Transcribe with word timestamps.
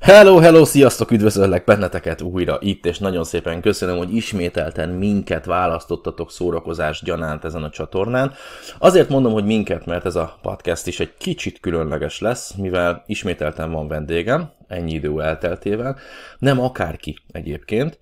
Hello, 0.00 0.38
hello, 0.38 0.64
sziasztok, 0.64 1.10
üdvözöllek 1.10 1.64
benneteket 1.64 2.20
újra 2.22 2.58
itt, 2.60 2.86
és 2.86 2.98
nagyon 2.98 3.24
szépen 3.24 3.60
köszönöm, 3.60 3.96
hogy 3.96 4.14
ismételten 4.14 4.88
minket 4.88 5.44
választottatok 5.44 6.30
szórakozás 6.30 7.02
gyanánt 7.02 7.44
ezen 7.44 7.62
a 7.62 7.70
csatornán. 7.70 8.32
Azért 8.78 9.08
mondom, 9.08 9.32
hogy 9.32 9.44
minket, 9.44 9.86
mert 9.86 10.04
ez 10.04 10.16
a 10.16 10.38
podcast 10.42 10.86
is 10.86 11.00
egy 11.00 11.14
kicsit 11.18 11.60
különleges 11.60 12.20
lesz, 12.20 12.54
mivel 12.54 13.04
ismételten 13.06 13.70
van 13.70 13.88
vendégem, 13.88 14.50
ennyi 14.68 14.92
idő 14.92 15.22
elteltével, 15.22 15.98
nem 16.38 16.60
akárki 16.60 17.18
egyébként, 17.32 17.98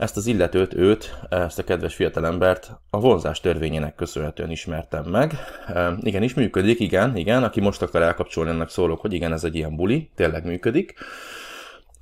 ezt 0.00 0.16
az 0.16 0.26
illetőt, 0.26 0.74
őt, 0.74 1.18
ezt 1.28 1.58
a 1.58 1.64
kedves 1.64 1.94
fiatalembert 1.94 2.70
a 2.90 3.00
vonzás 3.00 3.40
törvényének 3.40 3.94
köszönhetően 3.94 4.50
ismertem 4.50 5.04
meg. 5.04 5.32
E, 5.66 5.92
igen, 6.00 6.22
is 6.22 6.34
működik, 6.34 6.80
igen, 6.80 7.16
igen. 7.16 7.42
Aki 7.42 7.60
most 7.60 7.82
akar 7.82 8.02
elkapcsolni, 8.02 8.50
ennek 8.50 8.68
szólok, 8.68 9.00
hogy 9.00 9.12
igen, 9.12 9.32
ez 9.32 9.44
egy 9.44 9.54
ilyen 9.54 9.76
buli, 9.76 10.10
tényleg 10.14 10.44
működik. 10.44 10.94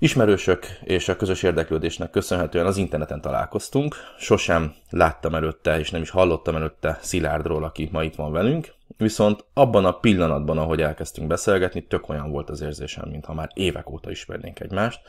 Ismerősök 0.01 0.67
és 0.85 1.09
a 1.09 1.17
közös 1.17 1.43
érdeklődésnek 1.43 2.11
köszönhetően 2.11 2.67
az 2.67 2.77
interneten 2.77 3.21
találkoztunk. 3.21 3.97
Sosem 4.19 4.75
láttam 4.91 5.35
előtte, 5.35 5.79
és 5.79 5.91
nem 5.91 6.03
is 6.03 6.11
hallottam 6.11 6.57
előtte 6.57 6.99
Szilárdról, 7.03 7.65
aki 7.65 7.89
ma 7.93 8.03
itt 8.03 8.15
van 8.15 8.33
velünk. 8.33 8.75
Viszont 8.97 9.45
abban 9.55 9.85
a 9.85 9.93
pillanatban, 9.93 10.59
ahogy 10.59 10.81
elkezdtünk 10.81 11.29
beszélgetni, 11.29 11.87
tök 11.87 12.09
olyan 12.09 12.31
volt 12.31 12.51
az 12.51 12.61
érzésem, 12.61 13.09
mintha 13.09 13.35
már 13.35 13.51
évek 13.55 13.91
óta 13.91 14.11
ismernénk 14.11 14.61
egymást. 14.61 15.01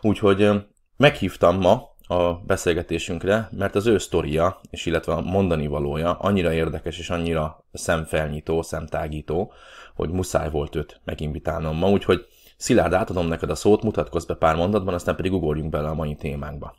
Úgyhogy 0.00 0.50
meghívtam 0.96 1.58
ma 1.58 1.94
a 2.06 2.34
beszélgetésünkre, 2.34 3.48
mert 3.52 3.74
az 3.74 3.86
ő 3.86 3.98
sztoria, 3.98 4.60
és 4.70 4.86
illetve 4.86 5.12
a 5.12 5.20
mondani 5.20 5.66
valója 5.66 6.12
annyira 6.12 6.52
érdekes 6.52 6.98
és 6.98 7.10
annyira 7.10 7.64
szemfelnyitó, 7.72 8.62
szemtágító, 8.62 9.52
hogy 9.94 10.10
muszáj 10.10 10.50
volt 10.50 10.76
őt 10.76 11.00
meginvitálnom 11.04 11.76
ma, 11.76 11.90
úgyhogy 11.90 12.26
Szilárd, 12.56 12.92
átadom 12.92 13.26
neked 13.26 13.50
a 13.50 13.54
szót, 13.54 13.82
mutatkozz 13.82 14.24
be 14.24 14.34
pár 14.34 14.56
mondatban, 14.56 14.94
aztán 14.94 15.16
pedig 15.16 15.32
ugorjunk 15.32 15.70
bele 15.70 15.88
a 15.88 15.94
mai 15.94 16.14
témánkba. 16.14 16.76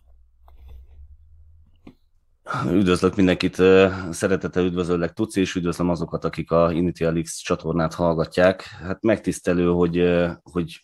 Üdvözlök 2.72 3.16
mindenkit, 3.16 3.56
szeretettel 4.09 4.66
üdvözöllek 4.66 5.14
Tuci, 5.14 5.40
és 5.40 5.56
üdvözlöm 5.56 5.90
azokat, 5.90 6.26
akik 6.26 6.52
a 6.52 6.72
Initial 6.72 7.22
X 7.22 7.38
csatornát 7.38 7.94
hallgatják. 7.94 8.64
Hát 8.64 9.02
megtisztelő, 9.02 9.67
hogy, 9.67 10.20
hogy 10.44 10.82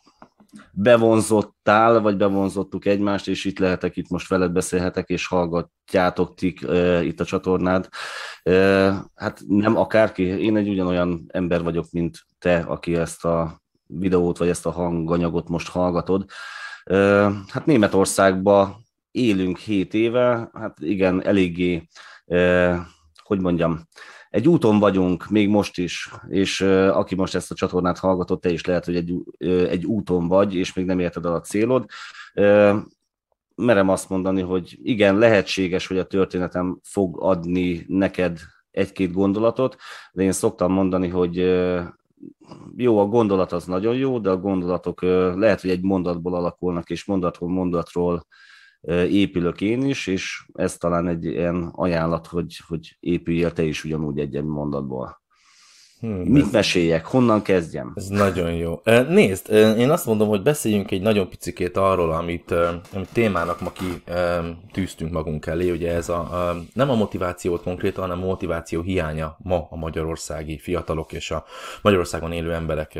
bevonzottál, 0.72 2.00
vagy 2.00 2.17
bevonzottuk 2.17 2.86
egymást, 2.86 3.28
és 3.28 3.45
itt 3.45 3.59
lehetek, 3.59 3.98
itt 3.98 4.09
most 4.09 4.28
veled 4.28 4.52
beszélhetek, 4.52 5.09
és 5.09 5.28
hallgatjátok 5.28 6.36
tik 6.36 6.61
itt 7.02 7.20
a 7.20 7.26
csatornád. 7.26 7.88
Hát 9.16 9.42
nem 9.48 9.78
akárki, 9.78 10.23
én 10.23 10.55
egy 10.55 10.70
ugyanolyan 10.70 11.26
ember 11.28 11.64
vagyok, 11.64 11.86
mint 11.92 12.20
te, 12.39 12.58
aki 12.58 12.95
ezt 12.95 13.26
a 13.26 13.61
videót, 14.00 14.38
vagy 14.38 14.47
ezt 14.47 14.66
a 14.66 14.72
hanganyagot 14.72 15.50
most 15.50 15.70
hallgatod. 15.70 16.25
Hát 17.47 17.66
Németországban 17.66 18.75
élünk 19.11 19.58
7 19.58 19.94
éve, 19.94 20.50
hát 20.53 20.78
igen, 20.80 21.25
eléggé, 21.25 21.88
hogy 23.23 23.39
mondjam, 23.39 23.88
egy 24.30 24.48
úton 24.48 24.80
vagyunk, 24.80 25.30
még 25.30 25.50
most 25.50 25.78
is, 25.78 26.09
és 26.28 26.61
aki 26.92 27.16
most 27.16 27.36
ezt 27.36 27.52
a 27.52 27.56
csatornát 27.56 27.98
hallgatott, 27.98 28.42
te 28.42 28.52
is 28.52 28.66
lehet, 28.66 28.86
hogy 28.86 28.95
egy, 28.95 29.14
egy 29.70 29.86
úton 29.86 30.28
vagy, 30.28 30.55
és 30.55 30.73
még 30.73 30.86
nem 30.86 31.00
érted 31.00 31.26
el 31.26 31.33
a 31.33 31.42
célod. 31.42 31.86
Merem 33.55 33.89
azt 33.89 34.09
mondani, 34.09 34.42
hogy 34.42 34.80
igen, 34.83 35.17
lehetséges, 35.17 35.88
hogy 35.88 35.98
a 35.98 36.08
történetem 36.08 36.80
fog 36.83 37.22
adni 37.22 37.86
neked 37.88 38.39
egy-két 38.72 39.11
gondolatot, 39.11 39.76
de 40.11 40.23
én 40.23 40.31
szoktam 40.31 40.72
mondani, 40.72 41.08
hogy 41.08 41.38
jó, 42.75 43.00
a 43.00 43.05
gondolat 43.05 43.52
az 43.52 43.66
nagyon 43.66 43.95
jó, 43.95 44.19
de 44.19 44.30
a 44.30 44.38
gondolatok 44.38 45.02
lehet, 45.36 45.61
hogy 45.61 45.69
egy 45.69 45.81
mondatból 45.81 46.36
alakulnak, 46.36 46.89
és 46.89 47.05
mondatról 47.05 47.50
mondatról 47.50 48.25
épülök 49.09 49.61
én 49.61 49.86
is, 49.86 50.08
és 50.08 50.45
ez 50.53 50.77
talán 50.77 51.08
egy 51.08 51.25
ilyen 51.25 51.69
ajánlat, 51.72 52.27
hogy, 52.27 52.59
hogy 52.67 52.97
épüljél 52.99 53.52
te 53.52 53.64
is 53.64 53.83
ugyanúgy 53.83 54.20
egy 54.20 54.43
mondatból. 54.43 55.20
Hmm, 56.02 56.22
Mit 56.22 56.44
ez, 56.44 56.52
meséljek? 56.52 57.06
Honnan 57.06 57.42
kezdjem? 57.42 57.92
Ez 57.95 58.08
nagyon 58.08 58.54
jó. 58.54 58.82
Nézd, 59.10 59.52
én 59.78 59.89
azt 59.89 60.06
mondom, 60.06 60.28
hogy 60.28 60.42
beszéljünk 60.42 60.92
egy 60.92 61.02
nagyon 61.02 61.30
picikét 61.30 61.78
arról, 61.78 62.12
amit, 62.12 62.52
amit 62.94 63.10
témának 63.14 63.62
ma 63.62 63.72
ki 63.72 64.04
tűztünk 64.72 65.12
magunk 65.12 65.45
elé. 65.45 65.72
Ugye 65.72 65.94
ez 65.94 66.10
a, 66.10 66.20
a, 66.20 66.64
nem 66.73 66.89
a 66.89 66.95
motivációt 66.95 67.64
konkrétan, 67.64 68.04
hanem 68.04 68.23
a 68.23 68.28
motiváció 68.28 68.82
hiánya 68.82 69.38
ma 69.44 69.67
a 69.70 69.76
magyarországi 69.76 70.58
fiatalok 70.58 71.14
és 71.14 71.32
a 71.32 71.45
Magyarországon 71.82 72.32
élő 72.32 72.54
emberek 72.54 73.00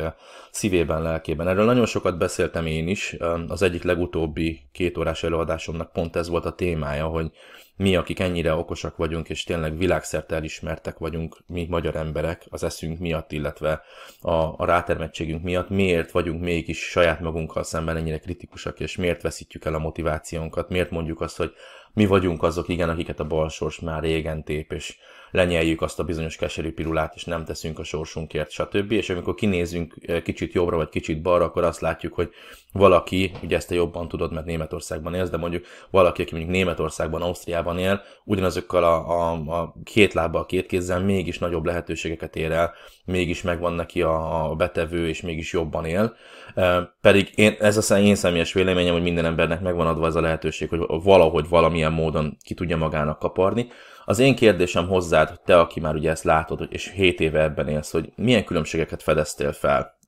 szívében, 0.52 1.02
lelkében. 1.02 1.48
Erről 1.48 1.66
nagyon 1.66 1.86
sokat 1.86 2.18
beszéltem 2.18 2.66
én 2.66 2.88
is. 2.88 3.18
Az 3.48 3.62
egyik 3.62 3.84
legutóbbi 3.84 4.62
két 4.72 4.98
órás 4.98 5.24
előadásomnak 5.24 5.92
pont 5.92 6.16
ez 6.16 6.30
volt 6.30 6.46
a 6.46 6.56
témája, 6.56 7.06
hogy 7.06 7.32
mi, 7.82 7.96
akik 7.96 8.20
ennyire 8.20 8.54
okosak 8.54 8.98
vagyunk, 8.98 9.30
és 9.30 9.44
tényleg 9.44 9.78
világszerte 9.78 10.36
elismertek 10.36 10.98
vagyunk, 10.98 11.38
mi 11.48 11.68
magyar 11.70 11.96
emberek 11.96 12.46
az 12.50 12.64
eszünk 12.64 13.00
miatt, 13.00 13.32
illetve 13.32 13.82
a, 14.22 14.32
a 14.32 14.66
rátermettségünk 14.66 15.44
miatt, 15.44 15.70
miért 15.70 16.12
vagyunk 16.12 16.42
mégis 16.42 16.90
saját 16.90 17.20
magunkkal 17.20 17.64
szemben 17.64 17.98
ennyire 17.98 18.20
kritikusak, 18.20 18.80
és 18.80 18.96
miért 18.96 19.22
veszítjük 19.22 19.66
el 19.66 19.74
a 19.74 19.80
motivációnkat, 19.80 20.70
miért 20.70 20.92
mondjuk 20.92 21.22
azt, 21.22 21.38
hogy 21.38 21.54
mi 21.94 22.06
vagyunk 22.06 22.44
azok, 22.44 22.68
igen, 22.68 22.90
akiket 22.90 23.20
a 23.20 23.28
balsors 23.28 23.80
már 23.80 24.02
régen 24.02 24.44
tép, 24.44 24.72
és 24.72 24.98
lenyeljük 25.32 25.82
azt 25.82 26.00
a 26.00 26.04
bizonyos 26.04 26.36
keserű 26.36 26.72
pirulát, 26.72 27.16
és 27.16 27.24
nem 27.24 27.46
teszünk 27.46 27.80
a 27.80 27.84
sorsunkért, 27.84 28.52
stb. 28.52 28.92
És 28.92 29.10
amikor 29.10 29.36
kinézünk 29.36 29.96
eh, 30.06 30.22
kicsit 30.22 30.54
jobbra, 30.54 30.76
vagy 30.76 30.90
kicsit 30.90 31.22
balra, 31.22 31.46
akkor 31.46 31.64
azt 31.64 31.82
látjuk, 31.82 32.14
hogy 32.14 32.30
valaki, 32.74 33.32
ugye 33.44 33.56
ezt 33.56 33.68
te 33.68 33.76
jobban 33.76 34.08
tudod, 34.08 34.34
mert 34.34 34.46
Németországban 34.46 35.14
élsz, 35.14 35.30
de 35.30 35.38
mondjuk 35.38 35.66
valaki, 35.90 36.22
aki 36.22 36.32
mondjuk 36.32 36.54
Németországban, 36.54 37.22
Ausztriában 37.22 37.78
él, 37.78 38.02
ugyanazokkal 38.24 38.84
a, 38.84 39.10
a, 39.10 39.32
a 39.32 39.74
két 39.84 40.14
lábbal, 40.14 40.46
két 40.46 40.66
kézzel 40.66 41.00
mégis 41.00 41.40
nagyobb 41.40 41.66
lehetőségeket 41.66 42.36
ér 42.36 42.52
el, 42.52 42.74
mégis 43.06 43.42
megvan 43.42 43.74
neki 43.74 44.02
a, 44.02 44.50
a 44.50 44.56
betevő, 44.56 45.08
és 45.08 45.22
mégis 45.22 45.54
jobban 45.54 45.86
él. 45.86 46.16
E, 46.56 46.94
pedig 47.02 47.32
én, 47.36 47.56
ez 47.60 47.92
a 47.92 47.98
én 47.98 48.16
személyes 48.16 48.54
véleményem, 48.54 48.94
hogy 48.94 49.02
minden 49.02 49.26
embernek 49.26 49.62
megvan 49.62 49.88
adva 49.88 50.06
ez 50.06 50.16
a 50.16 50.22
lehetőség, 50.22 50.70
hogy 50.70 50.86
valahogy 51.04 51.50
valamilyen 51.50 51.92
módon 51.92 52.38
ki 52.44 52.54
tudja 52.54 52.78
magának 52.78 53.20
kaparni. 53.20 53.68
Az 54.06 54.20
én 54.20 54.36
kérdésem 54.36 54.88
hozzád, 54.88 55.40
te, 55.46 55.60
aki 55.60 55.80
már 55.80 55.96
ugye 55.96 56.10
ezt 56.10 56.24
látod, 56.24 56.68
és 56.70 56.92
7 56.92 57.20
éve 57.20 57.42
ebben 57.42 57.68
élsz, 57.68 57.92
hogy 57.92 58.12
milyen 58.16 58.44
különbségeket 58.44 59.04
fedeztél 59.04 59.52
fel 59.52 60.00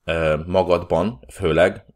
magadban, 0.46 1.20
főleg 1.32 1.86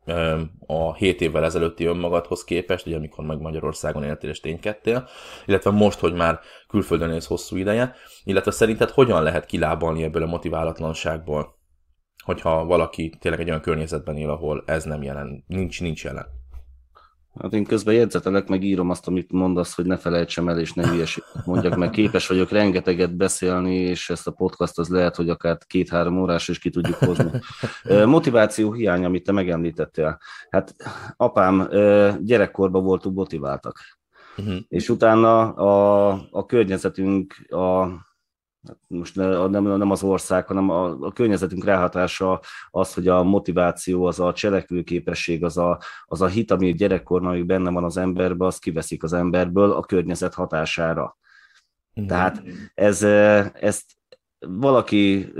a 0.66 0.94
7 0.94 1.20
évvel 1.20 1.44
ezelőtti 1.44 1.84
önmagadhoz 1.84 2.44
képest, 2.44 2.86
ugye 2.86 2.96
amikor 2.96 3.24
meg 3.24 3.40
Magyarországon 3.40 4.04
éltél 4.04 4.30
és 4.30 4.40
ténykedtél, 4.40 5.08
illetve 5.46 5.70
most, 5.70 5.98
hogy 5.98 6.14
már 6.14 6.40
külföldön 6.68 7.12
élsz 7.12 7.26
hosszú 7.26 7.56
ideje, 7.56 7.94
illetve 8.24 8.50
szerinted 8.50 8.90
hogyan 8.90 9.22
lehet 9.22 9.46
kilábalni 9.46 10.02
ebből 10.02 10.22
a 10.22 10.26
motiválatlanságból, 10.26 11.56
hogyha 12.24 12.64
valaki 12.64 13.16
tényleg 13.20 13.40
egy 13.40 13.48
olyan 13.48 13.60
környezetben 13.60 14.16
él, 14.16 14.30
ahol 14.30 14.62
ez 14.66 14.84
nem 14.84 15.02
jelen, 15.02 15.44
nincs, 15.46 15.80
nincs 15.80 16.04
jelen. 16.04 16.26
Hát 17.42 17.52
én 17.52 17.64
közben 17.64 17.94
jegyzetelek, 17.94 18.48
meg 18.48 18.62
írom 18.62 18.90
azt, 18.90 19.06
amit 19.06 19.32
mondasz, 19.32 19.74
hogy 19.74 19.86
ne 19.86 19.96
felejtsem 19.96 20.48
el, 20.48 20.58
és 20.58 20.72
ne 20.72 20.88
hülyeséget 20.88 21.46
mondjak, 21.46 21.76
mert 21.76 21.92
képes 21.92 22.26
vagyok 22.26 22.50
rengeteget 22.50 23.16
beszélni, 23.16 23.74
és 23.74 24.10
ezt 24.10 24.26
a 24.26 24.30
podcast 24.30 24.78
az 24.78 24.88
lehet, 24.88 25.16
hogy 25.16 25.28
akár 25.30 25.58
két-három 25.66 26.20
órás 26.20 26.48
is 26.48 26.58
ki 26.58 26.70
tudjuk 26.70 26.96
hozni. 26.96 27.30
Motiváció 28.04 28.72
hiány, 28.72 29.04
amit 29.04 29.24
te 29.24 29.32
megemlítettél. 29.32 30.18
Hát 30.50 30.74
apám 31.16 31.68
gyerekkorban 32.20 32.84
voltunk 32.84 33.16
motiváltak. 33.16 33.78
Uh-huh. 34.36 34.56
És 34.68 34.88
utána 34.88 35.52
a, 35.52 36.08
a 36.30 36.46
környezetünk, 36.46 37.34
a 37.50 37.86
most 38.86 39.16
nem, 39.16 39.62
nem 39.62 39.90
az 39.90 40.02
ország, 40.02 40.46
hanem 40.46 40.70
a, 40.70 40.84
a 41.00 41.12
környezetünk 41.12 41.64
ráhatása 41.64 42.40
az, 42.70 42.94
hogy 42.94 43.08
a 43.08 43.22
motiváció, 43.22 44.04
az 44.04 44.20
a 44.20 44.32
cselekvőképesség, 44.32 45.44
az 45.44 45.58
a, 45.58 45.80
az 46.04 46.22
a 46.22 46.26
hit, 46.26 46.50
ami 46.50 46.72
gyerekkorban 46.72 47.32
még 47.32 47.46
benne 47.46 47.70
van 47.70 47.84
az 47.84 47.96
emberben, 47.96 48.46
az 48.46 48.58
kiveszik 48.58 49.02
az 49.02 49.12
emberből 49.12 49.72
a 49.72 49.82
környezet 49.82 50.34
hatására. 50.34 51.16
Mm. 52.00 52.06
Tehát 52.06 52.42
ez, 52.74 53.02
ezt 53.52 53.84
valaki, 54.38 55.32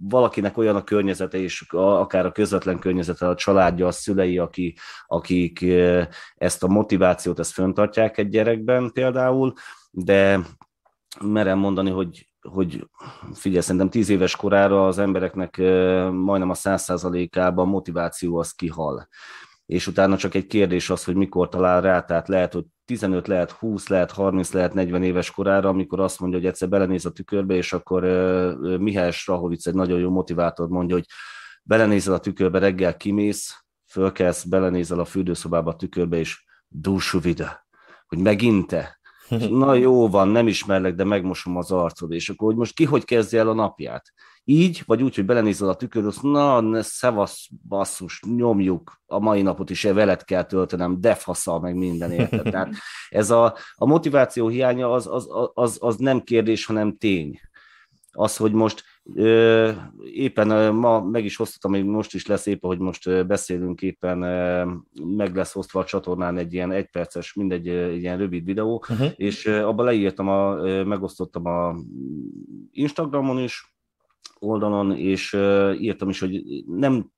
valakinek 0.00 0.56
olyan 0.56 0.76
a 0.76 0.84
környezete, 0.84 1.38
és 1.38 1.64
akár 1.70 2.26
a 2.26 2.32
közvetlen 2.32 2.78
környezete, 2.78 3.28
a 3.28 3.34
családja, 3.34 3.86
a 3.86 3.90
szülei, 3.90 4.38
aki, 4.38 4.76
akik 5.06 5.64
ezt 6.36 6.62
a 6.62 6.68
motivációt, 6.68 7.38
ezt 7.38 7.52
föntartják 7.52 8.18
egy 8.18 8.28
gyerekben 8.28 8.90
például, 8.92 9.52
de 9.90 10.40
merem 11.20 11.58
mondani, 11.58 11.90
hogy, 11.90 12.28
hogy 12.40 12.88
figyelj, 13.32 13.62
szerintem 13.62 13.90
tíz 13.90 14.08
éves 14.08 14.36
korára 14.36 14.86
az 14.86 14.98
embereknek 14.98 15.56
majdnem 16.12 16.50
a 16.50 16.54
száz 16.54 16.82
százalékában 16.82 17.68
motiváció 17.68 18.36
az 18.36 18.52
kihal. 18.52 19.08
És 19.66 19.86
utána 19.86 20.16
csak 20.16 20.34
egy 20.34 20.46
kérdés 20.46 20.90
az, 20.90 21.04
hogy 21.04 21.14
mikor 21.14 21.48
talál 21.48 21.80
rá, 21.80 22.00
tehát 22.00 22.28
lehet, 22.28 22.52
hogy 22.52 22.64
15, 22.84 23.26
lehet 23.26 23.50
20, 23.50 23.88
lehet 23.88 24.12
30, 24.12 24.52
lehet 24.52 24.74
40 24.74 25.02
éves 25.02 25.30
korára, 25.30 25.68
amikor 25.68 26.00
azt 26.00 26.20
mondja, 26.20 26.38
hogy 26.38 26.48
egyszer 26.48 26.68
belenéz 26.68 27.06
a 27.06 27.12
tükörbe, 27.12 27.54
és 27.54 27.72
akkor 27.72 28.02
Mihály 28.78 29.10
Strahovic 29.10 29.66
egy 29.66 29.74
nagyon 29.74 29.98
jó 29.98 30.10
motivátor 30.10 30.68
mondja, 30.68 30.94
hogy 30.94 31.06
belenézel 31.62 32.14
a 32.14 32.18
tükörbe, 32.18 32.58
reggel 32.58 32.96
kimész, 32.96 33.64
fölkelsz, 33.90 34.44
belenézel 34.44 34.98
a 34.98 35.04
fürdőszobába 35.04 35.70
a 35.70 35.76
tükörbe, 35.76 36.16
és 36.16 36.44
dúsú 36.68 37.20
vida, 37.20 37.66
hogy 38.06 38.18
megint 38.18 38.66
te. 38.66 39.00
Na 39.50 39.74
jó 39.74 40.08
van, 40.08 40.28
nem 40.28 40.48
ismerlek, 40.48 40.94
de 40.94 41.04
megmosom 41.04 41.56
az 41.56 41.70
arcod, 41.70 42.12
és 42.12 42.28
akkor 42.28 42.48
hogy 42.48 42.56
most 42.56 42.74
ki 42.74 42.84
hogy 42.84 43.04
kezdje 43.04 43.40
el 43.40 43.48
a 43.48 43.54
napját? 43.54 44.12
Így, 44.44 44.82
vagy 44.86 45.02
úgy, 45.02 45.14
hogy 45.14 45.24
belenézel 45.24 45.68
a 45.68 45.74
tükörbe, 45.74 46.08
azt 46.08 46.22
na, 46.22 46.60
ne, 46.60 46.82
szevasz, 46.82 47.48
basszus, 47.68 48.22
nyomjuk, 48.36 49.00
a 49.06 49.18
mai 49.18 49.42
napot 49.42 49.70
is 49.70 49.82
veled 49.82 50.24
kell 50.24 50.42
töltenem, 50.42 51.00
de 51.00 51.14
fasza, 51.14 51.58
meg 51.58 51.74
minden 51.74 52.12
érted. 52.12 52.42
Tehát 52.50 52.74
ez 53.08 53.30
a, 53.30 53.56
a 53.74 53.86
motiváció 53.86 54.48
hiánya 54.48 54.92
az, 54.92 55.06
az, 55.06 55.28
az, 55.54 55.76
az 55.80 55.96
nem 55.96 56.20
kérdés, 56.20 56.66
hanem 56.66 56.96
tény. 56.96 57.40
Az, 58.12 58.36
hogy 58.36 58.52
most 58.52 58.84
éppen 60.12 60.74
ma 60.74 61.00
meg 61.00 61.24
is 61.24 61.36
hoztam, 61.36 61.70
még 61.70 61.84
most 61.84 62.14
is 62.14 62.26
lesz 62.26 62.46
éppen, 62.46 62.70
hogy 62.70 62.78
most 62.78 63.26
beszélünk 63.26 63.82
éppen, 63.82 64.18
meg 65.16 65.34
lesz 65.34 65.52
hoztva 65.52 65.80
a 65.80 65.84
csatornán 65.84 66.36
egy 66.38 66.52
ilyen 66.52 66.72
egyperces, 66.72 67.34
mindegy 67.34 67.68
egy 67.68 68.00
ilyen 68.00 68.18
rövid 68.18 68.44
videó, 68.44 68.84
uh-huh. 68.90 69.12
és 69.16 69.46
abban 69.46 69.84
leírtam, 69.84 70.28
a, 70.28 70.54
megosztottam 70.84 71.46
a 71.46 71.74
Instagramon 72.70 73.38
is, 73.38 73.74
oldalon, 74.38 74.96
és 74.96 75.32
írtam 75.78 76.08
is, 76.08 76.20
hogy 76.20 76.42
nem, 76.66 77.10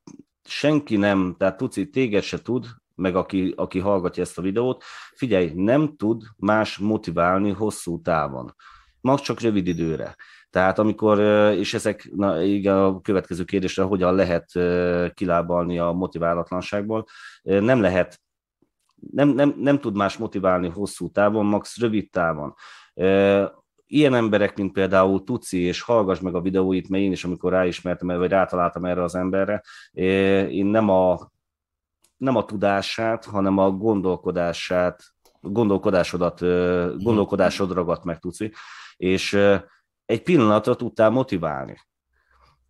senki 0.45 0.97
nem, 0.97 1.35
tehát 1.39 1.57
Tuci, 1.57 1.91
téged 1.91 2.23
se 2.23 2.43
tud, 2.43 2.67
meg 2.95 3.17
aki, 3.17 3.53
aki 3.57 3.79
hallgatja 3.79 4.23
ezt 4.23 4.39
a 4.39 4.43
videót, 4.43 4.85
figyelj, 5.15 5.53
nem 5.55 5.97
tud 5.97 6.23
más 6.37 6.79
motiválni 6.79 7.51
hosszú 7.51 8.01
távon. 8.01 8.55
Max 9.01 9.23
csak 9.23 9.41
rövid 9.41 9.67
időre. 9.67 10.17
Tehát 10.51 10.79
amikor, 10.79 11.21
és 11.55 11.75
ezek, 11.75 12.11
na 12.15 12.43
igen, 12.43 12.77
a 12.77 13.01
következő 13.01 13.45
kérdésre, 13.45 13.83
hogyan 13.83 14.15
lehet 14.15 14.47
kilábalni 15.15 15.79
a 15.79 15.93
motiválatlanságból, 15.93 17.05
nem 17.43 17.81
lehet, 17.81 18.21
nem, 19.11 19.29
nem, 19.29 19.55
nem 19.59 19.79
tud 19.81 19.97
más 19.97 20.17
motiválni 20.17 20.69
hosszú 20.69 21.11
távon, 21.11 21.47
max 21.47 21.79
rövid 21.81 22.11
távon. 22.11 22.55
Ilyen 23.87 24.15
emberek, 24.15 24.57
mint 24.57 24.73
például 24.73 25.25
Tuci, 25.25 25.59
és 25.59 25.81
hallgass 25.81 26.21
meg 26.21 26.35
a 26.35 26.41
videóit, 26.41 26.89
mert 26.89 27.03
én 27.03 27.13
is, 27.13 27.25
amikor 27.25 27.53
ráismertem, 27.53 28.19
vagy 28.19 28.31
rátaláltam 28.31 28.85
erre 28.85 29.03
az 29.03 29.15
emberre, 29.15 29.63
én 30.51 30.67
nem 30.67 30.89
a, 30.89 31.31
nem 32.17 32.37
a 32.37 32.45
tudását, 32.45 33.25
hanem 33.25 33.59
a 33.59 33.71
gondolkodását, 33.71 35.03
gondolkodásodat, 35.41 36.41
gondolkodásod 37.03 37.73
ragadt 37.73 38.05
meg, 38.05 38.19
Tuci, 38.19 38.53
és 38.97 39.39
egy 40.09 40.23
pillanatra 40.23 40.75
tudtál 40.75 41.11
motiválni. 41.11 41.77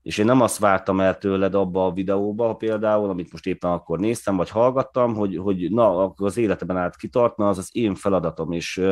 És 0.03 0.19
én 0.19 0.25
nem 0.25 0.41
azt 0.41 0.59
vártam 0.59 1.01
el 1.01 1.19
tőled 1.19 1.55
abba 1.55 1.87
a 1.87 1.93
videóba 1.93 2.55
például, 2.55 3.11
amit 3.11 3.33
most 3.33 3.47
éppen 3.47 3.71
akkor 3.71 3.99
néztem, 3.99 4.37
vagy 4.37 4.49
hallgattam, 4.49 5.15
hogy, 5.15 5.37
hogy 5.37 5.71
na, 5.71 6.09
az 6.17 6.37
életeben 6.37 6.77
át 6.77 6.97
kitartna, 6.97 7.49
az 7.49 7.59
az 7.59 7.69
én 7.73 7.95
feladatom, 7.95 8.53
és 8.53 8.83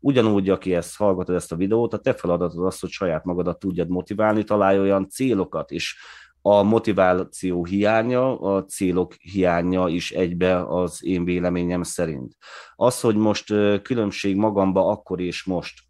ugyanúgy, 0.00 0.50
aki 0.50 0.74
ezt 0.74 0.96
hallgatod 0.96 1.34
ezt 1.34 1.52
a 1.52 1.56
videót, 1.56 1.92
a 1.92 1.98
te 1.98 2.12
feladatod 2.12 2.66
az, 2.66 2.80
hogy 2.80 2.90
saját 2.90 3.24
magadat 3.24 3.58
tudjad 3.58 3.88
motiválni, 3.88 4.44
találj 4.44 4.80
olyan 4.80 5.08
célokat, 5.08 5.70
és 5.70 5.96
a 6.40 6.62
motiváció 6.62 7.64
hiánya, 7.64 8.40
a 8.40 8.64
célok 8.64 9.14
hiánya 9.14 9.88
is 9.88 10.10
egybe 10.10 10.66
az 10.66 11.04
én 11.04 11.24
véleményem 11.24 11.82
szerint. 11.82 12.36
Az, 12.76 13.00
hogy 13.00 13.16
most 13.16 13.46
különbség 13.82 14.36
magamba 14.36 14.88
akkor 14.88 15.20
és 15.20 15.44
most 15.44 15.84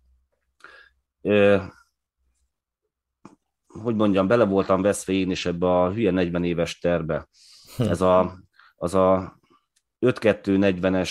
hogy 3.83 3.95
mondjam, 3.95 4.27
bele 4.27 4.45
voltam 4.45 4.83
veszve 4.83 5.13
én 5.13 5.31
is 5.31 5.47
ebbe 5.47 5.67
a 5.67 5.93
hülye 5.93 6.11
40 6.11 6.45
éves 6.45 6.79
terbe. 6.79 7.29
Hm. 7.77 7.83
Ez 7.83 8.01
a, 8.01 8.33
az 8.77 8.95
a 8.95 9.39
5-2-40-es, 10.01 11.11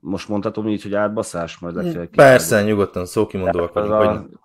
most 0.00 0.28
mondhatom 0.28 0.68
így, 0.68 0.82
hogy 0.82 0.94
átbaszás? 0.94 1.58
Majd 1.58 1.74
legfeljebb 1.74 2.10
Persze, 2.10 2.62
nyugodtan 2.62 3.06
szókimondóak 3.06 3.72
vagyunk. 3.72 4.44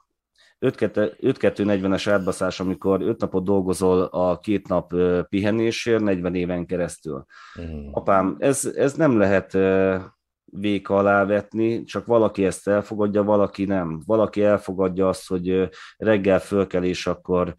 5-2-40-es 0.61 2.07
átbaszás, 2.11 2.59
amikor 2.59 3.01
5 3.01 3.19
napot 3.19 3.43
dolgozol 3.43 4.01
a 4.01 4.39
két 4.39 4.67
nap 4.67 4.93
pihenésért 5.29 6.01
40 6.01 6.35
éven 6.35 6.65
keresztül. 6.65 7.25
Mm. 7.61 7.89
Apám, 7.91 8.35
ez, 8.39 8.65
ez 8.75 8.93
nem 8.93 9.17
lehet 9.17 9.53
véka 10.51 10.97
alá 10.97 11.25
vetni, 11.25 11.83
csak 11.83 12.05
valaki 12.05 12.45
ezt 12.45 12.67
elfogadja, 12.67 13.23
valaki 13.23 13.65
nem. 13.65 14.01
Valaki 14.05 14.43
elfogadja 14.43 15.07
azt, 15.07 15.27
hogy 15.27 15.69
reggel 15.97 16.39
fölkel, 16.39 16.83
és 16.83 17.07
akkor, 17.07 17.55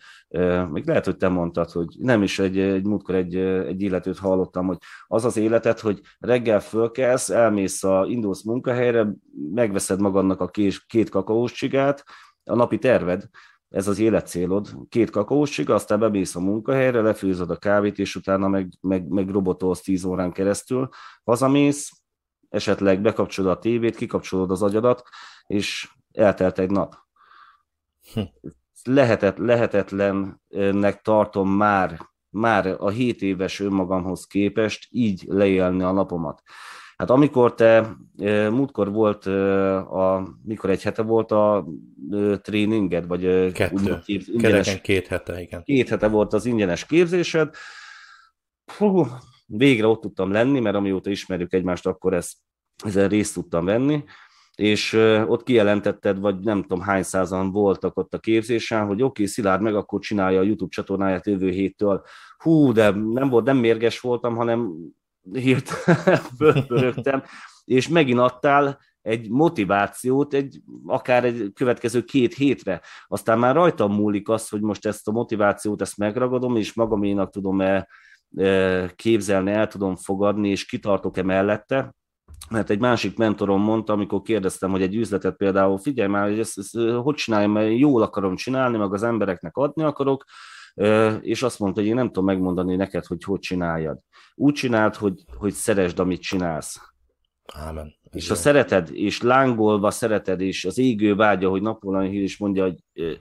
még 0.70 0.86
lehet, 0.86 1.04
hogy 1.04 1.16
te 1.16 1.28
mondtad, 1.28 1.70
hogy 1.70 1.94
nem 1.98 2.22
is 2.22 2.38
egy, 2.38 2.58
egy 2.58 2.84
múltkor 2.84 3.14
egy, 3.14 3.36
egy 3.36 3.82
illetőt 3.82 4.18
hallottam, 4.18 4.66
hogy 4.66 4.78
az 5.06 5.24
az 5.24 5.36
életet, 5.36 5.80
hogy 5.80 6.00
reggel 6.18 6.60
fölkelsz, 6.60 7.30
elmész 7.30 7.84
a 7.84 8.04
indulsz 8.08 8.44
munkahelyre, 8.44 9.06
megveszed 9.54 10.00
magadnak 10.00 10.40
a 10.40 10.48
kés, 10.48 10.86
két 10.86 11.08
kakaós 11.08 11.52
csigát, 11.52 12.04
a 12.44 12.54
napi 12.54 12.78
terved, 12.78 13.28
ez 13.72 13.88
az 13.88 13.98
életcélod, 13.98 14.68
két 14.88 15.10
kakaós 15.10 15.50
csiga, 15.50 15.74
aztán 15.74 15.98
bemész 15.98 16.36
a 16.36 16.40
munkahelyre, 16.40 17.00
lefőzöd 17.00 17.50
a 17.50 17.56
kávét, 17.56 17.98
és 17.98 18.16
utána 18.16 18.48
meg, 18.48 18.68
meg, 18.80 19.08
meg 19.08 19.28
robotolsz 19.28 19.80
tíz 19.80 20.04
órán 20.04 20.32
keresztül, 20.32 20.88
hazamész, 21.24 22.01
esetleg 22.52 23.00
bekapcsolod 23.00 23.50
a 23.50 23.58
tévét, 23.58 23.96
kikapcsolod 23.96 24.50
az 24.50 24.62
agyadat, 24.62 25.02
és 25.46 25.88
eltelt 26.12 26.58
egy 26.58 26.70
nap. 26.70 26.94
Hm. 28.12 28.20
Lehetet, 28.84 29.38
lehetetlennek 29.38 31.00
tartom 31.02 31.50
már, 31.50 31.98
már 32.30 32.76
a 32.78 32.88
7 32.88 33.22
éves 33.22 33.60
önmagamhoz 33.60 34.26
képest 34.26 34.86
így 34.90 35.24
leélni 35.26 35.82
a 35.82 35.92
napomat. 35.92 36.42
Hát 36.96 37.10
amikor 37.10 37.54
te, 37.54 37.96
múltkor 38.50 38.92
volt, 38.92 39.26
a, 39.26 40.36
mikor 40.44 40.70
egy 40.70 40.82
hete 40.82 41.02
volt 41.02 41.32
a 41.32 41.66
tréninged, 42.42 43.06
vagy 43.06 43.52
Kettő. 43.52 43.98
Képz, 44.04 44.28
ingyenes, 44.28 44.80
két 44.80 45.06
hete, 45.06 45.40
igen. 45.40 45.62
Két 45.62 45.88
hete 45.88 46.08
volt 46.08 46.32
az 46.32 46.46
ingyenes 46.46 46.86
képzésed. 46.86 47.54
Fú, 48.64 49.06
végre 49.56 49.86
ott 49.86 50.00
tudtam 50.00 50.30
lenni, 50.30 50.60
mert 50.60 50.76
amióta 50.76 51.10
ismerjük 51.10 51.52
egymást, 51.52 51.86
akkor 51.86 52.14
ezt, 52.14 52.36
ezen 52.84 53.08
részt 53.08 53.34
tudtam 53.34 53.64
venni, 53.64 54.04
és 54.54 54.92
ott 55.26 55.42
kijelentetted, 55.42 56.18
vagy 56.18 56.38
nem 56.38 56.62
tudom 56.62 56.80
hány 56.80 57.02
százan 57.02 57.52
voltak 57.52 57.98
ott 57.98 58.14
a 58.14 58.18
képzésen, 58.18 58.86
hogy 58.86 58.94
oké, 58.94 59.02
okay, 59.02 59.26
Szilárd 59.26 59.62
meg 59.62 59.74
akkor 59.74 60.00
csinálja 60.00 60.40
a 60.40 60.42
YouTube 60.42 60.70
csatornáját 60.70 61.26
jövő 61.26 61.50
héttől. 61.50 62.02
Hú, 62.36 62.72
de 62.72 62.90
nem 62.90 63.28
volt, 63.28 63.44
nem 63.44 63.56
mérges 63.56 64.00
voltam, 64.00 64.36
hanem 64.36 64.72
hírt 65.32 65.68
fölpörögtem, 66.38 67.22
és 67.64 67.88
megint 67.88 68.18
adtál 68.18 68.78
egy 69.02 69.30
motivációt, 69.30 70.34
egy, 70.34 70.60
akár 70.86 71.24
egy 71.24 71.50
következő 71.54 72.02
két 72.02 72.34
hétre. 72.34 72.80
Aztán 73.06 73.38
már 73.38 73.54
rajtam 73.54 73.92
múlik 73.92 74.28
az, 74.28 74.48
hogy 74.48 74.60
most 74.60 74.86
ezt 74.86 75.08
a 75.08 75.12
motivációt, 75.12 75.80
ezt 75.80 75.96
megragadom, 75.96 76.56
és 76.56 76.74
magaménak 76.74 77.30
tudom-e 77.30 77.88
képzelni, 78.96 79.50
el 79.50 79.66
tudom 79.66 79.96
fogadni, 79.96 80.48
és 80.48 80.64
kitartok-e 80.64 81.22
mellette, 81.22 81.94
mert 82.50 82.70
egy 82.70 82.80
másik 82.80 83.16
mentorom 83.16 83.62
mondta, 83.62 83.92
amikor 83.92 84.22
kérdeztem, 84.22 84.70
hogy 84.70 84.82
egy 84.82 84.94
üzletet 84.94 85.36
például, 85.36 85.78
figyelj 85.78 86.08
már, 86.08 86.28
hogy 86.28 86.38
ezt, 86.38 86.58
ezt 86.58 86.78
hogy 87.02 87.14
csináljam, 87.14 87.50
mert 87.50 87.78
jól 87.78 88.02
akarom 88.02 88.36
csinálni, 88.36 88.76
meg 88.76 88.92
az 88.92 89.02
embereknek 89.02 89.56
adni 89.56 89.82
akarok, 89.82 90.24
és 91.20 91.42
azt 91.42 91.58
mondta, 91.58 91.80
hogy 91.80 91.88
én 91.88 91.94
nem 91.94 92.06
tudom 92.06 92.24
megmondani 92.24 92.76
neked, 92.76 93.04
hogy 93.04 93.24
hogy 93.24 93.38
csináljad. 93.38 93.98
Úgy 94.34 94.54
csináld, 94.54 94.94
hogy, 94.94 95.24
hogy 95.36 95.52
szeresd, 95.52 95.98
amit 95.98 96.20
csinálsz. 96.22 96.80
Ámen. 97.54 97.94
És 98.12 98.28
ha 98.28 98.34
szereted, 98.34 98.88
és 98.92 99.22
lángolva 99.22 99.90
szereted, 99.90 100.40
és 100.40 100.64
az 100.64 100.78
égő 100.78 101.14
vágya, 101.14 101.48
hogy 101.48 101.62
Napoleon 101.62 102.10
Hill 102.10 102.22
is 102.22 102.36
mondja, 102.36 102.62
hogy 102.62 102.76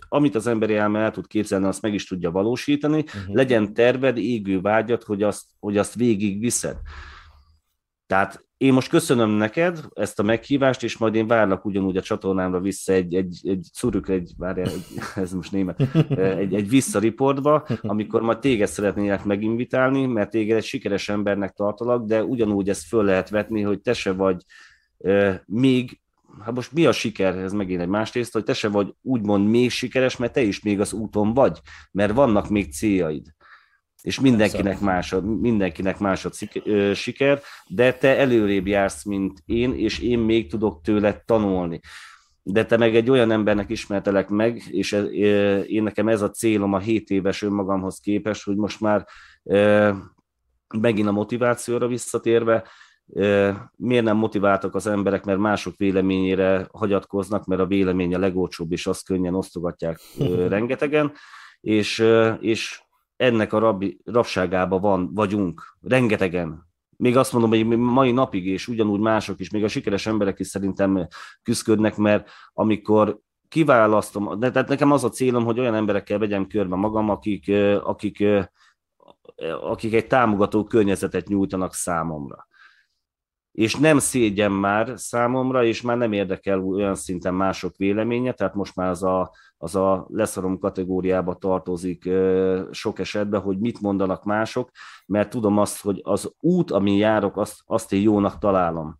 amit 0.10 0.36
az 0.36 0.48
emberi 0.48 0.76
elme 0.76 1.00
el 1.00 1.12
tud 1.12 1.28
képzelni, 1.28 1.66
azt 1.66 1.82
meg 1.82 1.94
is 1.94 2.08
tudja 2.08 2.32
valósítani, 2.32 2.98
uh-huh. 3.00 3.36
legyen 3.36 3.74
terved, 3.74 4.18
égő 4.18 4.62
vágyat, 4.62 5.04
hogy 5.04 5.24
azt, 5.24 5.46
hogy 5.60 5.78
azt 5.78 5.96
végig 5.96 6.40
viszed. 6.40 6.78
Tehát 8.06 8.46
én 8.58 8.74
most 8.74 8.90
köszönöm 8.90 9.30
neked 9.30 9.80
ezt 9.94 10.20
a 10.20 10.24
meghívást, 10.24 10.84
és 10.84 10.98
majd 10.98 11.16
én 11.16 11.28
várlak 11.28 11.66
ugyanúgy 11.66 11.98
a 11.98 12.02
csatornámra 12.02 12.60
vissza 12.60 12.94
egy, 12.94 13.16
egy, 13.16 13.40
egy 13.44 13.68
szurük, 13.74 14.10
egy, 14.10 14.32
várjál, 14.38 14.70
egy, 14.70 14.86
ez 15.24 15.32
most 15.32 15.52
német, 15.52 15.82
egy, 16.18 16.54
egy 16.54 16.70
visszariportba, 16.70 17.68
amikor 17.82 18.22
majd 18.22 18.40
téged 18.40 18.68
szeretnének 18.68 19.24
meginvitálni, 19.24 20.06
mert 20.06 20.30
téged 20.30 20.58
egy 20.58 20.64
sikeres 20.64 21.10
embernek 21.10 21.52
tartalak, 21.52 22.06
de 22.06 22.24
ugyanúgy 22.24 22.70
ezt 22.70 22.88
föl 22.88 23.04
lehet 23.04 23.30
vetni, 23.30 23.62
hogy 23.62 23.82
te 23.82 23.94
se 23.94 24.14
vagy 24.14 24.44
még 25.46 26.00
hát 26.40 26.54
most 26.54 26.72
mi 26.72 26.86
a 26.86 26.92
siker, 26.92 27.38
ez 27.38 27.54
megint 27.54 27.82
egy 27.82 27.88
más 27.88 28.14
részt, 28.14 28.34
hogy 28.34 28.44
te 28.44 28.54
se 28.54 28.68
vagy 28.68 28.94
úgymond 29.02 29.50
még 29.50 29.70
sikeres, 29.70 30.18
mert 30.18 30.34
te 30.34 30.42
is 30.42 30.62
még 30.62 30.80
az 30.80 30.94
úton 30.94 31.34
vagy, 31.34 31.60
mert 31.92 32.14
vannak 32.14 32.50
még 32.50 32.74
céljaid. 32.74 33.28
És 34.02 34.20
mindenkinek 34.20 34.80
másod, 34.80 35.40
mindenkinek 35.40 36.00
másod 36.00 36.34
siker, 36.94 37.42
de 37.68 37.94
te 37.94 38.18
előrébb 38.18 38.68
jársz, 38.68 39.06
mint 39.06 39.40
én, 39.46 39.74
és 39.74 40.00
én 40.00 40.20
még 40.20 40.50
tudok 40.50 40.82
tőle 40.82 41.24
tanulni. 41.26 41.80
De 42.44 42.66
te 42.66 42.78
meg 42.78 42.96
egy 42.96 43.10
olyan 43.10 43.32
embernek 43.32 43.70
ismertelek 43.70 44.30
meg, 44.30 44.64
és 44.70 44.92
én 45.68 45.84
nekem 45.84 46.08
ez 46.08 46.22
a 46.22 46.30
célom 46.30 46.74
a 46.74 46.80
7 46.80 47.10
éves 47.10 47.42
önmagamhoz 47.42 48.00
képest, 48.00 48.44
hogy 48.44 48.56
most 48.56 48.80
már 48.80 49.06
megint 50.80 51.08
a 51.08 51.12
motivációra 51.12 51.88
visszatérve, 51.88 52.68
miért 53.76 54.04
nem 54.04 54.18
motiváltak 54.18 54.76
az 54.76 54.88
emberek, 54.88 55.26
mert 55.26 55.40
mások 55.40 55.78
véleményére 55.78 56.68
hagyatkoznak, 56.72 57.46
mert 57.46 57.62
a 57.62 57.66
vélemény 57.66 58.16
a 58.16 58.20
legolcsóbb, 58.20 58.72
és 58.72 58.88
azt 58.88 59.06
könnyen 59.06 59.36
osztogatják 59.36 60.00
rengetegen, 60.48 61.12
és, 61.62 62.06
és 62.40 62.82
ennek 63.16 63.54
a 63.54 63.60
rabi, 63.60 64.02
rabságában 64.06 64.82
van, 64.82 65.14
vagyunk, 65.14 65.78
rengetegen. 65.82 66.70
Még 66.98 67.18
azt 67.18 67.34
mondom, 67.34 67.50
hogy 67.50 67.66
mai 67.78 68.12
napig, 68.12 68.46
és 68.46 68.68
ugyanúgy 68.68 69.00
mások 69.00 69.40
is, 69.40 69.50
még 69.50 69.64
a 69.64 69.68
sikeres 69.68 70.06
emberek 70.06 70.40
is 70.40 70.48
szerintem 70.48 71.08
küzdködnek, 71.44 71.98
mert 71.98 72.30
amikor 72.54 73.20
kiválasztom, 73.48 74.40
de 74.40 74.52
tehát 74.52 74.68
nekem 74.68 74.92
az 74.92 75.04
a 75.04 75.10
célom, 75.10 75.44
hogy 75.44 75.60
olyan 75.60 75.76
emberekkel 75.76 76.20
vegyem 76.20 76.48
körbe 76.48 76.76
magam, 76.76 77.10
akik, 77.10 77.52
akik, 77.84 78.24
akik 79.62 79.94
egy 79.94 80.08
támogató 80.08 80.64
környezetet 80.64 81.28
nyújtanak 81.28 81.74
számomra 81.74 82.50
és 83.52 83.76
nem 83.76 84.00
szégyen 84.00 84.52
már 84.52 84.94
számomra, 84.96 85.64
és 85.64 85.82
már 85.82 85.98
nem 85.98 86.12
érdekel 86.12 86.64
olyan 86.64 86.96
szinten 86.96 87.34
mások 87.34 87.76
véleménye, 87.78 88.32
tehát 88.32 88.54
most 88.54 88.76
már 88.76 88.90
az 88.90 89.04
a, 89.04 89.32
az 89.58 89.76
a 89.76 90.06
leszarom 90.10 90.60
kategóriába 90.60 91.36
tartozik 91.36 92.10
sok 92.72 93.00
esetben, 93.00 93.42
hogy 93.42 93.60
mit 93.60 93.82
mondanak 93.82 94.24
mások, 94.24 94.70
mert 95.06 95.30
tudom 95.30 95.58
azt, 95.58 95.82
hogy 95.82 96.00
az 96.04 96.34
út, 96.40 96.72
amin 96.72 96.98
járok, 96.98 97.38
azt, 97.38 97.62
azt 97.66 97.94
én 97.94 98.02
jónak 98.02 98.38
találom. 98.38 98.98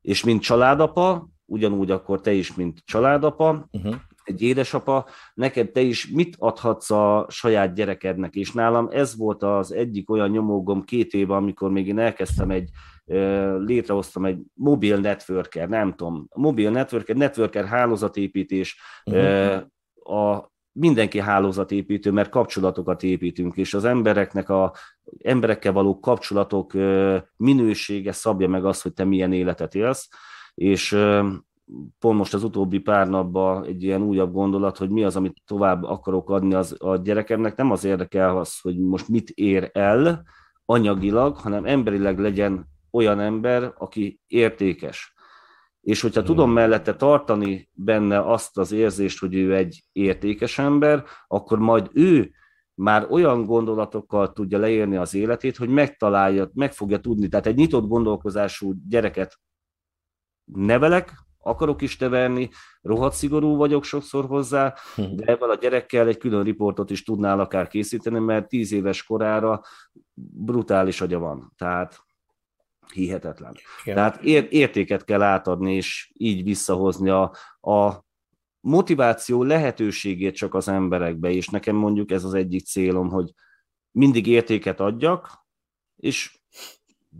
És 0.00 0.24
mint 0.24 0.42
családapa, 0.42 1.28
ugyanúgy 1.44 1.90
akkor 1.90 2.20
te 2.20 2.32
is, 2.32 2.54
mint 2.54 2.82
családapa, 2.84 3.68
uh-huh. 3.70 3.94
egy 4.24 4.42
édesapa, 4.42 5.06
neked 5.34 5.70
te 5.70 5.80
is 5.80 6.08
mit 6.08 6.36
adhatsz 6.38 6.90
a 6.90 7.26
saját 7.28 7.74
gyerekednek, 7.74 8.34
és 8.34 8.52
nálam 8.52 8.88
ez 8.90 9.16
volt 9.16 9.42
az 9.42 9.72
egyik 9.72 10.10
olyan 10.10 10.30
nyomógom 10.30 10.84
két 10.84 11.12
éve, 11.12 11.34
amikor 11.34 11.70
még 11.70 11.86
én 11.86 11.98
elkezdtem 11.98 12.50
egy 12.50 12.70
létrehoztam 13.58 14.24
egy 14.24 14.38
mobil 14.54 14.96
networker, 14.96 15.68
nem 15.68 15.94
tudom, 15.94 16.28
mobil 16.34 16.70
networker, 16.70 17.16
networker 17.16 17.64
hálózatépítés, 17.64 18.80
uh-huh. 19.04 19.62
a 19.94 20.50
mindenki 20.72 21.20
hálózatépítő, 21.20 22.10
mert 22.10 22.30
kapcsolatokat 22.30 23.02
építünk, 23.02 23.56
és 23.56 23.74
az 23.74 23.84
embereknek 23.84 24.48
a 24.48 24.74
emberekkel 25.22 25.72
való 25.72 25.98
kapcsolatok 25.98 26.72
minősége 27.36 28.12
szabja 28.12 28.48
meg 28.48 28.64
azt, 28.64 28.82
hogy 28.82 28.92
te 28.92 29.04
milyen 29.04 29.32
életet 29.32 29.74
élsz, 29.74 30.08
és 30.54 30.98
pont 31.98 32.18
most 32.18 32.34
az 32.34 32.44
utóbbi 32.44 32.78
pár 32.78 33.08
napban 33.08 33.64
egy 33.64 33.82
ilyen 33.82 34.02
újabb 34.02 34.32
gondolat, 34.32 34.76
hogy 34.76 34.90
mi 34.90 35.04
az, 35.04 35.16
amit 35.16 35.42
tovább 35.46 35.82
akarok 35.82 36.30
adni 36.30 36.54
az, 36.54 36.76
a 36.78 36.96
gyerekemnek, 36.96 37.56
nem 37.56 37.70
az 37.70 37.84
érdekel 37.84 38.38
az, 38.38 38.60
hogy 38.60 38.78
most 38.78 39.08
mit 39.08 39.30
ér 39.30 39.70
el 39.72 40.22
anyagilag, 40.64 41.36
hanem 41.36 41.64
emberileg 41.64 42.18
legyen 42.18 42.66
olyan 42.90 43.20
ember, 43.20 43.74
aki 43.78 44.20
értékes. 44.26 45.16
És 45.80 46.00
hogyha 46.00 46.20
hmm. 46.20 46.28
tudom 46.28 46.52
mellette 46.52 46.94
tartani 46.94 47.68
benne 47.72 48.20
azt 48.20 48.58
az 48.58 48.72
érzést, 48.72 49.18
hogy 49.18 49.34
ő 49.34 49.54
egy 49.54 49.84
értékes 49.92 50.58
ember, 50.58 51.04
akkor 51.26 51.58
majd 51.58 51.90
ő 51.92 52.30
már 52.74 53.06
olyan 53.10 53.44
gondolatokkal 53.44 54.32
tudja 54.32 54.58
leírni 54.58 54.96
az 54.96 55.14
életét, 55.14 55.56
hogy 55.56 55.68
megtalálja, 55.68 56.50
meg 56.54 56.72
fogja 56.72 57.00
tudni. 57.00 57.28
Tehát 57.28 57.46
egy 57.46 57.56
nyitott 57.56 57.88
gondolkozású 57.88 58.72
gyereket 58.88 59.38
nevelek, 60.44 61.12
akarok 61.38 61.82
is 61.82 61.98
nevelni, 61.98 62.50
rohadt 62.80 63.14
szigorú 63.14 63.56
vagyok 63.56 63.84
sokszor 63.84 64.26
hozzá, 64.26 64.74
hmm. 64.94 65.16
de 65.16 65.24
ebben 65.24 65.50
a 65.50 65.54
gyerekkel 65.54 66.06
egy 66.06 66.18
külön 66.18 66.42
riportot 66.44 66.90
is 66.90 67.02
tudnál 67.02 67.40
akár 67.40 67.68
készíteni, 67.68 68.18
mert 68.18 68.48
tíz 68.48 68.72
éves 68.72 69.02
korára 69.02 69.62
brutális 70.14 71.00
agya 71.00 71.18
van. 71.18 71.52
Tehát 71.56 72.06
hihetetlen. 72.94 73.56
Igen. 73.82 73.94
Tehát 73.94 74.22
ér- 74.22 74.52
értéket 74.52 75.04
kell 75.04 75.22
átadni, 75.22 75.74
és 75.74 76.10
így 76.14 76.44
visszahozni 76.44 77.08
a, 77.08 77.32
a 77.60 78.06
motiváció 78.60 79.42
lehetőségét 79.42 80.34
csak 80.34 80.54
az 80.54 80.68
emberekbe, 80.68 81.30
és 81.30 81.48
nekem 81.48 81.76
mondjuk 81.76 82.10
ez 82.10 82.24
az 82.24 82.34
egyik 82.34 82.66
célom, 82.66 83.08
hogy 83.08 83.32
mindig 83.90 84.26
értéket 84.26 84.80
adjak, 84.80 85.46
és 85.96 86.38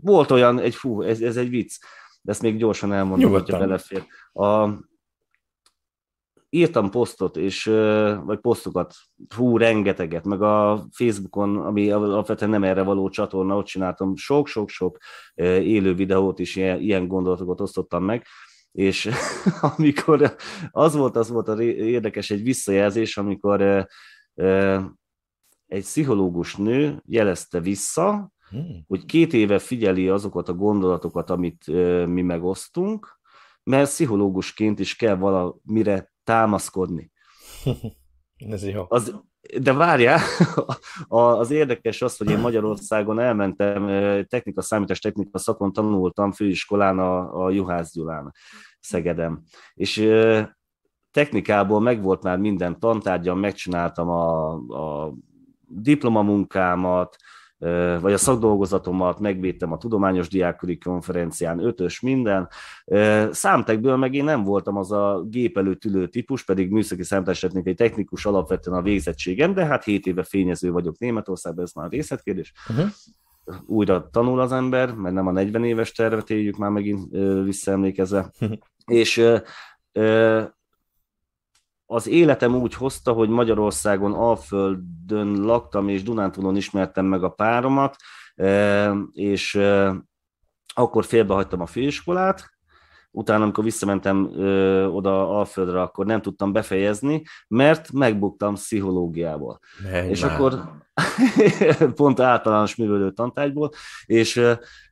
volt 0.01 0.31
olyan, 0.31 0.59
egy 0.59 0.75
fú, 0.75 1.01
ez, 1.01 1.21
ez 1.21 1.37
egy 1.37 1.49
vicc, 1.49 1.75
de 2.21 2.31
ezt 2.31 2.41
még 2.41 2.57
gyorsan 2.57 2.93
elmondom, 2.93 3.31
hogyha 3.31 3.57
belefér. 3.57 4.05
A, 4.33 4.69
írtam 6.49 6.89
posztot, 6.89 7.37
és, 7.37 7.63
vagy 8.23 8.39
posztokat, 8.39 8.95
hú, 9.35 9.57
rengeteget, 9.57 10.25
meg 10.25 10.41
a 10.41 10.85
Facebookon, 10.91 11.57
ami 11.57 11.91
alapvetően 11.91 12.51
nem 12.51 12.63
erre 12.63 12.81
való 12.81 13.09
csatorna, 13.09 13.57
ott 13.57 13.65
csináltam 13.65 14.15
sok-sok-sok 14.15 14.97
élő 15.61 15.93
videót 15.93 16.39
is, 16.39 16.55
ilyen, 16.55 16.79
ilyen 16.79 17.07
gondolatokat 17.07 17.61
osztottam 17.61 18.03
meg, 18.03 18.25
és 18.71 19.09
amikor 19.77 20.35
az 20.71 20.95
volt, 20.95 21.15
az 21.15 21.29
volt 21.29 21.47
a 21.47 21.61
érdekes 21.61 22.29
egy 22.29 22.43
visszajelzés, 22.43 23.17
amikor 23.17 23.87
egy 25.67 25.83
pszichológus 25.83 26.55
nő 26.55 27.01
jelezte 27.05 27.59
vissza, 27.59 28.31
hmm. 28.49 28.83
hogy 28.87 29.05
két 29.05 29.33
éve 29.33 29.59
figyeli 29.59 30.09
azokat 30.09 30.49
a 30.49 30.53
gondolatokat, 30.53 31.29
amit 31.29 31.67
mi 32.07 32.21
megosztunk, 32.21 33.18
mert 33.69 33.89
pszichológusként 33.89 34.79
is 34.79 34.95
kell 34.95 35.15
valamire 35.15 36.11
támaszkodni. 36.23 37.11
Ez 38.53 38.67
jó. 38.67 38.85
Az, 38.87 39.21
de 39.61 39.73
várjál, 39.73 40.19
az 41.07 41.51
érdekes 41.51 42.01
az, 42.01 42.17
hogy 42.17 42.29
én 42.29 42.39
Magyarországon 42.39 43.19
elmentem, 43.19 43.85
technika, 44.27 44.61
számítás 44.61 44.99
technika 44.99 45.37
szakon 45.37 45.73
tanultam 45.73 46.31
főiskolán 46.31 46.99
a, 46.99 47.43
a 47.45 47.49
Juhász 47.49 47.93
Gyulán, 47.93 48.33
Szegedem. 48.79 49.41
És 49.73 50.09
technikából 51.11 51.79
megvolt 51.79 52.23
már 52.23 52.37
minden 52.37 52.79
tantárgyam, 52.79 53.39
megcsináltam 53.39 54.09
a, 54.09 54.51
a 54.53 55.13
diplomamunkámat, 55.67 57.15
vagy 58.01 58.13
a 58.13 58.17
szakdolgozatomat 58.17 59.19
megvédtem 59.19 59.71
a 59.71 59.77
Tudományos 59.77 60.27
Diákköri 60.27 60.77
Konferencián, 60.77 61.59
ötös 61.65 61.99
minden. 61.99 62.49
Számtekből 63.31 63.95
meg 63.95 64.13
én 64.13 64.23
nem 64.23 64.43
voltam 64.43 64.77
az 64.77 64.91
a 64.91 65.23
gép 65.29 65.57
előtt 65.57 65.85
ülő 65.85 66.07
típus, 66.07 66.43
pedig 66.43 66.71
műszaki 66.71 67.03
számítástechnikai 67.03 67.73
technikus 67.73 68.25
alapvetően 68.25 68.77
a 68.77 68.81
végzettségem, 68.81 69.53
de 69.53 69.65
hát 69.65 69.83
7 69.83 70.05
éve 70.05 70.23
fényező 70.23 70.71
vagyok 70.71 70.97
Németországban, 70.97 71.63
ez 71.63 71.71
már 71.71 71.85
a 71.85 71.89
részletkérdés. 71.89 72.53
Uh-huh 72.69 72.89
újra 73.65 74.09
tanul 74.09 74.39
az 74.39 74.51
ember, 74.51 74.93
mert 74.93 75.15
nem 75.15 75.27
a 75.27 75.31
40 75.31 75.63
éves 75.63 75.91
tervet 75.91 76.29
éljük 76.29 76.57
már 76.57 76.69
megint 76.69 77.07
visszaemlékezve. 77.43 78.31
és 78.85 79.23
az 81.91 82.07
életem 82.07 82.55
úgy 82.55 82.73
hozta, 82.73 83.11
hogy 83.11 83.29
Magyarországon 83.29 84.13
Alföldön 84.13 85.41
laktam, 85.41 85.87
és 85.87 86.03
Dunántúlon 86.03 86.55
ismertem 86.55 87.05
meg 87.05 87.23
a 87.23 87.29
páromat, 87.29 87.95
e, 88.35 88.91
és 89.13 89.55
e, 89.55 89.95
akkor 90.73 91.05
félbehagytam 91.05 91.61
a 91.61 91.65
főiskolát, 91.65 92.49
utána, 93.11 93.43
amikor 93.43 93.63
visszamentem 93.63 94.29
ö, 94.35 94.85
oda 94.85 95.37
Alföldre, 95.37 95.81
akkor 95.81 96.05
nem 96.05 96.21
tudtam 96.21 96.51
befejezni, 96.51 97.23
mert 97.47 97.91
megbuktam 97.91 98.53
pszichológiából. 98.53 99.59
Menj 99.91 100.09
és 100.09 100.21
már. 100.21 100.31
akkor 100.31 100.71
pont 101.95 102.19
általános 102.19 102.75
művelő 102.75 103.11
tantárgyból, 103.11 103.69
és 104.05 104.37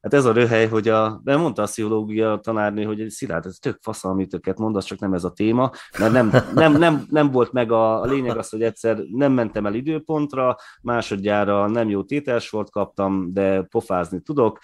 hát 0.01 0.13
ez 0.13 0.25
a 0.25 0.31
röhely, 0.31 0.67
hogy 0.67 0.87
a, 0.87 1.21
de 1.23 1.37
mondta 1.37 1.61
a 1.61 1.65
pszichológia 1.65 2.39
tanárnő, 2.43 2.83
hogy 2.83 3.09
Szilárd, 3.09 3.45
ez 3.45 3.55
tök 3.55 3.77
fasz, 3.81 4.03
amit 4.03 4.33
őket 4.33 4.57
mondasz, 4.57 4.85
csak 4.85 4.99
nem 4.99 5.13
ez 5.13 5.23
a 5.23 5.31
téma, 5.31 5.71
mert 5.99 6.11
nem, 6.11 6.31
nem, 6.53 6.77
nem, 6.77 7.05
nem 7.09 7.31
volt 7.31 7.51
meg 7.51 7.71
a, 7.71 8.01
a 8.01 8.05
lényeg 8.05 8.37
az, 8.37 8.49
hogy 8.49 8.61
egyszer 8.61 8.97
nem 9.11 9.31
mentem 9.31 9.65
el 9.65 9.73
időpontra, 9.73 10.55
másodjára 10.81 11.67
nem 11.67 11.89
jó 11.89 12.03
tételsort 12.03 12.71
kaptam, 12.71 13.33
de 13.33 13.61
pofázni 13.61 14.21
tudok, 14.21 14.59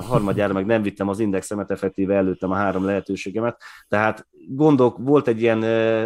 harmadjára 0.00 0.52
meg 0.52 0.66
nem 0.66 0.82
vittem 0.82 1.08
az 1.08 1.20
indexemet, 1.20 1.70
effektíve 1.70 2.14
előttem 2.14 2.50
a 2.50 2.56
három 2.56 2.84
lehetőségemet, 2.84 3.62
tehát 3.88 4.26
gondok, 4.50 4.98
volt 4.98 5.28
egy 5.28 5.40
ilyen 5.40 5.62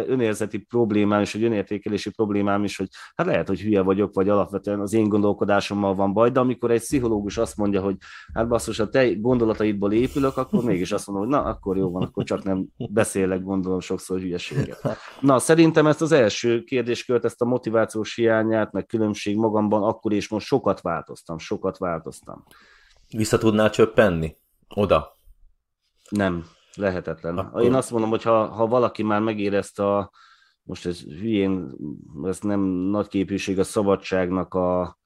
önérzeti 0.07 0.57
problémám 0.57 1.21
és 1.21 1.35
egy 1.35 1.43
önértékelési 1.43 2.09
problémám 2.09 2.63
is, 2.63 2.77
hogy 2.77 2.87
hát 3.15 3.27
lehet, 3.27 3.47
hogy 3.47 3.61
hülye 3.61 3.81
vagyok, 3.81 4.13
vagy 4.13 4.29
alapvetően 4.29 4.79
az 4.79 4.93
én 4.93 5.09
gondolkodásommal 5.09 5.95
van 5.95 6.13
baj, 6.13 6.29
de 6.29 6.39
amikor 6.39 6.71
egy 6.71 6.79
pszichológus 6.79 7.37
azt 7.37 7.57
mondja, 7.57 7.81
hogy 7.81 7.95
hát 8.33 8.47
basszus, 8.47 8.79
a 8.79 8.89
te 8.89 9.13
gondolataidból 9.13 9.93
épülök, 9.93 10.37
akkor 10.37 10.63
mégis 10.63 10.91
azt 10.91 11.07
mondom, 11.07 11.25
hogy 11.25 11.33
na, 11.33 11.49
akkor 11.49 11.77
jó 11.77 11.91
van, 11.91 12.03
akkor 12.03 12.23
csak 12.23 12.43
nem 12.43 12.65
beszélek, 12.89 13.43
gondolom 13.43 13.79
sokszor 13.79 14.19
hülyeséget. 14.19 14.81
Na, 15.19 15.39
szerintem 15.39 15.87
ezt 15.87 16.01
az 16.01 16.11
első 16.11 16.63
kérdéskört, 16.63 17.25
ezt 17.25 17.41
a 17.41 17.45
motivációs 17.45 18.15
hiányát, 18.15 18.71
meg 18.71 18.85
különbség 18.85 19.37
magamban 19.37 19.83
akkor 19.83 20.13
és 20.13 20.29
most 20.29 20.45
sokat 20.45 20.81
változtam, 20.81 21.37
sokat 21.37 21.77
változtam. 21.77 22.43
Vissza 23.09 23.37
tudnál 23.37 23.69
csöppenni? 23.69 24.37
Oda? 24.75 25.15
Nem, 26.09 26.45
lehetetlen. 26.75 27.37
Akkor... 27.37 27.63
Én 27.63 27.73
azt 27.73 27.91
mondom, 27.91 28.09
hogy 28.09 28.23
ha, 28.23 28.45
ha 28.45 28.67
valaki 28.67 29.03
már 29.03 29.21
megérezte 29.21 29.95
a, 29.95 30.11
most 30.63 30.85
ez 30.85 31.01
hülyén, 31.01 31.71
ez 32.23 32.39
nem 32.39 32.59
nagy 32.65 33.07
képűség 33.07 33.59
a 33.59 33.63
szabadságnak 33.63 34.53
a, 34.53 34.97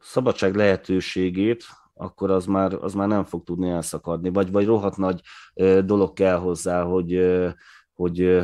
szabadság 0.00 0.54
lehetőségét, 0.54 1.64
akkor 1.94 2.30
az 2.30 2.46
már, 2.46 2.72
az 2.74 2.94
már 2.94 3.08
nem 3.08 3.24
fog 3.24 3.44
tudni 3.44 3.70
elszakadni, 3.70 4.28
vagy, 4.28 4.50
vagy 4.50 4.66
rohadt 4.66 4.96
nagy 4.96 5.20
dolog 5.84 6.12
kell 6.12 6.36
hozzá, 6.36 6.82
hogy, 6.82 7.20
hogy 7.92 8.42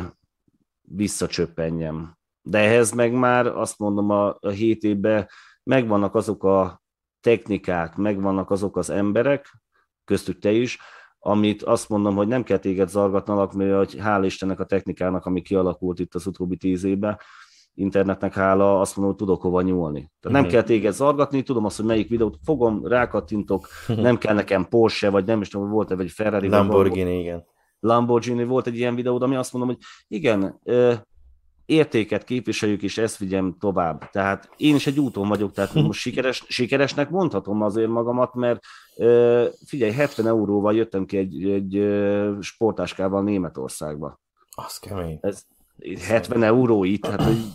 visszacsöppenjem. 0.81 2.17
De 2.41 2.57
ehhez 2.57 2.91
meg 2.91 3.13
már 3.13 3.47
azt 3.47 3.79
mondom 3.79 4.09
a, 4.09 4.37
a 4.39 4.49
hét 4.49 4.83
évben 4.83 5.29
megvannak 5.63 6.15
azok 6.15 6.43
a 6.43 6.81
technikák, 7.21 7.95
megvannak 7.95 8.51
azok 8.51 8.77
az 8.77 8.89
emberek, 8.89 9.63
köztük 10.03 10.39
te 10.39 10.51
is, 10.51 10.79
amit 11.27 11.63
azt 11.63 11.89
mondom, 11.89 12.15
hogy 12.15 12.27
nem 12.27 12.43
kell 12.43 12.57
téged 12.57 12.89
zargatnalak, 12.89 13.53
mert 13.53 13.75
hogy 13.75 14.01
hál' 14.03 14.21
Istennek 14.25 14.59
a 14.59 14.65
technikának, 14.65 15.25
ami 15.25 15.41
kialakult 15.41 15.99
itt 15.99 16.15
az 16.15 16.27
utóbbi 16.27 16.57
tíz 16.57 16.83
évben, 16.83 17.17
internetnek 17.73 18.33
hála, 18.33 18.79
azt 18.79 18.95
mondom, 18.95 19.15
hogy 19.15 19.25
tudok 19.25 19.41
hova 19.41 19.61
nyúlni. 19.61 19.99
Tehát 19.99 20.15
uh-huh. 20.17 20.31
nem 20.31 20.41
mhm. 20.41 20.51
kell 20.51 20.63
téged 20.63 20.93
zargatni, 20.93 21.43
tudom 21.43 21.65
azt, 21.65 21.77
hogy 21.77 21.85
melyik 21.85 22.09
videót 22.09 22.37
fogom, 22.43 22.87
rákattintok, 22.87 23.67
nem 23.87 24.17
kell 24.17 24.33
nekem 24.33 24.67
Porsche, 24.69 25.09
vagy 25.09 25.25
nem 25.25 25.41
is 25.41 25.47
tudom, 25.47 25.69
volt-e, 25.69 25.95
vagy 25.95 26.11
Ferrari. 26.11 26.47
Lamborghini, 26.47 27.11
vagy, 27.11 27.19
igen. 27.19 27.45
Lamborghini 27.79 28.43
volt 28.43 28.67
egy 28.67 28.77
ilyen 28.77 28.95
videó, 28.95 29.21
ami 29.21 29.35
azt 29.35 29.53
mondom, 29.53 29.75
hogy 29.75 29.83
igen, 30.07 30.59
értéket 31.65 32.23
képviseljük, 32.23 32.81
és 32.81 32.97
ezt 32.97 33.17
vigyem 33.17 33.55
tovább. 33.59 34.09
Tehát 34.09 34.49
én 34.57 34.75
is 34.75 34.87
egy 34.87 34.99
úton 34.99 35.27
vagyok, 35.27 35.51
tehát 35.51 35.73
most 35.73 35.99
sikeres, 35.99 36.43
sikeresnek 36.47 37.09
mondhatom 37.09 37.61
azért 37.61 37.89
magamat, 37.89 38.33
mert 38.33 38.59
figyelj, 39.65 39.91
70 39.91 40.27
euróval 40.27 40.75
jöttem 40.75 41.05
ki 41.05 41.17
egy, 41.17 41.49
egy 41.49 41.87
sportáskával 42.39 43.23
Németországba. 43.23 44.19
Az 44.55 44.77
kemény. 44.77 45.17
Ez 45.21 45.45
70 46.07 46.43
euró 46.43 46.83
itt, 46.83 47.05
hát 47.05 47.21
egy, 47.21 47.45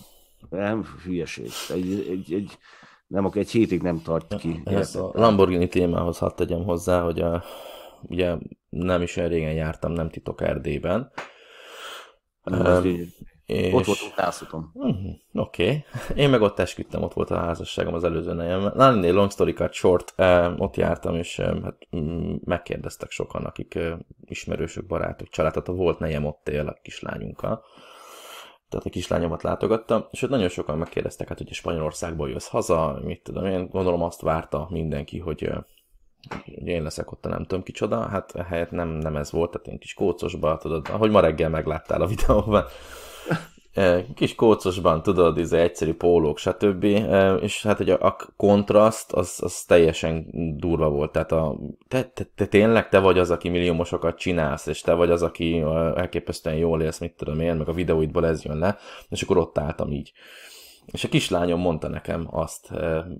nem, 0.49 0.85
hülyeség. 1.03 1.49
Egy, 1.69 2.07
egy, 2.09 2.33
egy, 2.33 2.57
nem, 3.07 3.25
akkor 3.25 3.41
egy 3.41 3.51
hétig 3.51 3.81
nem 3.81 4.01
tart 4.01 4.35
ki. 4.35 4.61
Ezt 4.65 4.95
a 4.95 5.11
Lamborghini 5.13 5.67
témához 5.67 6.17
hadd 6.17 6.35
tegyem 6.35 6.63
hozzá, 6.63 7.01
hogy 7.01 7.19
a, 7.19 7.43
ugye 8.01 8.35
nem 8.69 9.01
is 9.01 9.17
olyan 9.17 9.29
régen 9.29 9.53
jártam, 9.53 9.91
nem 9.91 10.09
titok 10.09 10.41
Erdélyben. 10.41 11.11
Um, 12.43 12.83
és... 13.51 13.73
Ott 13.73 13.85
volt 13.85 14.11
utászutom. 14.11 14.71
Uh-huh, 14.73 15.11
Oké. 15.33 15.63
Okay. 15.63 15.83
Én 16.23 16.29
meg 16.29 16.41
ott 16.41 16.59
esküdtem, 16.59 17.03
ott 17.03 17.13
volt 17.13 17.31
a 17.31 17.37
házasságom 17.37 17.93
az 17.93 18.03
előző 18.03 18.33
nejem. 18.33 18.71
Na, 18.75 19.11
long 19.11 19.31
story 19.31 19.53
cut 19.53 19.73
short, 19.73 20.13
uh, 20.17 20.61
ott 20.61 20.75
jártam, 20.75 21.15
és 21.15 21.37
uh, 21.37 21.63
hát, 21.63 21.77
um, 21.91 22.41
megkérdeztek 22.43 23.11
sokan, 23.11 23.45
akik 23.45 23.73
uh, 23.75 23.91
ismerősök, 24.25 24.85
barátok, 24.85 25.29
család, 25.29 25.53
tehát 25.53 25.67
a 25.67 25.73
volt 25.73 25.99
nejem 25.99 26.25
ott 26.25 26.49
él 26.49 26.67
a 26.67 26.79
kislányunkkal. 26.81 27.63
Tehát 28.69 28.85
a 28.85 28.89
kislányomat 28.89 29.43
látogattam, 29.43 30.05
és 30.11 30.21
ott 30.21 30.29
nagyon 30.29 30.49
sokan 30.49 30.77
megkérdeztek, 30.77 31.27
hát, 31.27 31.37
hogy 31.37 31.47
a 31.49 31.53
Spanyolországból 31.53 32.29
jössz 32.29 32.47
haza, 32.47 32.99
mit 33.03 33.23
tudom 33.23 33.45
én, 33.45 33.67
gondolom 33.69 34.01
azt 34.01 34.21
várta 34.21 34.67
mindenki, 34.69 35.19
hogy 35.19 35.49
ugye 36.45 36.71
én 36.71 36.83
leszek 36.83 37.11
ott 37.11 37.25
a 37.25 37.29
nem 37.29 37.43
tudom 37.43 37.63
kicsoda, 37.63 38.07
hát 38.07 38.31
helyett 38.31 38.71
nem, 38.71 38.89
nem 38.89 39.15
ez 39.15 39.31
volt, 39.31 39.51
tehát 39.51 39.67
én 39.67 39.79
kis 39.79 39.93
kócosba, 39.93 40.57
tudod, 40.57 40.87
ahogy 40.89 41.11
ma 41.11 41.19
reggel 41.19 41.49
megláttál 41.49 42.01
a 42.01 42.07
videóban, 42.07 42.65
kis 44.15 44.35
kócosban, 44.35 45.03
tudod, 45.03 45.37
ez 45.37 45.53
egyszerű 45.53 45.93
pólók, 45.93 46.37
stb. 46.37 46.83
És 47.41 47.63
hát 47.63 47.77
hogy 47.77 47.89
a, 47.89 48.05
a 48.05 48.15
kontraszt 48.37 49.11
az, 49.11 49.39
az 49.43 49.63
teljesen 49.63 50.25
durva 50.57 50.89
volt. 50.89 51.11
Tehát 51.11 51.31
a, 51.31 51.57
te, 51.87 52.03
te, 52.03 52.23
te, 52.35 52.45
tényleg 52.45 52.89
te 52.89 52.99
vagy 52.99 53.19
az, 53.19 53.31
aki 53.31 53.49
milliómosokat 53.49 54.17
csinálsz, 54.17 54.65
és 54.65 54.81
te 54.81 54.93
vagy 54.93 55.11
az, 55.11 55.23
aki 55.23 55.59
elképesztően 55.95 56.55
jól 56.55 56.81
élsz, 56.81 56.99
mit 56.99 57.15
tudom 57.15 57.39
én, 57.39 57.55
meg 57.55 57.69
a 57.69 57.73
videóidból 57.73 58.25
ez 58.25 58.43
jön 58.43 58.57
le, 58.57 58.77
és 59.09 59.21
akkor 59.21 59.37
ott 59.37 59.57
álltam 59.57 59.91
így. 59.91 60.11
És 60.85 61.03
a 61.03 61.09
kislányom 61.09 61.59
mondta 61.59 61.87
nekem 61.87 62.27
azt 62.31 62.69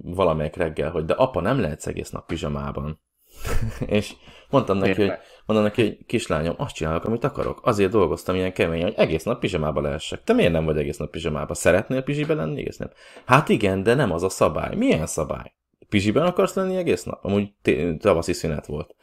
valamelyik 0.03 0.55
reggel, 0.55 0.91
hogy 0.91 1.05
de 1.05 1.13
apa, 1.13 1.41
nem 1.41 1.59
lehetsz 1.59 1.87
egész 1.87 2.09
nap 2.09 2.25
pizsamában. 2.25 2.99
és 3.97 4.13
mondtam 4.49 4.77
neki, 4.77 5.01
hogy, 5.01 5.13
mondtam 5.45 5.69
neki, 5.69 5.81
hogy 5.81 6.05
kislányom, 6.05 6.55
azt 6.57 6.75
csinálok, 6.75 7.05
amit 7.05 7.23
akarok. 7.23 7.59
Azért 7.63 7.91
dolgoztam 7.91 8.35
ilyen 8.35 8.53
keményen, 8.53 8.85
hogy 8.85 8.97
egész 8.97 9.23
nap 9.23 9.39
pizsamába 9.39 9.81
lehessek. 9.81 10.23
Te 10.23 10.33
miért 10.33 10.51
nem 10.51 10.65
vagy 10.65 10.77
egész 10.77 10.97
nap 10.97 11.09
pizsamába? 11.09 11.53
Szeretnél 11.53 12.01
pizsibe 12.01 12.33
lenni 12.33 12.59
egész 12.59 12.77
nap? 12.77 12.93
Hát 13.25 13.49
igen, 13.49 13.83
de 13.83 13.93
nem 13.93 14.11
az 14.11 14.23
a 14.23 14.29
szabály. 14.29 14.75
Milyen 14.75 15.07
szabály? 15.07 15.53
Pizsiben 15.89 16.25
akarsz 16.25 16.53
lenni 16.53 16.75
egész 16.75 17.03
nap? 17.03 17.25
Amúgy 17.25 17.53
tavaszi 17.99 18.33
szünet 18.33 18.65
volt. 18.65 18.95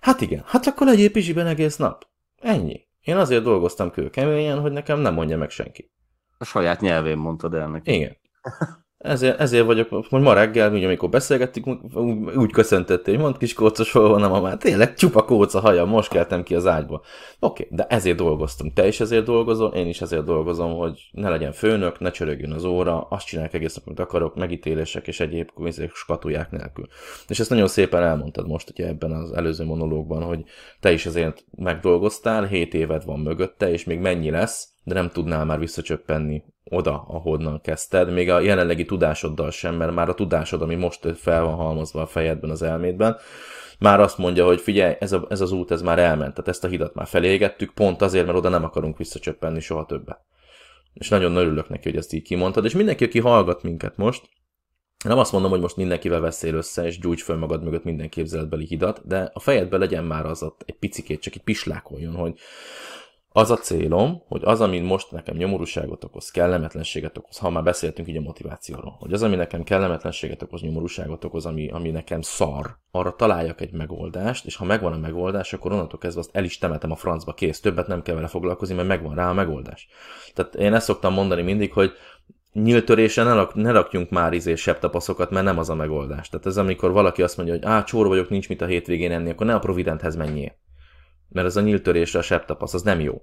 Hát 0.00 0.20
igen, 0.20 0.42
hát 0.46 0.66
akkor 0.66 0.86
legyél 0.86 1.10
pizsiben 1.10 1.46
egész 1.46 1.76
nap. 1.76 2.06
Ennyi. 2.36 2.86
Én 3.00 3.16
azért 3.16 3.42
dolgoztam 3.42 3.90
kőkeményen, 3.90 4.60
hogy 4.60 4.72
nekem 4.72 4.98
nem 4.98 5.14
mondja 5.14 5.36
meg 5.36 5.50
senki. 5.50 5.90
A 6.38 6.44
saját 6.44 6.80
nyelvén 6.80 7.16
mondtad 7.16 7.54
el 7.54 7.68
neki. 7.68 7.94
Igen. 7.94 8.16
Ezért, 8.98 9.40
ezért 9.40 9.66
vagyok, 9.66 9.88
hogy 10.08 10.20
ma 10.20 10.32
reggel, 10.32 10.72
úgy, 10.72 10.84
amikor 10.84 11.08
beszélgettük, 11.08 11.66
úgy 12.36 12.52
köszöntettél, 12.52 13.14
hogy 13.14 13.22
mondd 13.22 13.38
kis 13.38 13.52
kócos, 13.52 13.92
hol 13.92 14.08
van 14.08 14.22
a 14.22 14.28
mamát. 14.28 14.58
Tényleg 14.58 14.94
csupa 14.94 15.24
kóca 15.24 15.60
haja, 15.60 15.84
most 15.84 16.08
keltem 16.08 16.42
ki 16.42 16.54
az 16.54 16.66
ágyba. 16.66 16.94
Oké, 16.94 17.62
okay, 17.62 17.76
de 17.76 17.86
ezért 17.86 18.16
dolgoztunk. 18.16 18.72
Te 18.72 18.86
is 18.86 19.00
ezért 19.00 19.24
dolgozol, 19.24 19.72
én 19.74 19.86
is 19.86 20.00
ezért 20.00 20.24
dolgozom, 20.24 20.76
hogy 20.76 21.08
ne 21.12 21.28
legyen 21.28 21.52
főnök, 21.52 21.98
ne 21.98 22.10
csörögjön 22.10 22.52
az 22.52 22.64
óra, 22.64 23.06
azt 23.10 23.26
csinálják 23.26 23.54
egész 23.54 23.74
nap, 23.74 23.86
amit 23.86 24.00
akarok, 24.00 24.34
megítélések 24.34 25.06
és 25.06 25.20
egyéb 25.20 25.50
skatuják 25.92 26.50
nélkül. 26.50 26.86
És 27.28 27.40
ezt 27.40 27.50
nagyon 27.50 27.68
szépen 27.68 28.02
elmondtad 28.02 28.48
most 28.48 28.70
ugye 28.70 28.86
ebben 28.86 29.12
az 29.12 29.32
előző 29.32 29.64
monológban, 29.64 30.22
hogy 30.22 30.44
te 30.80 30.92
is 30.92 31.06
ezért 31.06 31.44
megdolgoztál, 31.56 32.44
7 32.44 32.74
éved 32.74 33.04
van 33.04 33.20
mögötte, 33.20 33.70
és 33.70 33.84
még 33.84 33.98
mennyi 33.98 34.30
lesz, 34.30 34.74
de 34.86 34.94
nem 34.94 35.10
tudnál 35.10 35.44
már 35.44 35.58
visszacsöppenni 35.58 36.42
oda, 36.64 37.04
ahonnan 37.08 37.60
kezdted, 37.60 38.12
még 38.12 38.30
a 38.30 38.40
jelenlegi 38.40 38.84
tudásoddal 38.84 39.50
sem, 39.50 39.74
mert 39.74 39.94
már 39.94 40.08
a 40.08 40.14
tudásod, 40.14 40.62
ami 40.62 40.74
most 40.74 41.16
fel 41.16 41.42
van 41.42 41.54
halmozva 41.54 42.02
a 42.02 42.06
fejedben, 42.06 42.50
az 42.50 42.62
elmédben, 42.62 43.16
már 43.78 44.00
azt 44.00 44.18
mondja, 44.18 44.44
hogy 44.44 44.60
figyelj, 44.60 44.94
ez, 44.98 45.12
a, 45.12 45.26
ez 45.28 45.40
az 45.40 45.52
út, 45.52 45.70
ez 45.70 45.82
már 45.82 45.98
elment, 45.98 46.34
tehát 46.34 46.48
ezt 46.48 46.64
a 46.64 46.68
hidat 46.68 46.94
már 46.94 47.06
felégettük, 47.06 47.74
pont 47.74 48.02
azért, 48.02 48.26
mert 48.26 48.38
oda 48.38 48.48
nem 48.48 48.64
akarunk 48.64 48.98
visszacsöppenni 48.98 49.60
soha 49.60 49.86
többet. 49.86 50.20
És 50.92 51.08
nagyon 51.08 51.36
örülök 51.36 51.68
neki, 51.68 51.88
hogy 51.88 51.98
ezt 51.98 52.12
így 52.12 52.22
kimondtad, 52.22 52.64
és 52.64 52.74
mindenki, 52.74 53.04
aki 53.04 53.20
hallgat 53.20 53.62
minket 53.62 53.96
most, 53.96 54.28
nem 55.04 55.18
azt 55.18 55.32
mondom, 55.32 55.50
hogy 55.50 55.60
most 55.60 55.76
mindenkivel 55.76 56.20
veszél 56.20 56.54
össze, 56.54 56.86
és 56.86 56.98
gyújts 56.98 57.22
föl 57.22 57.36
magad 57.36 57.62
mögött 57.62 57.84
minden 57.84 58.08
képzeletbeli 58.08 58.64
hidat, 58.64 59.06
de 59.06 59.30
a 59.32 59.40
fejedben 59.40 59.80
legyen 59.80 60.04
már 60.04 60.26
az 60.26 60.42
ott 60.42 60.62
egy 60.66 60.78
picikét, 60.78 61.20
csak 61.20 61.34
egy 61.34 61.42
pislákoljon, 61.42 62.14
hogy 62.14 62.38
az 63.36 63.50
a 63.50 63.56
célom, 63.56 64.22
hogy 64.28 64.40
az, 64.44 64.60
ami 64.60 64.78
most 64.78 65.10
nekem 65.10 65.36
nyomorúságot 65.36 66.04
okoz, 66.04 66.30
kellemetlenséget 66.30 67.18
okoz, 67.18 67.38
ha 67.38 67.50
már 67.50 67.62
beszéltünk 67.62 68.08
így 68.08 68.16
a 68.16 68.20
motivációról, 68.20 68.96
hogy 68.98 69.12
az, 69.12 69.22
ami 69.22 69.36
nekem 69.36 69.62
kellemetlenséget 69.62 70.42
okoz, 70.42 70.60
nyomorúságot 70.60 71.24
okoz, 71.24 71.46
ami, 71.46 71.68
ami 71.70 71.90
nekem 71.90 72.20
szar, 72.20 72.76
arra 72.90 73.14
találjak 73.14 73.60
egy 73.60 73.72
megoldást, 73.72 74.46
és 74.46 74.56
ha 74.56 74.64
megvan 74.64 74.92
a 74.92 74.98
megoldás, 74.98 75.52
akkor 75.52 75.72
onnantól 75.72 75.98
kezdve 75.98 76.20
azt 76.20 76.36
el 76.36 76.44
is 76.44 76.58
temetem 76.58 76.90
a 76.90 76.96
francba, 76.96 77.34
kész, 77.34 77.60
többet 77.60 77.86
nem 77.86 78.02
kell 78.02 78.14
vele 78.14 78.26
foglalkozni, 78.26 78.74
mert 78.74 78.88
megvan 78.88 79.14
rá 79.14 79.28
a 79.28 79.34
megoldás. 79.34 79.88
Tehát 80.34 80.54
én 80.54 80.74
ezt 80.74 80.86
szoktam 80.86 81.12
mondani 81.12 81.42
mindig, 81.42 81.72
hogy 81.72 81.92
nyíltörésen 82.52 83.26
ne, 83.26 83.34
rak, 83.34 83.54
ne 83.54 83.70
rakjunk 83.70 84.10
már 84.10 84.32
izé 84.32 84.54
tapaszokat, 84.80 85.30
mert 85.30 85.44
nem 85.44 85.58
az 85.58 85.70
a 85.70 85.74
megoldás. 85.74 86.28
Tehát 86.28 86.46
ez 86.46 86.56
amikor 86.56 86.92
valaki 86.92 87.22
azt 87.22 87.36
mondja, 87.36 87.54
hogy 87.54 87.64
á, 87.64 87.84
csór 87.84 88.06
vagyok, 88.06 88.28
nincs 88.28 88.48
mit 88.48 88.60
a 88.60 88.66
hétvégén 88.66 89.12
enni, 89.12 89.30
akkor 89.30 89.46
ne 89.46 89.54
a 89.54 89.58
Providenthez 89.58 90.16
menjél 90.16 90.52
mert 91.28 91.46
ez 91.46 91.56
a 91.56 91.60
nyíltörésre 91.60 92.18
a 92.18 92.22
septapasz, 92.22 92.74
az 92.74 92.82
nem 92.82 93.00
jó. 93.00 93.22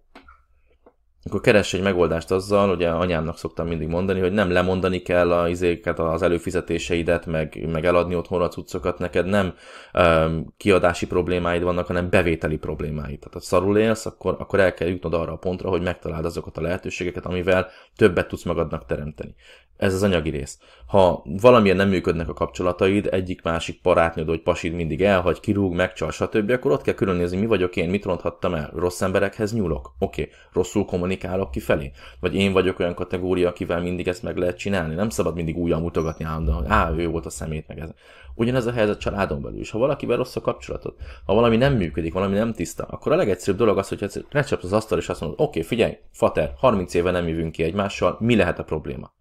Akkor 1.26 1.42
keress 1.42 1.74
egy 1.74 1.82
megoldást 1.82 2.32
azzal, 2.32 2.70
ugye 2.70 2.90
anyámnak 2.90 3.38
szoktam 3.38 3.68
mindig 3.68 3.88
mondani, 3.88 4.20
hogy 4.20 4.32
nem 4.32 4.52
lemondani 4.52 5.02
kell 5.02 5.32
a 5.34 5.50
izéket, 5.50 6.00
az 6.00 6.22
előfizetéseidet, 6.22 7.26
meg, 7.26 7.68
meg 7.72 7.86
eladni 7.86 8.16
otthon 8.16 8.42
a 8.42 8.48
cuccokat, 8.48 9.00
neked 9.00 9.26
nem 9.26 9.54
um, 9.94 10.54
kiadási 10.58 11.08
problémáid 11.08 11.64
vannak, 11.64 11.88
hanem 11.88 12.10
bevételi 12.10 12.58
problémáid. 12.58 13.20
Tehát 13.20 13.34
ha 13.34 13.40
szarul 13.40 13.78
élsz, 13.78 14.06
akkor, 14.06 14.36
akkor 14.40 14.60
el 14.60 14.74
kell 14.74 14.88
jutnod 14.88 15.14
arra 15.14 15.32
a 15.32 15.38
pontra, 15.38 15.70
hogy 15.70 15.82
megtaláld 15.82 16.26
azokat 16.26 16.58
a 16.58 16.62
lehetőségeket, 16.62 17.26
amivel 17.26 17.68
többet 17.96 18.28
tudsz 18.28 18.44
magadnak 18.44 18.86
teremteni. 18.86 19.36
Ez 19.78 19.94
az 19.94 20.04
anyagi 20.04 20.30
rész. 20.30 20.60
Ha 20.86 21.24
valamilyen 21.42 21.76
nem 21.76 21.90
működnek 21.90 22.30
a 22.30 22.34
kapcsolataid, 22.34 23.08
egyik 23.12 23.42
másik 23.42 23.82
barátnőd 23.82 24.26
vagy 24.26 24.42
pasid 24.42 24.74
mindig 24.74 25.02
elhagy, 25.04 25.40
kirúg, 25.40 25.74
megcsal, 25.74 26.12
stb., 26.12 26.50
akkor 26.50 26.72
ott 26.72 26.82
kell 26.82 26.94
különnézni, 26.94 27.38
mi 27.38 27.46
vagyok 27.46 27.76
én, 27.76 27.90
mit 27.90 28.06
ronthattam 28.06 28.54
el. 28.54 28.72
Rossz 28.76 29.02
emberekhez 29.02 29.54
nyúlok. 29.54 29.96
Oké, 30.00 30.22
okay. 30.22 30.34
rosszul 30.54 30.86
kommunikálok 30.86 31.52
kifelé. 31.52 31.92
Vagy 32.20 32.36
én 32.36 32.54
vagyok 32.54 32.80
olyan 32.80 32.94
kategória, 32.94 33.50
akivel 33.50 33.82
mindig 33.82 34.08
ezt 34.08 34.24
meg 34.24 34.38
lehet 34.38 34.58
csinálni. 34.58 34.96
Nem 34.96 35.10
szabad 35.10 35.36
mindig 35.36 35.58
újra 35.58 35.80
mutogatni 35.80 36.26
állandóan, 36.26 36.72
á, 36.72 36.92
ő 36.98 37.08
volt 37.08 37.26
a 37.26 37.30
szemét, 37.30 37.68
meg 37.68 37.80
ez. 37.80 37.90
Ugyanez 38.36 38.66
a 38.66 38.72
helyzet 38.72 39.00
családon 39.00 39.42
belül 39.42 39.60
is. 39.60 39.72
Ha 39.72 39.78
valakivel 39.80 40.18
rossz 40.18 40.36
a 40.36 40.42
kapcsolatod, 40.42 40.94
ha 41.26 41.34
valami 41.34 41.58
nem 41.58 41.74
működik, 41.74 42.14
valami 42.14 42.36
nem 42.36 42.54
tiszta, 42.54 42.84
akkor 42.84 43.12
a 43.12 43.16
legegyszerűbb 43.16 43.60
dolog 43.60 43.78
az, 43.78 43.88
hogy 43.88 44.26
lecsapsz 44.32 44.64
az 44.64 44.74
asztal 44.74 44.98
és 44.98 45.10
azt 45.10 45.20
mondod, 45.20 45.40
oké, 45.40 45.50
okay, 45.50 45.62
figyelj, 45.62 45.98
fater, 46.12 46.54
30 46.58 46.94
éve 46.94 47.12
nem 47.12 47.28
jövünk 47.28 47.52
ki 47.52 47.64
egymással, 47.64 48.18
mi 48.20 48.36
lehet 48.36 48.60
a 48.60 48.64
probléma? 48.64 49.12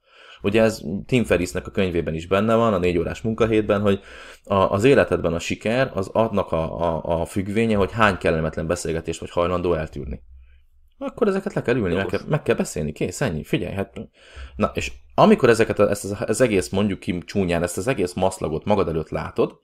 Ugye 0.42 0.62
ez 0.62 0.83
Tim 1.07 1.24
Ferrisnek 1.24 1.66
a 1.66 1.70
könyvében 1.70 2.14
is 2.14 2.26
benne 2.26 2.55
van, 2.55 2.74
a 2.74 2.78
négy 2.78 2.98
órás 2.98 3.20
munkahétben, 3.20 3.81
hogy 3.81 4.00
a, 4.44 4.55
az 4.55 4.85
életedben 4.85 5.33
a 5.33 5.38
siker 5.38 5.90
az 5.94 6.09
adnak 6.12 6.52
a, 6.52 6.81
a, 6.81 7.20
a 7.20 7.24
függvénye, 7.24 7.76
hogy 7.76 7.92
hány 7.92 8.18
kellemetlen 8.18 8.66
beszélgetést 8.66 9.20
vagy 9.20 9.31
hajlandó 9.31 9.74
eltűrni. 9.74 10.22
akkor 10.98 11.28
ezeket 11.28 11.55
le 11.55 11.62
kell 11.62 11.76
ülni, 11.76 11.94
meg 11.94 12.07
kell, 12.07 12.20
meg 12.28 12.42
kell 12.42 12.57
beszélni, 12.57 12.92
kész, 12.92 13.20
ennyi, 13.20 13.44
figyelj, 13.44 13.74
hát... 13.74 14.00
Na, 14.57 14.70
és 14.74 14.92
amikor 15.14 15.48
ezeket, 15.48 15.78
ezt 15.78 16.05
az, 16.05 16.16
az 16.26 16.40
egész, 16.40 16.68
mondjuk 16.68 16.98
ki 16.98 17.18
csúnyán, 17.18 17.62
ezt 17.62 17.76
az 17.76 17.87
egész 17.87 18.12
maszlagot 18.12 18.64
magad 18.64 18.88
előtt 18.88 19.09
látod, 19.09 19.61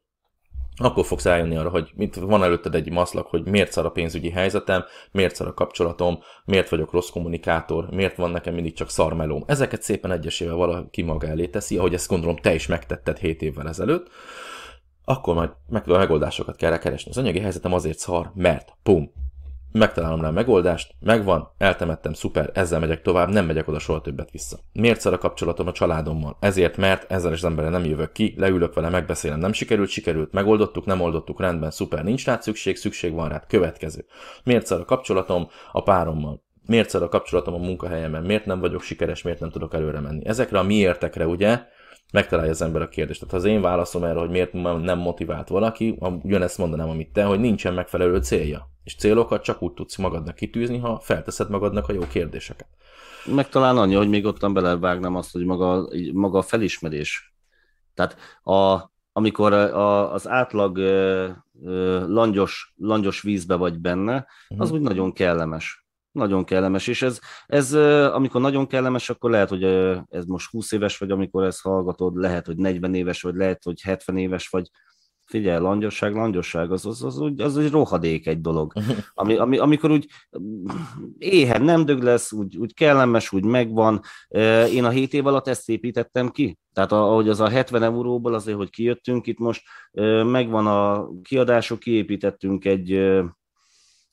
akkor 0.79 1.05
fogsz 1.05 1.27
eljönni 1.27 1.57
arra, 1.57 1.71
hogy 1.71 1.91
mit, 1.95 2.15
van 2.15 2.43
előtted 2.43 2.75
egy 2.75 2.91
maszlag, 2.91 3.27
hogy 3.27 3.49
miért 3.49 3.73
szar 3.73 3.85
a 3.85 3.91
pénzügyi 3.91 4.31
helyzetem, 4.31 4.85
miért 5.11 5.35
szar 5.35 5.47
a 5.47 5.55
kapcsolatom, 5.55 6.19
miért 6.45 6.69
vagyok 6.69 6.93
rossz 6.93 7.11
kommunikátor, 7.11 7.91
miért 7.91 8.17
van 8.17 8.31
nekem 8.31 8.55
mindig 8.55 8.75
csak 8.75 8.91
szarmelóm. 8.91 9.45
Ezeket 9.47 9.83
szépen 9.83 10.11
egyesével 10.11 10.55
valaki 10.55 11.03
maga 11.03 11.27
elé 11.27 11.47
teszi, 11.47 11.79
ahogy 11.79 11.95
ezt 11.95 12.09
gondolom 12.09 12.37
te 12.37 12.55
is 12.55 12.67
megtetted 12.67 13.19
7 13.19 13.43
évvel 13.43 13.69
ezelőtt, 13.69 14.11
akkor 15.05 15.35
majd 15.35 15.51
meg 15.69 15.87
megoldásokat 15.87 16.57
kell 16.57 16.79
keresni. 16.79 17.11
Az 17.11 17.19
anyagi 17.19 17.41
helyzetem 17.41 17.73
azért 17.73 17.99
szar, 17.99 18.31
mert 18.35 18.73
pum, 18.83 19.13
megtalálom 19.73 20.21
rá 20.21 20.29
a 20.29 20.33
megoldást, 20.33 20.95
megvan, 21.01 21.49
eltemettem, 21.59 22.13
szuper, 22.13 22.51
ezzel 22.55 22.81
megyek 22.81 23.03
tovább, 23.03 23.29
nem 23.29 23.47
megyek 23.47 23.69
oda 23.69 23.79
soha 23.79 24.01
többet 24.01 24.31
vissza. 24.31 24.59
Miért 24.73 25.01
szar 25.01 25.13
a 25.13 25.19
kapcsolatom 25.19 25.67
a 25.67 25.73
családommal? 25.73 26.37
Ezért, 26.41 26.77
mert 26.77 27.13
ezzel 27.13 27.33
az 27.33 27.45
emberrel 27.45 27.71
nem 27.71 27.85
jövök 27.85 28.13
ki, 28.13 28.35
leülök 28.37 28.75
vele, 28.75 28.89
megbeszélem, 28.89 29.39
nem 29.39 29.53
sikerült, 29.53 29.89
sikerült, 29.89 30.33
megoldottuk, 30.33 30.87
nem 30.87 31.01
oldottuk, 31.01 31.41
rendben, 31.41 31.71
szuper, 31.71 32.05
nincs 32.05 32.25
rá 32.25 32.39
szükség, 32.41 32.77
szükség 32.77 33.13
van 33.13 33.29
rá, 33.29 33.45
következő. 33.49 34.05
Miért 34.45 34.67
szar 34.67 34.81
a 34.81 34.85
kapcsolatom 34.85 35.49
a 35.73 35.83
párommal? 35.83 36.43
Miért 36.67 36.89
szar 36.89 37.03
a 37.03 37.09
kapcsolatom 37.09 37.55
a 37.55 37.59
munkahelyemen? 37.59 38.23
Miért 38.23 38.47
nem 38.47 38.61
vagyok 38.61 38.83
sikeres, 38.83 39.23
miért 39.23 39.41
nem 39.41 39.51
tudok 39.51 39.75
előre 39.75 40.01
menni? 40.01 40.27
Ezekre 40.27 40.59
a 40.59 40.63
miértekre, 40.63 41.27
ugye, 41.27 41.61
megtalálja 42.13 42.51
az 42.51 42.63
ember 42.63 42.83
a 42.83 42.89
kérdést. 42.89 43.21
Tehát 43.21 43.35
az 43.35 43.45
én 43.45 43.61
válaszom 43.61 44.05
erre, 44.05 44.19
hogy 44.19 44.31
miért 44.31 44.53
nem 44.53 44.99
motivált 44.99 45.49
valaki, 45.49 45.99
ugyanezt 46.23 46.59
mondanám, 46.59 46.89
amit 46.89 47.13
te, 47.13 47.25
hogy 47.25 47.41
nincsen 47.41 47.75
megfelelő 47.75 48.19
célja. 48.19 48.71
És 48.85 48.95
célokat 48.95 49.43
csak 49.43 49.63
úgy 49.63 49.73
tudsz 49.73 49.97
magadnak 49.97 50.35
kitűzni, 50.35 50.79
ha 50.79 51.01
felteszed 51.01 51.51
magadnak 51.51 51.89
a 51.89 51.93
jó 51.93 52.01
kérdéseket. 52.01 52.69
Meg 53.35 53.49
talán 53.49 53.77
annyi, 53.77 53.95
hogy 53.95 54.09
még 54.09 54.25
ottan 54.25 54.53
belevágnám 54.53 55.17
azt, 55.17 55.33
hogy 55.33 55.45
maga, 55.45 55.89
maga 56.13 56.39
a 56.39 56.43
felismerés. 56.43 57.35
Tehát 57.95 58.17
a, 58.43 58.91
amikor 59.13 59.53
a, 59.53 60.13
az 60.13 60.29
átlag 60.29 60.77
ö, 60.77 61.29
ö, 61.65 62.05
langyos, 62.09 62.75
langyos 62.77 63.23
vízbe 63.23 63.55
vagy 63.55 63.79
benne, 63.79 64.27
az 64.49 64.57
uh-huh. 64.59 64.73
úgy 64.73 64.81
nagyon 64.81 65.13
kellemes. 65.13 65.87
Nagyon 66.13 66.45
kellemes, 66.45 66.87
és 66.87 67.03
ez, 67.03 67.19
ez, 67.47 67.75
amikor 68.13 68.41
nagyon 68.41 68.67
kellemes, 68.67 69.11
akkor 69.11 69.31
lehet, 69.31 69.49
hogy 69.49 69.65
ez 70.09 70.25
most 70.25 70.51
20 70.51 70.73
éves 70.73 70.99
vagy, 70.99 71.11
amikor 71.11 71.45
ezt 71.45 71.63
hallgatod, 71.63 72.17
lehet, 72.17 72.47
hogy 72.47 72.57
40 72.57 72.95
éves 72.95 73.23
vagy, 73.23 73.35
lehet, 73.35 73.63
hogy 73.63 73.81
70 73.81 74.17
éves 74.17 74.49
vagy, 74.49 74.71
figyelj, 75.29 75.61
langyosság, 75.61 76.15
langyosság, 76.15 76.73
az, 76.73 76.87
az, 76.87 77.03
az, 77.05 77.21
az, 77.21 77.33
az 77.39 77.57
egy 77.57 77.71
rohadék 77.71 78.27
egy 78.27 78.41
dolog. 78.41 78.73
Ami, 79.15 79.37
ami, 79.37 79.59
amikor 79.59 79.91
úgy 79.91 80.07
éhen 81.19 81.63
nem 81.63 81.85
dög 81.85 82.03
lesz, 82.03 82.33
úgy, 82.33 82.57
úgy 82.57 82.75
kellemes, 82.75 83.33
úgy 83.33 83.45
megvan. 83.45 84.01
Én 84.73 84.85
a 84.85 84.89
7 84.89 85.15
év 85.15 85.27
alatt 85.27 85.49
ezt 85.49 85.69
építettem 85.69 86.29
ki. 86.29 86.59
Tehát 86.73 86.93
ahogy 86.93 87.29
az 87.29 87.41
a 87.41 87.49
70 87.49 87.83
euróból 87.83 88.35
azért, 88.35 88.57
hogy 88.57 88.71
kijöttünk, 88.71 89.27
itt 89.27 89.39
most 89.39 89.63
megvan 90.25 90.67
a 90.67 91.09
kiadások, 91.23 91.79
kiépítettünk 91.79 92.65
egy, 92.65 92.91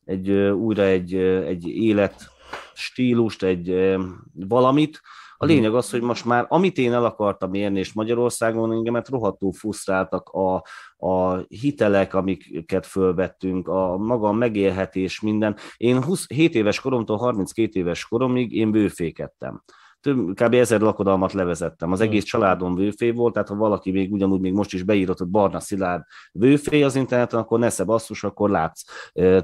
egy 0.06 0.32
újra 0.32 0.84
egy, 0.84 1.16
egy 1.16 1.68
élet 1.68 2.32
stílust, 2.74 3.44
egy 3.44 3.96
valamit, 4.34 5.02
a 5.38 5.46
lényeg 5.46 5.76
az, 5.76 5.90
hogy 5.90 6.02
most 6.02 6.26
már, 6.26 6.46
amit 6.50 6.78
én 6.78 6.94
el 6.94 7.06
akartam 7.06 7.54
érni, 7.54 7.80
és 7.80 7.94
Magyarországon 7.94 8.72
engemet 8.72 9.10
rohadtul 9.10 9.54
frusztráltak 9.54 10.30
a, 10.30 10.64
a 10.98 11.38
hitelek, 11.38 12.14
amiket 12.14 12.86
fölvettünk, 12.86 13.68
a 13.68 13.98
maga 13.98 14.32
megélhetés, 14.32 15.20
minden. 15.20 15.56
Én 15.78 16.04
20, 16.04 16.28
7 16.28 16.56
éves 16.56 16.80
koromtól 16.80 17.18
32 17.18 17.80
éves 17.80 18.08
koromig 18.08 18.52
én 18.52 18.72
bőfékedtem 18.72 19.64
több, 20.06 20.34
kb. 20.34 20.54
ezer 20.54 20.82
lakodalmat 20.82 21.34
levezettem. 21.34 21.92
Az 21.92 22.02
egész 22.02 22.24
családom 22.24 22.76
vőfé 22.76 23.12
volt, 23.12 23.34
tehát 23.34 23.48
ha 23.48 23.56
valaki 23.56 23.92
még 23.92 24.14
ugyanúgy 24.14 24.40
még 24.40 24.54
most 24.54 24.74
is 24.74 24.84
beírott, 24.84 25.18
hogy 25.18 25.28
Barna 25.28 25.60
Szilárd 25.60 26.04
vőfé 26.32 26.84
az 26.84 26.96
interneten, 26.96 27.40
akkor 27.40 27.60
nesze 27.60 27.84
basszus, 27.84 28.24
akkor 28.24 28.50
látsz 28.50 28.84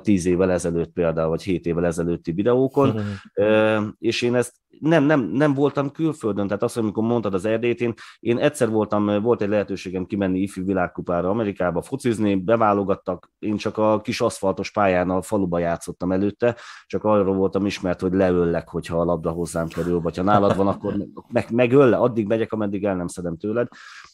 tíz 0.02 0.26
évvel 0.26 0.52
ezelőtt 0.52 0.92
például, 0.92 1.30
vagy 1.30 1.44
hét 1.44 1.66
évvel 1.66 1.86
ezelőtti 1.86 2.32
videókon, 2.32 2.90
uh-huh. 2.90 3.88
és 4.00 4.22
én 4.22 4.36
ezt 4.36 4.54
nem, 4.80 5.04
nem, 5.04 5.22
nem 5.22 5.54
voltam 5.54 5.92
külföldön, 5.92 6.48
tehát 6.48 6.64
azt, 6.64 6.78
amikor 6.78 7.04
mondtad 7.04 7.34
az 7.34 7.46
Erdélyt, 7.46 7.82
én, 7.82 7.94
én 8.20 8.38
egyszer 8.38 8.70
voltam, 8.70 9.22
volt 9.22 9.42
egy 9.42 9.50
lehetőségem 9.50 10.06
kimenni 10.06 10.40
ifjú 10.40 10.66
világkupára 10.66 11.30
Amerikába 11.30 11.82
focizni, 11.82 12.36
beválogattak, 12.36 13.32
én 13.40 13.58
csak 13.58 13.78
a 13.78 14.02
kis 14.02 14.22
aszfaltos 14.22 14.72
pályán 14.72 15.10
a 15.10 15.22
faluba 15.22 15.60
játszottam 15.60 16.12
előtte, 16.12 16.56
csak 16.86 17.04
arról 17.04 17.36
voltam 17.36 17.66
ismert, 17.66 18.02
hogy 18.02 18.14
leöllek, 18.14 18.70
hogyha 18.70 19.00
a 19.00 19.04
labda 19.04 19.30
hozzám 19.30 19.68
kerül, 19.68 20.00
vagy 20.00 20.18
ha 20.18 20.24
nálad 20.24 20.56
van, 20.56 20.68
akkor 20.68 20.96
meg, 21.34 21.52
megölle, 21.52 21.98
addig 21.98 22.28
megyek, 22.28 22.52
ameddig 22.52 22.86
el 22.86 22.96
nem 22.96 23.08
szedem 23.08 23.38
tőled, 23.38 23.68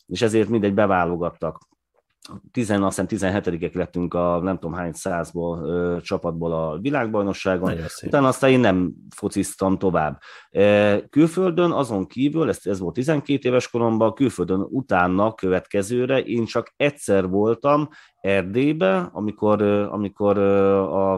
és 0.08 0.22
ezért 0.22 0.50
mindegy 0.50 0.74
beválogattak 0.74 1.60
10, 2.52 2.70
azt 2.70 2.86
hiszem 2.86 3.08
17 3.08 3.74
lettünk 3.74 4.14
a 4.14 4.40
nem 4.44 4.58
tudom 4.60 4.76
hány 4.76 4.92
százból 4.92 5.60
ö, 5.60 5.98
csapatból 6.02 6.54
a 6.54 6.78
világbajnokságon, 6.78 7.74
utána 8.06 8.28
aztán 8.28 8.50
én 8.50 8.60
nem 8.60 8.94
fociztam 9.16 9.78
tovább. 9.78 10.20
E, 10.50 11.02
külföldön 11.08 11.72
azon 11.72 12.08
kívül, 12.08 12.50
ez, 12.50 12.60
ez 12.64 12.80
volt 12.80 12.94
12 12.94 13.50
éves 13.50 13.70
koromban, 13.70 14.14
külföldön 14.14 14.60
utána 14.70 15.34
következőre 15.34 16.20
én 16.20 16.46
csak 16.46 16.74
egyszer 16.76 17.28
voltam 17.28 17.90
Erdélybe, 18.20 19.10
amikor, 19.12 19.62
amikor 19.62 20.38
a, 20.38 21.14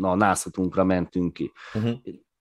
a 0.00 0.14
nászatunkra 0.14 0.84
mentünk 0.84 1.32
ki. 1.32 1.52
Uh-huh 1.74 1.94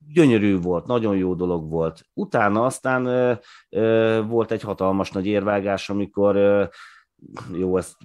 gyönyörű 0.08 0.60
volt, 0.60 0.86
nagyon 0.86 1.16
jó 1.16 1.34
dolog 1.34 1.70
volt. 1.70 2.06
Utána 2.14 2.66
aztán 2.66 3.06
ö, 3.06 3.34
ö, 3.70 4.22
volt 4.28 4.52
egy 4.52 4.62
hatalmas 4.62 5.12
nagy 5.12 5.26
érvágás, 5.26 5.90
amikor 5.90 6.36
ö, 6.36 6.64
jó, 7.58 7.78
ezt 7.78 7.96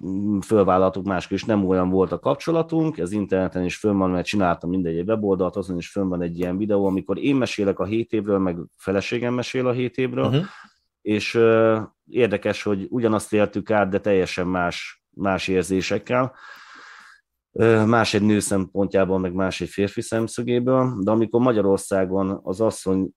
fölvállaltuk 0.45 1.05
máskor 1.05 1.37
is, 1.37 1.43
nem 1.43 1.67
olyan 1.67 1.89
volt 1.89 2.11
a 2.11 2.19
kapcsolatunk, 2.19 2.97
ez 2.97 3.11
interneten 3.11 3.63
is 3.63 3.77
fönn 3.77 3.97
van, 3.97 4.09
mert 4.09 4.25
csináltam 4.25 4.69
mindegy 4.69 4.97
egy 4.97 5.07
weboldalt, 5.07 5.55
azon 5.55 5.77
is 5.77 5.91
fönn 5.91 6.07
van 6.07 6.21
egy 6.21 6.39
ilyen 6.39 6.57
videó, 6.57 6.85
amikor 6.85 7.17
én 7.17 7.35
mesélek 7.35 7.79
a 7.79 7.85
hét 7.85 8.13
évről, 8.13 8.39
meg 8.39 8.57
feleségem 8.75 9.33
mesél 9.33 9.67
a 9.67 9.71
hét 9.71 9.97
évről, 9.97 10.25
uh-huh. 10.25 10.45
és 11.01 11.35
uh, 11.35 11.79
érdekes, 12.05 12.63
hogy 12.63 12.87
ugyanazt 12.89 13.33
éltük 13.33 13.71
át, 13.71 13.89
de 13.89 13.99
teljesen 13.99 14.47
más, 14.47 15.03
más 15.09 15.47
érzésekkel, 15.47 16.35
uh, 17.51 17.85
más 17.85 18.13
egy 18.13 18.23
nő 18.23 18.39
szempontjából, 18.39 19.19
meg 19.19 19.33
más 19.33 19.61
egy 19.61 19.69
férfi 19.69 20.01
szemszögéből, 20.01 20.93
de 21.01 21.11
amikor 21.11 21.41
Magyarországon 21.41 22.39
az 22.43 22.61
asszony 22.61 23.09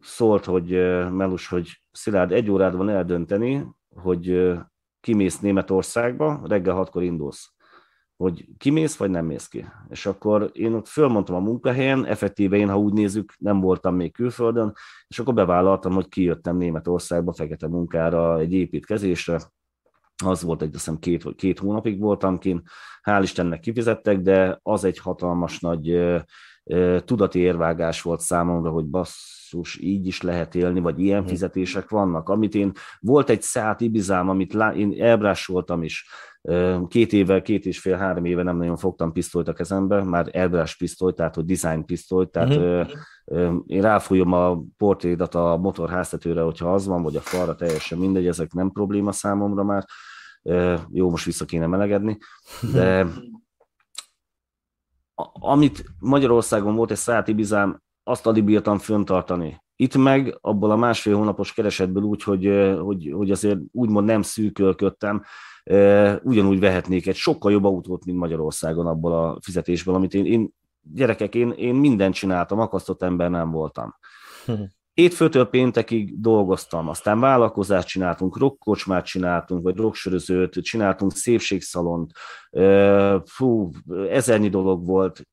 szólt, 0.00 0.44
hogy 0.44 0.74
uh, 0.74 1.10
Melus, 1.10 1.48
hogy 1.48 1.82
Szilárd, 1.92 2.32
egy 2.32 2.50
órád 2.50 2.76
van 2.76 2.88
eldönteni, 2.88 3.66
hogy 3.94 4.56
kimész 5.00 5.38
Németországba, 5.38 6.40
reggel 6.44 6.74
hatkor 6.74 7.02
indulsz, 7.02 7.52
hogy 8.16 8.48
kimész, 8.56 8.96
vagy 8.96 9.10
nem 9.10 9.26
mész 9.26 9.48
ki. 9.48 9.66
És 9.88 10.06
akkor 10.06 10.50
én 10.52 10.72
ott 10.72 10.88
fölmondtam 10.88 11.34
a 11.34 11.40
munkahelyen, 11.40 12.04
effektíve 12.04 12.56
én, 12.56 12.68
ha 12.68 12.78
úgy 12.78 12.92
nézzük, 12.92 13.32
nem 13.38 13.60
voltam 13.60 13.94
még 13.94 14.12
külföldön, 14.12 14.72
és 15.08 15.18
akkor 15.18 15.34
bevállaltam, 15.34 15.92
hogy 15.92 16.08
kijöttem 16.08 16.56
Németországba 16.56 17.32
fekete 17.32 17.68
munkára, 17.68 18.38
egy 18.38 18.52
építkezésre, 18.52 19.40
az 20.24 20.42
volt 20.42 20.62
egy, 20.62 20.74
azt 20.74 20.84
hiszem 20.84 20.98
két, 20.98 21.34
két 21.34 21.58
hónapig 21.58 22.00
voltam 22.00 22.38
kint, 22.38 22.62
hál' 23.02 23.20
Istennek 23.22 23.60
kifizettek, 23.60 24.20
de 24.20 24.58
az 24.62 24.84
egy 24.84 24.98
hatalmas 24.98 25.60
nagy 25.60 25.88
tudati 27.04 27.38
érvágás 27.38 28.02
volt 28.02 28.20
számomra, 28.20 28.70
hogy 28.70 28.84
bassz, 28.84 29.38
basszus, 29.50 29.78
így 29.80 30.06
is 30.06 30.22
lehet 30.22 30.54
élni, 30.54 30.80
vagy 30.80 31.00
ilyen 31.00 31.20
mhm. 31.20 31.28
fizetések 31.28 31.88
vannak. 31.88 32.28
Amit 32.28 32.54
én, 32.54 32.72
volt 33.00 33.30
egy 33.30 33.42
szállt 33.42 33.80
Ibizám, 33.80 34.28
amit 34.28 34.52
lá, 34.52 34.74
én 34.74 35.02
elbrásoltam 35.02 35.82
is, 35.82 36.06
két 36.88 37.12
éve, 37.12 37.42
két 37.42 37.66
és 37.66 37.78
fél, 37.78 37.96
három 37.96 38.24
éve 38.24 38.42
nem 38.42 38.56
nagyon 38.56 38.76
fogtam 38.76 39.12
pisztolyt 39.12 39.48
a 39.48 39.52
kezembe, 39.52 40.02
már 40.02 40.28
elbrás 40.32 40.76
pisztoly, 40.76 41.12
tehát 41.12 41.34
hogy 41.34 41.44
design 41.44 41.84
pisztoly, 41.84 42.30
tehát 42.30 42.56
uh-huh. 42.56 43.54
én 43.66 43.82
ráfújom 43.82 44.32
a 44.32 44.62
portrédat 44.76 45.34
a 45.34 45.56
motor 45.56 45.90
háztetőre, 45.90 46.40
hogyha 46.40 46.72
az 46.72 46.86
van, 46.86 47.02
vagy 47.02 47.16
a 47.16 47.20
falra, 47.20 47.54
teljesen 47.54 47.98
mindegy, 47.98 48.26
ezek 48.26 48.52
nem 48.52 48.70
probléma 48.70 49.12
számomra 49.12 49.64
már. 49.64 49.84
Jó, 50.90 51.10
most 51.10 51.24
vissza 51.24 51.44
kéne 51.44 51.66
melegedni, 51.66 52.18
de 52.72 53.06
amit 55.32 55.84
Magyarországon 55.98 56.74
volt 56.74 56.90
egy 56.90 56.96
szállt 56.96 57.28
Ibizám, 57.28 57.82
azt 58.02 58.26
alig 58.26 58.44
bírtam 58.44 58.78
föntartani. 58.78 59.62
Itt 59.76 59.96
meg 59.96 60.38
abból 60.40 60.70
a 60.70 60.76
másfél 60.76 61.16
hónapos 61.16 61.52
keresetből 61.52 62.02
úgy, 62.02 62.22
hogy, 62.22 62.74
hogy, 62.80 63.12
hogy 63.14 63.30
azért 63.30 63.58
úgymond 63.72 64.06
nem 64.06 64.22
szűkölködtem, 64.22 65.22
ugyanúgy 66.22 66.60
vehetnék 66.60 67.06
egy 67.06 67.16
sokkal 67.16 67.52
jobb 67.52 67.64
autót, 67.64 68.04
mint 68.04 68.18
Magyarországon 68.18 68.86
abból 68.86 69.12
a 69.12 69.38
fizetésből, 69.40 69.94
amit 69.94 70.14
én, 70.14 70.24
én 70.24 70.50
gyerekek, 70.80 71.34
én, 71.34 71.50
én 71.50 71.74
mindent 71.74 72.14
csináltam, 72.14 72.58
akasztott 72.58 73.02
ember 73.02 73.30
nem 73.30 73.50
voltam. 73.50 73.94
Hétfőtől 74.98 75.44
péntekig 75.44 76.20
dolgoztam, 76.20 76.88
aztán 76.88 77.20
vállalkozást 77.20 77.88
csináltunk, 77.88 78.38
rockkocsmát 78.38 79.04
csináltunk, 79.04 79.62
vagy 79.62 79.76
rocksörözőt, 79.76 80.52
csináltunk 80.62 81.12
szépségszalont, 81.12 82.12
fú, 83.24 83.70
ezernyi 84.10 84.48
dolog 84.48 84.86
volt, 84.86 85.26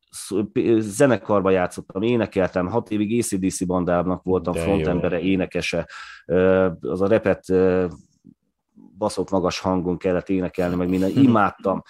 zenekarba 0.78 1.50
játszottam, 1.50 2.02
énekeltem, 2.02 2.68
hat 2.68 2.92
évig 2.92 3.20
ACDC 3.20 3.66
bandának 3.66 4.24
voltam 4.24 4.54
frontembere, 4.54 5.20
énekese, 5.20 5.90
az 6.80 7.02
a 7.02 7.08
repet 7.08 7.46
baszott 8.98 9.32
magas 9.32 9.60
hangon 9.60 9.98
kellett 9.98 10.30
énekelni, 10.30 10.76
meg 10.76 10.90
minden, 10.90 11.10
imádtam. 11.16 11.82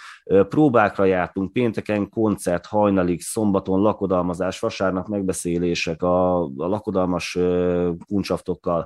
Próbákra 0.50 1.06
jártunk, 1.06 1.54
pénteken 1.54 2.10
koncert, 2.10 2.65
hajnalig, 2.65 3.22
szombaton 3.22 3.82
lakodalmazás, 3.82 4.60
vasárnap 4.60 5.08
megbeszélések 5.08 6.02
a, 6.02 6.44
a 6.44 6.68
lakodalmas 6.68 7.38
kuncsaftokkal, 8.06 8.86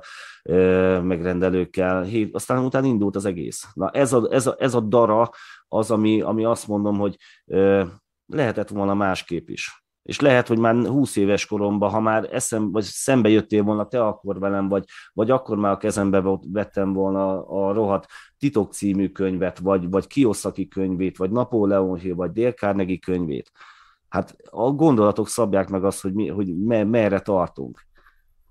megrendelőkkel, 1.02 2.02
hét, 2.02 2.34
aztán 2.34 2.64
utána 2.64 2.86
indult 2.86 3.16
az 3.16 3.24
egész. 3.24 3.66
Na 3.74 3.90
ez 3.90 4.12
a, 4.12 4.28
ez 4.30 4.46
a, 4.46 4.56
ez 4.58 4.74
a 4.74 4.80
dara 4.80 5.30
az, 5.68 5.90
ami, 5.90 6.20
ami 6.20 6.44
azt 6.44 6.66
mondom, 6.66 6.98
hogy 6.98 7.16
lehetett 8.26 8.68
volna 8.68 8.94
másképp 8.94 9.48
is 9.48 9.79
és 10.02 10.20
lehet, 10.20 10.48
hogy 10.48 10.58
már 10.58 10.74
20 10.74 11.16
éves 11.16 11.46
koromban, 11.46 11.90
ha 11.90 12.00
már 12.00 12.28
eszem, 12.32 12.72
vagy 12.72 12.82
szembe 12.82 13.28
jöttél 13.28 13.62
volna 13.62 13.86
te 13.86 14.06
akkor 14.06 14.38
velem, 14.38 14.68
vagy, 14.68 14.84
vagy 15.12 15.30
akkor 15.30 15.56
már 15.56 15.72
a 15.72 15.76
kezembe 15.76 16.38
vettem 16.52 16.92
volna 16.92 17.46
a 17.46 17.72
rohadt 17.72 18.06
titok 18.38 18.72
című 18.72 19.08
könyvet, 19.08 19.58
vagy, 19.58 19.90
vagy 19.90 20.06
Kiyosaki 20.06 20.68
könyvét, 20.68 21.16
vagy 21.16 21.30
Napóleon 21.30 21.98
Hill, 21.98 22.14
vagy 22.14 22.32
Dale 22.32 22.52
Carnegie 22.52 22.98
könyvét. 22.98 23.52
Hát 24.08 24.36
a 24.50 24.70
gondolatok 24.70 25.28
szabják 25.28 25.68
meg 25.68 25.84
azt, 25.84 26.02
hogy, 26.02 26.12
mi, 26.12 26.28
hogy 26.28 26.56
merre 26.86 27.20
tartunk. 27.20 27.86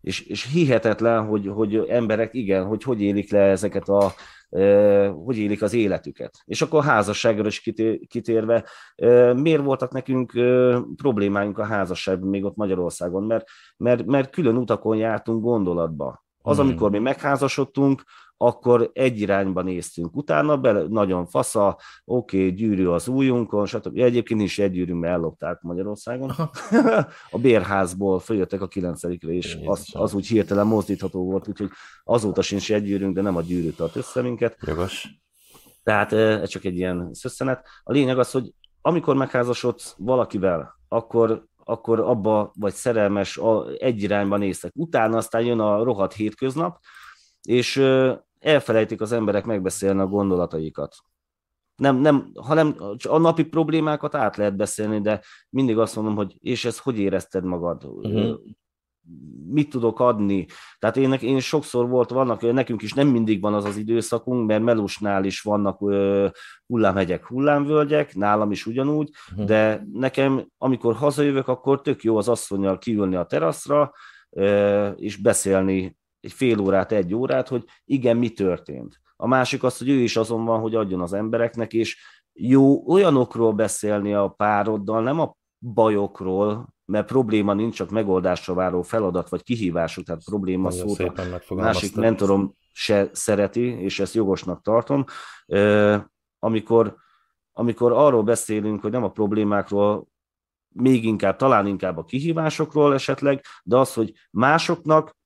És, 0.02 0.22
és 0.22 0.52
hihetetlen, 0.52 1.26
hogy, 1.26 1.48
hogy 1.48 1.76
emberek, 1.76 2.34
igen, 2.34 2.66
hogy 2.66 2.84
hogy 2.84 3.02
élik 3.02 3.32
le 3.32 3.40
ezeket 3.40 3.90
a, 3.90 4.14
hogy 5.26 5.38
élik 5.38 5.62
az 5.62 5.74
életüket. 5.74 6.42
És 6.46 6.62
akkor 6.62 6.80
a 6.80 6.88
is 7.48 7.72
kitérve, 8.08 8.66
miért 9.36 9.64
voltak 9.64 9.92
nekünk 9.92 10.32
problémáink 10.96 11.58
a 11.58 11.66
házasságban 11.66 12.30
még 12.30 12.44
ott 12.44 12.56
Magyarországon? 12.56 13.24
Mert, 13.24 13.46
mert, 13.78 14.06
mert 14.06 14.30
külön 14.30 14.58
utakon 14.58 14.98
jártunk 14.98 15.44
gondolatba. 15.44 16.24
Az, 16.42 16.58
hmm. 16.58 16.68
amikor 16.68 16.92
mi 16.92 17.00
megházasodtunk, 17.00 18.04
akkor 18.42 18.90
egy 18.94 19.20
irányba 19.20 19.62
néztünk. 19.62 20.16
Utána 20.16 20.58
bele, 20.58 20.86
nagyon 20.88 21.26
fasza, 21.26 21.78
oké, 22.06 22.38
okay, 22.38 22.54
gyűrű 22.54 22.86
az 22.86 23.08
újunkon, 23.08 23.66
stb. 23.66 23.98
Egyébként 23.98 24.42
is 24.42 24.60
egy 24.60 24.72
gyűrűm 24.72 25.04
ellopták 25.04 25.62
Magyarországon. 25.62 26.32
a 27.32 27.38
bérházból 27.38 28.20
följöttek 28.20 28.62
a 28.62 28.68
kilencedikre, 28.68 29.32
és 29.32 29.58
az, 29.66 29.86
az 29.92 30.14
úgy 30.14 30.28
hirtelen 30.28 30.68
mozdítható 30.68 31.24
volt, 31.24 31.48
úgyhogy 31.48 31.70
azóta 32.04 32.42
sincs 32.42 32.74
egy 32.74 32.84
gyűrűnk, 32.84 33.16
de 33.16 33.22
nem 33.22 33.36
a 33.36 33.42
gyűrű 33.42 33.70
tart 33.70 33.96
össze 33.96 34.22
minket. 34.22 34.58
Jogos. 34.66 35.08
Tehát 35.84 36.14
ez 36.14 36.50
csak 36.50 36.66
egy 36.66 36.76
ilyen 36.76 37.10
szösszenet. 37.14 37.68
A 37.84 37.92
lényeg 37.92 38.20
az, 38.20 38.32
hogy 38.32 38.54
amikor 38.82 39.16
megházasodsz 39.16 39.96
valakivel, 39.98 40.80
akkor 40.88 41.48
akkor 41.64 42.00
abba 42.00 42.52
vagy 42.56 42.74
szerelmes, 42.74 43.38
a, 43.38 43.68
egy 43.78 44.04
irányba 44.04 44.38
néztek. 44.38 44.72
Utána 44.76 45.18
aztán 45.18 45.42
jön 45.42 45.60
a 45.60 45.84
rohadt 45.84 46.14
hétköznap, 46.14 46.80
és 47.42 47.76
elfelejtik 48.40 49.02
az 49.02 49.12
emberek 49.12 49.46
megbeszélni 49.46 50.00
a 50.00 50.08
gondolataikat. 50.08 50.96
Nem, 51.76 51.98
nem, 51.98 52.32
hanem 52.42 52.76
a 53.08 53.18
napi 53.18 53.44
problémákat 53.44 54.16
át 54.16 54.38
lehet 54.38 54.56
beszélni, 54.56 55.02
de 55.02 55.22
mindig 55.50 55.78
azt 55.78 55.96
mondom, 55.96 56.16
hogy 56.16 56.36
és 56.40 56.66
ez 56.66 56.80
hogy 56.80 57.00
érezted 57.00 57.44
magad? 57.44 57.86
Uh-huh. 57.86 58.40
Mit 59.48 59.70
tudok 59.70 60.00
adni? 60.00 60.46
Tehát 60.80 60.98
én, 60.98 61.14
én 61.14 61.40
sokszor 61.40 61.90
volt, 61.90 62.10
vannak, 62.10 62.54
nekünk 62.54 62.82
is 62.82 62.94
nem 62.94 63.08
mindig 63.08 63.42
van 63.42 63.54
az 63.54 63.66
az 63.66 63.78
időszakunk, 63.78 64.48
mert 64.48 64.64
Melusnál 64.64 65.26
is 65.26 65.42
vannak 65.42 65.82
ö, 65.82 66.28
hullámhegyek, 66.68 67.26
hullámvölgyek, 67.26 68.16
nálam 68.16 68.52
is 68.52 68.66
ugyanúgy, 68.66 69.10
uh-huh. 69.32 69.46
de 69.46 69.88
nekem, 69.94 70.48
amikor 70.58 70.96
hazajövök, 70.96 71.48
akkor 71.48 71.82
tök 71.82 72.04
jó 72.04 72.18
az 72.18 72.28
asszonyjal 72.28 72.78
kiülni 72.78 73.16
a 73.16 73.26
teraszra, 73.26 73.92
és 74.96 75.18
beszélni 75.18 75.98
egy 76.20 76.32
fél 76.32 76.60
órát, 76.60 76.92
egy 76.92 77.14
órát, 77.14 77.48
hogy 77.48 77.64
igen, 77.86 78.18
mi 78.18 78.30
történt. 78.30 79.00
A 79.16 79.28
másik 79.28 79.64
az, 79.64 79.78
hogy 79.78 79.90
ő 79.90 80.00
is 80.00 80.16
azon 80.16 80.46
van, 80.46 80.60
hogy 80.60 80.76
adjon 80.76 81.02
az 81.02 81.14
embereknek, 81.14 81.74
és 81.74 81.98
jó 82.34 82.92
olyanokról 82.92 83.54
beszélni 83.54 84.14
a 84.14 84.28
pároddal, 84.28 85.04
nem 85.04 85.20
a 85.20 85.36
bajokról, 85.60 86.74
mert 86.86 87.08
probléma 87.08 87.54
nincs, 87.54 87.76
csak 87.76 87.90
megoldásra 87.90 88.54
váró 88.54 88.82
feladat, 88.82 89.30
vagy 89.30 89.44
kihívások, 89.44 90.04
tehát 90.04 90.24
probléma 90.24 90.72
szót 90.72 91.00
a 91.00 91.54
másik 91.54 91.96
mentorom 91.96 92.54
se 92.72 93.10
szereti, 93.12 93.62
és 93.62 94.00
ezt 94.00 94.14
jogosnak 94.14 94.62
tartom. 94.62 95.06
Amikor, 96.40 96.96
amikor 97.52 97.92
arról 97.92 98.24
beszélünk, 98.24 98.82
hogy 98.82 98.92
nem 98.92 99.04
a 99.04 99.12
problémákról, 99.12 100.08
még 100.76 101.06
inkább, 101.06 101.36
talán 101.36 101.68
inkább 101.68 101.98
a 101.98 102.04
kihívásokról 102.04 102.94
esetleg, 102.94 103.44
de 103.64 103.78
az, 103.78 103.94
hogy 103.94 104.14
másoknak 104.32 105.18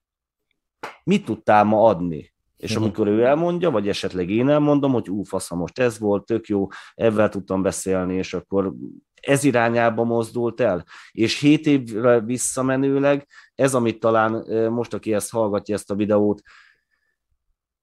mit 1.04 1.24
tudtál 1.24 1.64
ma 1.64 1.84
adni? 1.84 2.32
És 2.56 2.70
uh-huh. 2.70 2.84
amikor 2.84 3.06
ő 3.06 3.24
elmondja, 3.24 3.70
vagy 3.70 3.88
esetleg 3.88 4.30
én 4.30 4.48
elmondom, 4.48 4.92
hogy 4.92 5.10
ú, 5.10 5.22
faszom, 5.22 5.58
most 5.58 5.78
ez 5.78 5.98
volt, 5.98 6.24
tök 6.24 6.46
jó, 6.46 6.66
ebben 6.94 7.30
tudtam 7.30 7.62
beszélni, 7.62 8.14
és 8.14 8.34
akkor 8.34 8.72
ez 9.20 9.44
irányába 9.44 10.04
mozdult 10.04 10.60
el. 10.60 10.84
És 11.12 11.40
hét 11.40 11.66
évre 11.66 12.20
visszamenőleg, 12.20 13.26
ez, 13.54 13.74
amit 13.74 14.00
talán 14.00 14.32
most, 14.70 14.94
aki 14.94 15.14
ezt 15.14 15.30
hallgatja, 15.30 15.74
ezt 15.74 15.90
a 15.90 15.94
videót, 15.94 16.42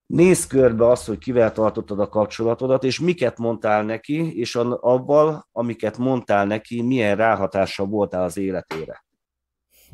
nézd 0.05 0.49
körbe 0.49 0.87
azt, 0.87 1.07
hogy 1.07 1.17
kivel 1.17 1.51
tartottad 1.51 1.99
a 1.99 2.09
kapcsolatodat, 2.09 2.83
és 2.83 2.99
miket 2.99 3.37
mondtál 3.37 3.83
neki, 3.83 4.39
és 4.39 4.55
abban, 4.55 5.47
amiket 5.51 5.97
mondtál 5.97 6.45
neki, 6.45 6.81
milyen 6.81 7.15
ráhatással 7.15 7.85
voltál 7.85 8.23
az 8.23 8.37
életére. 8.37 9.03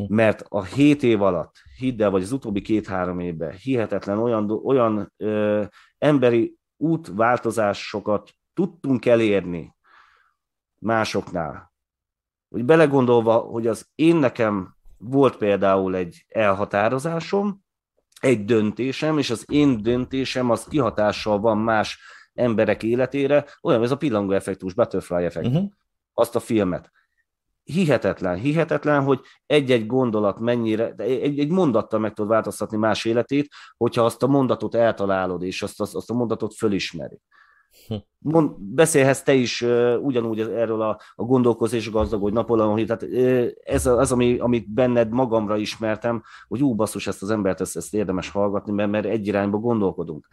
Mert 0.07 0.45
a 0.49 0.63
hét 0.63 1.03
év 1.03 1.21
alatt, 1.21 1.55
hidd 1.77 2.01
el, 2.01 2.09
vagy 2.09 2.21
az 2.21 2.31
utóbbi 2.31 2.61
két-három 2.61 3.19
évben 3.19 3.51
hihetetlen 3.51 4.17
olyan, 4.17 4.49
olyan 4.51 5.13
ö, 5.17 5.63
emberi 5.97 6.57
útváltozásokat 6.77 8.31
tudtunk 8.53 9.05
elérni 9.05 9.75
másoknál. 10.79 11.73
Hogy 12.49 12.65
belegondolva, 12.65 13.37
hogy 13.37 13.67
az 13.67 13.89
én 13.95 14.15
nekem 14.15 14.75
volt 14.97 15.37
például 15.37 15.95
egy 15.95 16.25
elhatározásom, 16.27 17.65
egy 18.19 18.45
döntésem, 18.45 19.17
és 19.17 19.29
az 19.29 19.45
én 19.51 19.81
döntésem 19.81 20.49
az 20.49 20.63
kihatással 20.63 21.39
van 21.39 21.57
más 21.57 21.99
emberek 22.33 22.83
életére, 22.83 23.45
olyan, 23.61 23.83
ez 23.83 23.91
a 23.91 23.97
pillangó 23.97 24.31
effektus, 24.31 24.73
butterfly 24.73 25.25
effekt, 25.25 25.47
uh-huh. 25.47 25.69
azt 26.13 26.35
a 26.35 26.39
filmet 26.39 26.91
hihetetlen, 27.67 28.37
hihetetlen, 28.37 29.03
hogy 29.03 29.19
egy-egy 29.45 29.85
gondolat 29.85 30.39
mennyire, 30.39 30.93
egy, 30.97 31.39
egy 31.39 31.49
mondattal 31.49 31.99
meg 31.99 32.13
tud 32.13 32.27
változtatni 32.27 32.77
más 32.77 33.05
életét, 33.05 33.49
hogyha 33.77 34.05
azt 34.05 34.23
a 34.23 34.27
mondatot 34.27 34.75
eltalálod, 34.75 35.43
és 35.43 35.61
azt, 35.61 35.81
azt, 35.81 35.95
azt 35.95 36.09
a 36.09 36.13
mondatot 36.13 36.53
fölismeri. 36.55 37.19
Hm. 37.87 37.95
Mond, 38.19 38.51
beszélhetsz 38.59 39.21
te 39.21 39.33
is 39.33 39.61
uh, 39.61 39.97
ugyanúgy 40.01 40.39
erről 40.39 40.81
a, 40.81 40.99
a 41.15 41.23
gondolkozás 41.23 41.91
gazdag, 41.91 42.21
hogy 42.21 42.33
Napóleon, 42.33 42.85
tehát 42.85 43.03
uh, 43.03 43.47
ez 43.63 43.85
az, 43.85 44.11
ami, 44.11 44.37
amit 44.37 44.73
benned 44.73 45.09
magamra 45.09 45.57
ismertem, 45.57 46.23
hogy 46.47 46.63
ú, 46.63 46.75
basszus, 46.75 47.07
ezt 47.07 47.21
az 47.21 47.29
embert, 47.29 47.61
ezt, 47.61 47.75
ezt 47.75 47.93
érdemes 47.93 48.29
hallgatni, 48.29 48.71
mert, 48.71 48.89
mert 48.89 49.05
egy 49.05 49.27
irányba 49.27 49.57
gondolkodunk. 49.57 50.27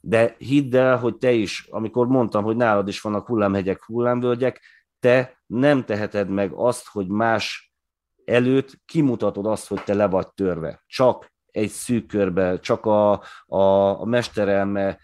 De 0.00 0.34
hidd 0.38 0.76
el, 0.76 0.96
hogy 0.98 1.16
te 1.16 1.32
is, 1.32 1.66
amikor 1.70 2.06
mondtam, 2.06 2.44
hogy 2.44 2.56
nálad 2.56 2.88
is 2.88 3.00
vannak 3.00 3.26
hullámhegyek, 3.26 3.84
hullámvölgyek, 3.84 4.60
te 5.04 5.42
nem 5.46 5.84
teheted 5.84 6.28
meg 6.28 6.52
azt, 6.52 6.88
hogy 6.88 7.08
más 7.08 7.74
előtt 8.24 8.80
kimutatod 8.84 9.46
azt, 9.46 9.68
hogy 9.68 9.82
te 9.84 9.94
le 9.94 10.06
vagy 10.06 10.28
törve. 10.28 10.82
Csak 10.86 11.32
egy 11.50 11.68
szűk 11.68 12.06
körbe, 12.06 12.58
csak 12.58 12.86
a, 12.86 13.12
a, 13.46 14.00
a 14.00 14.04
mesterelme 14.04 14.98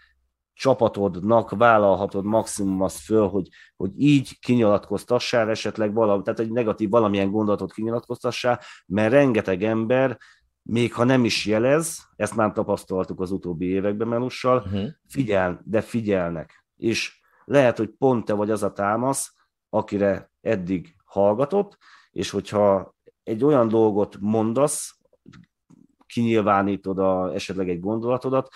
csapatodnak 0.53 1.49
vállalhatod 1.49 2.25
maximum 2.25 2.81
azt 2.81 2.99
föl, 2.99 3.27
hogy, 3.27 3.47
hogy 3.75 3.91
így 3.95 4.39
kinyilatkoztassál 4.39 5.49
esetleg 5.49 5.93
valami, 5.93 6.23
tehát 6.23 6.39
egy 6.39 6.51
negatív 6.51 6.89
valamilyen 6.89 7.31
gondolatot 7.31 7.73
kinyilatkoztassál, 7.73 8.59
mert 8.85 9.11
rengeteg 9.11 9.63
ember, 9.63 10.17
még 10.61 10.93
ha 10.93 11.03
nem 11.03 11.25
is 11.25 11.45
jelez, 11.45 11.99
ezt 12.15 12.35
már 12.35 12.51
tapasztaltuk 12.51 13.19
az 13.19 13.31
utóbbi 13.31 13.65
években 13.65 14.07
Melussal, 14.07 14.57
uh-huh. 14.57 14.87
figyel, 15.07 15.61
de 15.63 15.81
figyelnek. 15.81 16.65
És 16.75 17.19
lehet, 17.45 17.77
hogy 17.77 17.89
pont 17.97 18.25
te 18.25 18.33
vagy 18.33 18.51
az 18.51 18.63
a 18.63 18.71
támasz, 18.71 19.39
akire 19.73 20.31
eddig 20.41 20.95
hallgatott, 21.05 21.77
és 22.11 22.29
hogyha 22.29 22.95
egy 23.23 23.43
olyan 23.43 23.67
dolgot 23.67 24.17
mondasz, 24.19 24.99
kinyilvánítod 26.05 26.99
a, 26.99 27.33
esetleg 27.33 27.69
egy 27.69 27.79
gondolatodat, 27.79 28.49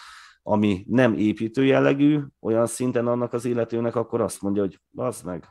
ami 0.44 0.86
nem 0.88 1.14
építő 1.14 1.66
jellegű, 1.66 2.20
olyan 2.40 2.66
szinten 2.66 3.08
annak 3.08 3.34
az 3.34 3.46
illetőnek, 3.46 3.96
akkor 3.96 4.22
azt 4.22 4.42
mondja, 4.42 4.62
hogy 4.62 4.80
az 4.96 5.22
meg, 5.22 5.48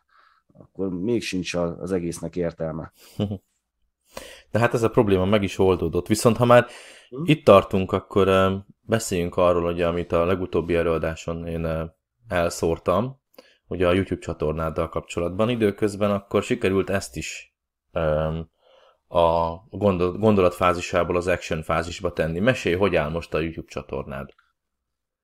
akkor 0.53 0.89
még 0.89 1.23
sincs 1.23 1.55
az 1.55 1.93
egésznek 1.93 2.37
értelme. 2.37 2.93
De 4.51 4.59
hát 4.59 4.75
ez 4.75 4.83
a 4.83 4.91
probléma 4.91 5.25
meg 5.25 5.43
is 5.43 5.59
oldódott. 5.59 6.07
Viszont 6.07 6.37
ha 6.37 6.45
már 6.45 6.67
hm? 7.09 7.23
itt 7.25 7.45
tartunk, 7.45 7.93
akkor 7.93 8.29
beszéljünk 8.81 9.37
arról, 9.37 9.63
hogy 9.63 9.83
amit 9.83 10.13
a 10.13 10.25
legutóbbi 10.25 10.75
előadáson 10.75 11.47
én 11.47 11.93
elszórtam, 12.29 13.23
ugye 13.67 13.87
a 13.87 13.93
YouTube 13.93 14.21
csatornáddal 14.21 14.89
kapcsolatban. 14.89 15.49
Időközben 15.49 16.11
akkor 16.11 16.43
sikerült 16.43 16.91
ezt 16.91 17.17
is 17.17 17.55
um, 17.93 18.51
a 19.09 19.55
gondol, 19.71 20.13
gondolatfázisából 20.13 21.17
az 21.17 21.27
action 21.27 21.63
fázisba 21.63 22.13
tenni. 22.13 22.39
Mesélj, 22.41 22.75
hogy 22.75 22.97
áll 22.97 23.11
most 23.11 23.35
a 23.35 23.41
YouTube 23.41 23.69
csatornád? 23.69 24.29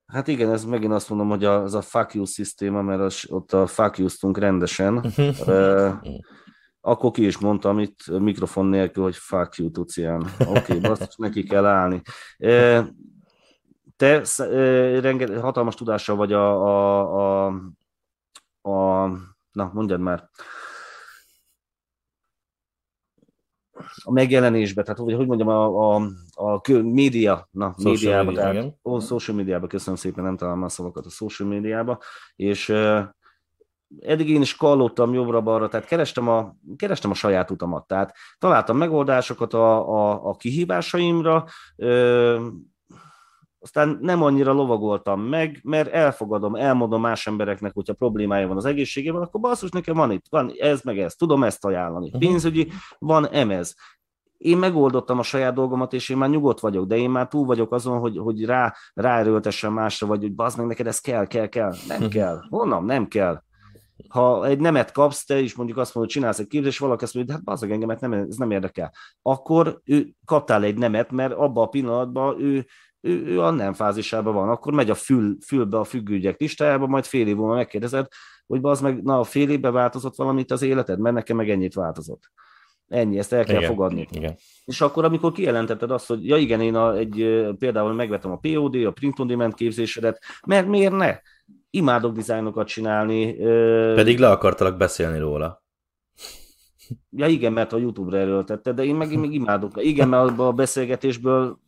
Hát 0.06 0.28
igen, 0.28 0.50
ez 0.50 0.64
megint 0.64 0.92
azt 0.92 1.08
mondom, 1.08 1.28
hogy 1.28 1.44
az 1.44 1.74
a 1.74 1.80
fuck 1.80 2.14
you 2.14 2.24
szisztéma, 2.24 2.82
mert 2.82 3.00
az, 3.00 3.24
ott 3.28 3.52
a 3.52 3.66
fuck 3.66 3.98
you 3.98 4.32
rendesen. 4.32 4.94
uh, 5.46 5.92
akkor 6.80 7.10
ki 7.10 7.26
is 7.26 7.38
mondtam 7.38 7.78
itt 7.78 7.98
mikrofon 8.06 8.66
nélkül, 8.66 9.02
hogy 9.02 9.16
fuck 9.16 9.56
you, 9.56 9.70
Tucián. 9.70 10.26
Oké, 10.38 10.58
okay, 10.58 10.78
basszus, 10.88 11.16
neki 11.16 11.42
kell 11.42 11.66
állni. 11.66 12.02
Uh, 12.38 12.86
te 13.96 14.22
uh, 14.38 15.00
renget, 15.00 15.40
hatalmas 15.40 15.74
tudással 15.74 16.16
vagy 16.16 16.32
a, 16.32 16.62
a, 16.62 17.46
a, 17.46 17.52
a 18.62 19.06
na, 19.52 19.70
mondjad 19.72 20.00
már, 20.00 20.28
a 24.02 24.12
megjelenésbe, 24.12 24.82
tehát 24.82 24.98
hogy, 24.98 25.14
hogy 25.14 25.26
mondjam, 25.26 25.48
a, 25.48 25.94
a, 25.94 26.02
a 26.34 26.60
média, 26.82 27.48
na, 27.50 27.74
social 27.78 27.92
médiába, 27.92 28.24
media, 28.24 28.40
tehát, 28.40 28.54
igen. 28.54 28.78
ó, 28.82 28.98
social 28.98 29.36
médiába, 29.36 29.66
köszönöm 29.66 29.98
szépen, 29.98 30.24
nem 30.24 30.36
találom 30.36 30.62
a 30.62 30.68
szavakat 30.68 31.06
a 31.06 31.10
social 31.10 31.48
médiába, 31.48 31.98
és 32.36 32.68
uh, 32.68 33.00
eddig 34.00 34.30
én 34.30 34.40
is 34.40 34.56
kallottam 34.56 35.14
jobbra-balra, 35.14 35.68
tehát 35.68 35.86
kerestem 35.86 36.28
a, 36.28 36.56
kerestem 36.76 37.10
a 37.10 37.14
saját 37.14 37.50
utamat, 37.50 37.86
tehát 37.86 38.16
találtam 38.38 38.76
megoldásokat 38.76 39.54
a, 39.54 39.88
a, 39.88 40.28
a 40.28 40.36
kihívásaimra, 40.36 41.44
uh, 41.76 42.46
aztán 43.60 43.98
nem 44.00 44.22
annyira 44.22 44.52
lovagoltam 44.52 45.20
meg, 45.20 45.60
mert 45.62 45.92
elfogadom, 45.92 46.54
elmondom 46.54 47.00
más 47.00 47.26
embereknek, 47.26 47.74
hogyha 47.74 47.94
problémája 47.94 48.48
van 48.48 48.56
az 48.56 48.64
egészségében, 48.64 49.22
akkor 49.22 49.40
basszus, 49.40 49.70
nekem 49.70 49.94
van 49.94 50.10
itt, 50.10 50.24
van 50.30 50.52
ez 50.58 50.80
meg 50.82 50.98
ez, 50.98 51.14
tudom 51.14 51.44
ezt 51.44 51.64
ajánlani. 51.64 52.06
Uh-huh. 52.06 52.20
Pénzügyi, 52.20 52.72
van 52.98 53.28
emez. 53.28 53.76
Én 54.36 54.56
megoldottam 54.56 55.18
a 55.18 55.22
saját 55.22 55.54
dolgomat, 55.54 55.92
és 55.92 56.08
én 56.08 56.16
már 56.16 56.28
nyugodt 56.28 56.60
vagyok, 56.60 56.86
de 56.86 56.96
én 56.96 57.10
már 57.10 57.28
túl 57.28 57.44
vagyok 57.44 57.72
azon, 57.72 57.98
hogy, 57.98 58.18
hogy 58.18 58.44
rá, 58.44 58.74
ráerőltessem 58.94 59.72
másra, 59.72 60.06
vagy 60.06 60.20
hogy 60.20 60.34
bazd 60.34 60.58
meg 60.58 60.66
neked, 60.66 60.86
ez 60.86 61.00
kell, 61.00 61.26
kell, 61.26 61.46
kell. 61.46 61.72
Nem 61.86 61.96
uh-huh. 61.96 62.12
kell. 62.12 62.40
Honnan? 62.48 62.84
Nem 62.84 63.06
kell 63.06 63.42
ha 64.08 64.46
egy 64.46 64.60
nemet 64.60 64.92
kapsz, 64.92 65.24
te 65.24 65.38
is 65.38 65.54
mondjuk 65.54 65.78
azt 65.78 65.94
mondod, 65.94 66.12
hogy 66.12 66.22
csinálsz 66.22 66.38
egy 66.38 66.46
képzést, 66.46 66.72
és 66.72 66.78
valaki 66.78 67.04
azt 67.04 67.14
mondja, 67.14 67.34
hogy 67.34 67.42
hát 67.44 67.52
bazeg 67.52 67.70
engemet 67.70 68.00
nem, 68.00 68.12
ez 68.12 68.36
nem 68.36 68.50
érdekel. 68.50 68.92
Akkor 69.22 69.80
ő 69.84 70.14
kaptál 70.24 70.62
egy 70.62 70.78
nemet, 70.78 71.10
mert 71.10 71.32
abban 71.32 71.64
a 71.64 71.68
pillanatban 71.68 72.40
ő 72.40 72.66
ő, 73.00 73.26
ő 73.26 73.40
a 73.40 73.50
nem 73.50 73.72
fázisában 73.72 74.34
van, 74.34 74.48
akkor 74.48 74.72
megy 74.72 74.90
a 74.90 74.94
fül, 74.94 75.36
fülbe 75.46 75.78
a 75.78 75.84
függőügyek 75.84 76.40
listájába, 76.40 76.86
majd 76.86 77.04
fél 77.04 77.26
év 77.26 77.36
múlva 77.36 77.54
megkérdezed, 77.54 78.06
hogy 78.46 78.60
az 78.62 78.80
meg, 78.80 79.02
na, 79.02 79.18
a 79.18 79.24
fél 79.24 79.50
évben 79.50 79.72
változott 79.72 80.16
valamit 80.16 80.50
az 80.50 80.62
életed, 80.62 80.98
mert 80.98 81.14
nekem 81.14 81.36
meg 81.36 81.50
ennyit 81.50 81.74
változott. 81.74 82.30
Ennyi, 82.88 83.18
ezt 83.18 83.32
el 83.32 83.44
kell 83.44 83.56
igen, 83.56 83.68
fogadni. 83.68 84.08
Igen. 84.10 84.36
És 84.64 84.80
akkor, 84.80 85.04
amikor 85.04 85.32
kijelentetted 85.32 85.90
azt, 85.90 86.06
hogy 86.06 86.26
ja 86.26 86.36
igen, 86.36 86.60
én 86.60 86.74
a, 86.74 86.96
egy, 86.96 87.46
például 87.58 87.92
megvettem 87.92 88.30
a 88.30 88.36
POD, 88.36 88.74
a 88.74 88.90
Print 88.90 89.18
on 89.18 89.26
Demand 89.26 89.54
képzésedet, 89.54 90.22
mert 90.46 90.66
miért 90.66 90.92
ne? 90.92 91.18
Imádok 91.70 92.14
dizájnokat 92.14 92.66
csinálni. 92.66 93.34
Pedig 93.94 94.18
le 94.18 94.30
akartalak 94.30 94.76
beszélni 94.76 95.18
róla. 95.18 95.62
Ja 97.10 97.26
igen, 97.26 97.52
mert 97.52 97.72
a 97.72 97.78
YouTube-ra 97.78 98.18
erőltette, 98.18 98.72
de 98.72 98.84
én 98.84 98.94
meg 98.94 99.18
még 99.18 99.32
imádok. 99.32 99.72
Igen, 99.84 100.08
mert 100.08 100.38
a 100.38 100.52
beszélgetésből 100.52 101.58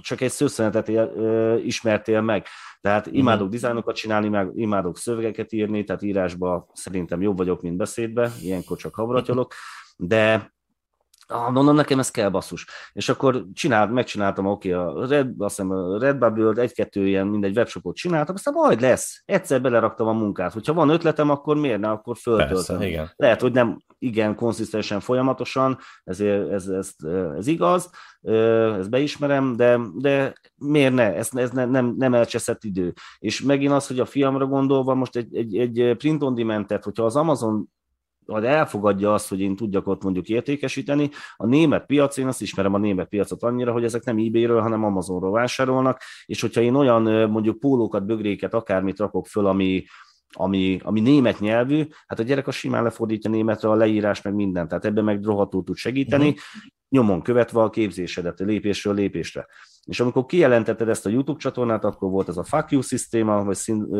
csak 0.00 0.20
egy 0.20 0.30
szőszenetet 0.30 0.90
ismertél 1.64 2.20
meg. 2.20 2.46
Tehát 2.80 3.06
mhm. 3.06 3.14
imádok 3.14 3.40
uh-huh. 3.40 3.54
dizájnokat 3.54 3.96
csinálni, 3.96 4.28
meg 4.28 4.50
imádok 4.54 4.98
szövegeket 4.98 5.52
írni, 5.52 5.84
tehát 5.84 6.02
írásba 6.02 6.66
szerintem 6.72 7.22
jobb 7.22 7.36
vagyok, 7.36 7.62
mint 7.62 7.76
beszédbe, 7.76 8.32
ilyenkor 8.42 8.76
csak 8.76 8.94
havratyolok, 8.94 9.54
de 9.96 10.52
Ah, 11.30 11.52
mondom, 11.52 11.74
nekem 11.74 11.98
ez 11.98 12.10
kell 12.10 12.28
basszus. 12.28 12.66
És 12.92 13.08
akkor 13.08 13.44
csinált, 13.52 13.90
megcsináltam, 13.90 14.46
oké, 14.46 14.74
okay, 14.74 15.02
a 15.02 15.06
Red, 15.06 15.30
azt 15.38 15.56
hiszem, 15.56 15.70
a 15.70 15.98
Redbubble 15.98 16.62
egy-kettő 16.62 17.06
ilyen 17.06 17.26
mindegy 17.26 17.56
webshopot 17.56 17.96
csináltam, 17.96 18.34
aztán 18.34 18.54
majd 18.54 18.80
lesz. 18.80 19.22
Egyszer 19.24 19.60
beleraktam 19.60 20.06
a 20.06 20.12
munkát. 20.12 20.52
Hogyha 20.52 20.72
van 20.72 20.88
ötletem, 20.88 21.30
akkor 21.30 21.56
miért 21.56 21.80
ne, 21.80 21.90
akkor 21.90 22.16
föltöltöm. 22.16 22.54
Persze, 22.54 22.86
igen. 22.86 23.12
Lehet, 23.16 23.40
hogy 23.40 23.52
nem 23.52 23.78
igen 23.98 24.34
konszisztensen, 24.34 25.00
folyamatosan, 25.00 25.78
ezért 26.04 26.50
ez, 26.50 26.66
ez, 26.66 26.90
ez 27.36 27.46
igaz, 27.46 27.90
ezt 28.78 28.90
beismerem, 28.90 29.56
de, 29.56 29.80
de 29.94 30.32
miért 30.54 30.94
ne? 30.94 31.14
Ez, 31.14 31.28
ez 31.32 31.50
ne, 31.50 31.64
nem, 31.64 31.94
nem 31.98 32.14
elcseszett 32.14 32.64
idő. 32.64 32.92
És 33.18 33.42
megint 33.42 33.72
az, 33.72 33.86
hogy 33.86 34.00
a 34.00 34.04
fiamra 34.04 34.46
gondolva 34.46 34.94
most 34.94 35.16
egy, 35.16 35.36
egy, 35.36 35.58
egy 35.58 35.96
print 35.96 36.22
on 36.22 36.34
demand 36.34 36.72
hogyha 36.82 37.04
az 37.04 37.16
Amazon 37.16 37.68
vagy 38.32 38.44
elfogadja 38.44 39.14
azt, 39.14 39.28
hogy 39.28 39.40
én 39.40 39.56
tudjak 39.56 39.86
ott 39.86 40.02
mondjuk 40.02 40.28
értékesíteni. 40.28 41.10
A 41.36 41.46
német 41.46 41.86
piac, 41.86 42.16
én 42.16 42.26
azt 42.26 42.42
ismerem 42.42 42.74
a 42.74 42.78
német 42.78 43.08
piacot 43.08 43.42
annyira, 43.42 43.72
hogy 43.72 43.84
ezek 43.84 44.04
nem 44.04 44.18
eBay-ről, 44.18 44.60
hanem 44.60 44.84
Amazonról 44.84 45.30
vásárolnak, 45.30 46.00
és 46.26 46.40
hogyha 46.40 46.60
én 46.60 46.74
olyan 46.74 47.30
mondjuk 47.30 47.58
pólókat, 47.58 48.06
bögréket, 48.06 48.54
akármit 48.54 48.98
rakok 48.98 49.26
föl, 49.26 49.46
ami, 49.46 49.84
ami, 50.32 50.80
ami 50.82 51.00
német 51.00 51.40
nyelvű, 51.40 51.86
hát 52.06 52.18
a 52.18 52.22
gyerek 52.22 52.46
a 52.46 52.50
simán 52.50 52.82
lefordítja 52.82 53.30
németre 53.30 53.68
a 53.68 53.74
leírás, 53.74 54.22
meg 54.22 54.34
mindent, 54.34 54.68
tehát 54.68 54.84
ebben 54.84 55.04
meg 55.04 55.24
rohadtul 55.24 55.64
tud 55.64 55.76
segíteni, 55.76 56.28
uh-huh. 56.28 56.42
nyomon 56.88 57.22
követve 57.22 57.60
a 57.60 57.70
képzésedet 57.70 58.38
lépésről 58.38 58.94
lépésre. 58.94 59.46
És 59.84 60.00
amikor 60.00 60.26
kijelentetted 60.26 60.88
ezt 60.88 61.06
a 61.06 61.10
YouTube 61.10 61.38
csatornát, 61.38 61.84
akkor 61.84 62.10
volt 62.10 62.28
ez 62.28 62.36
a 62.36 62.44
fuck 62.44 62.70
you 62.70 62.82
szisztéma, 62.82 63.44
vagy 63.44 63.56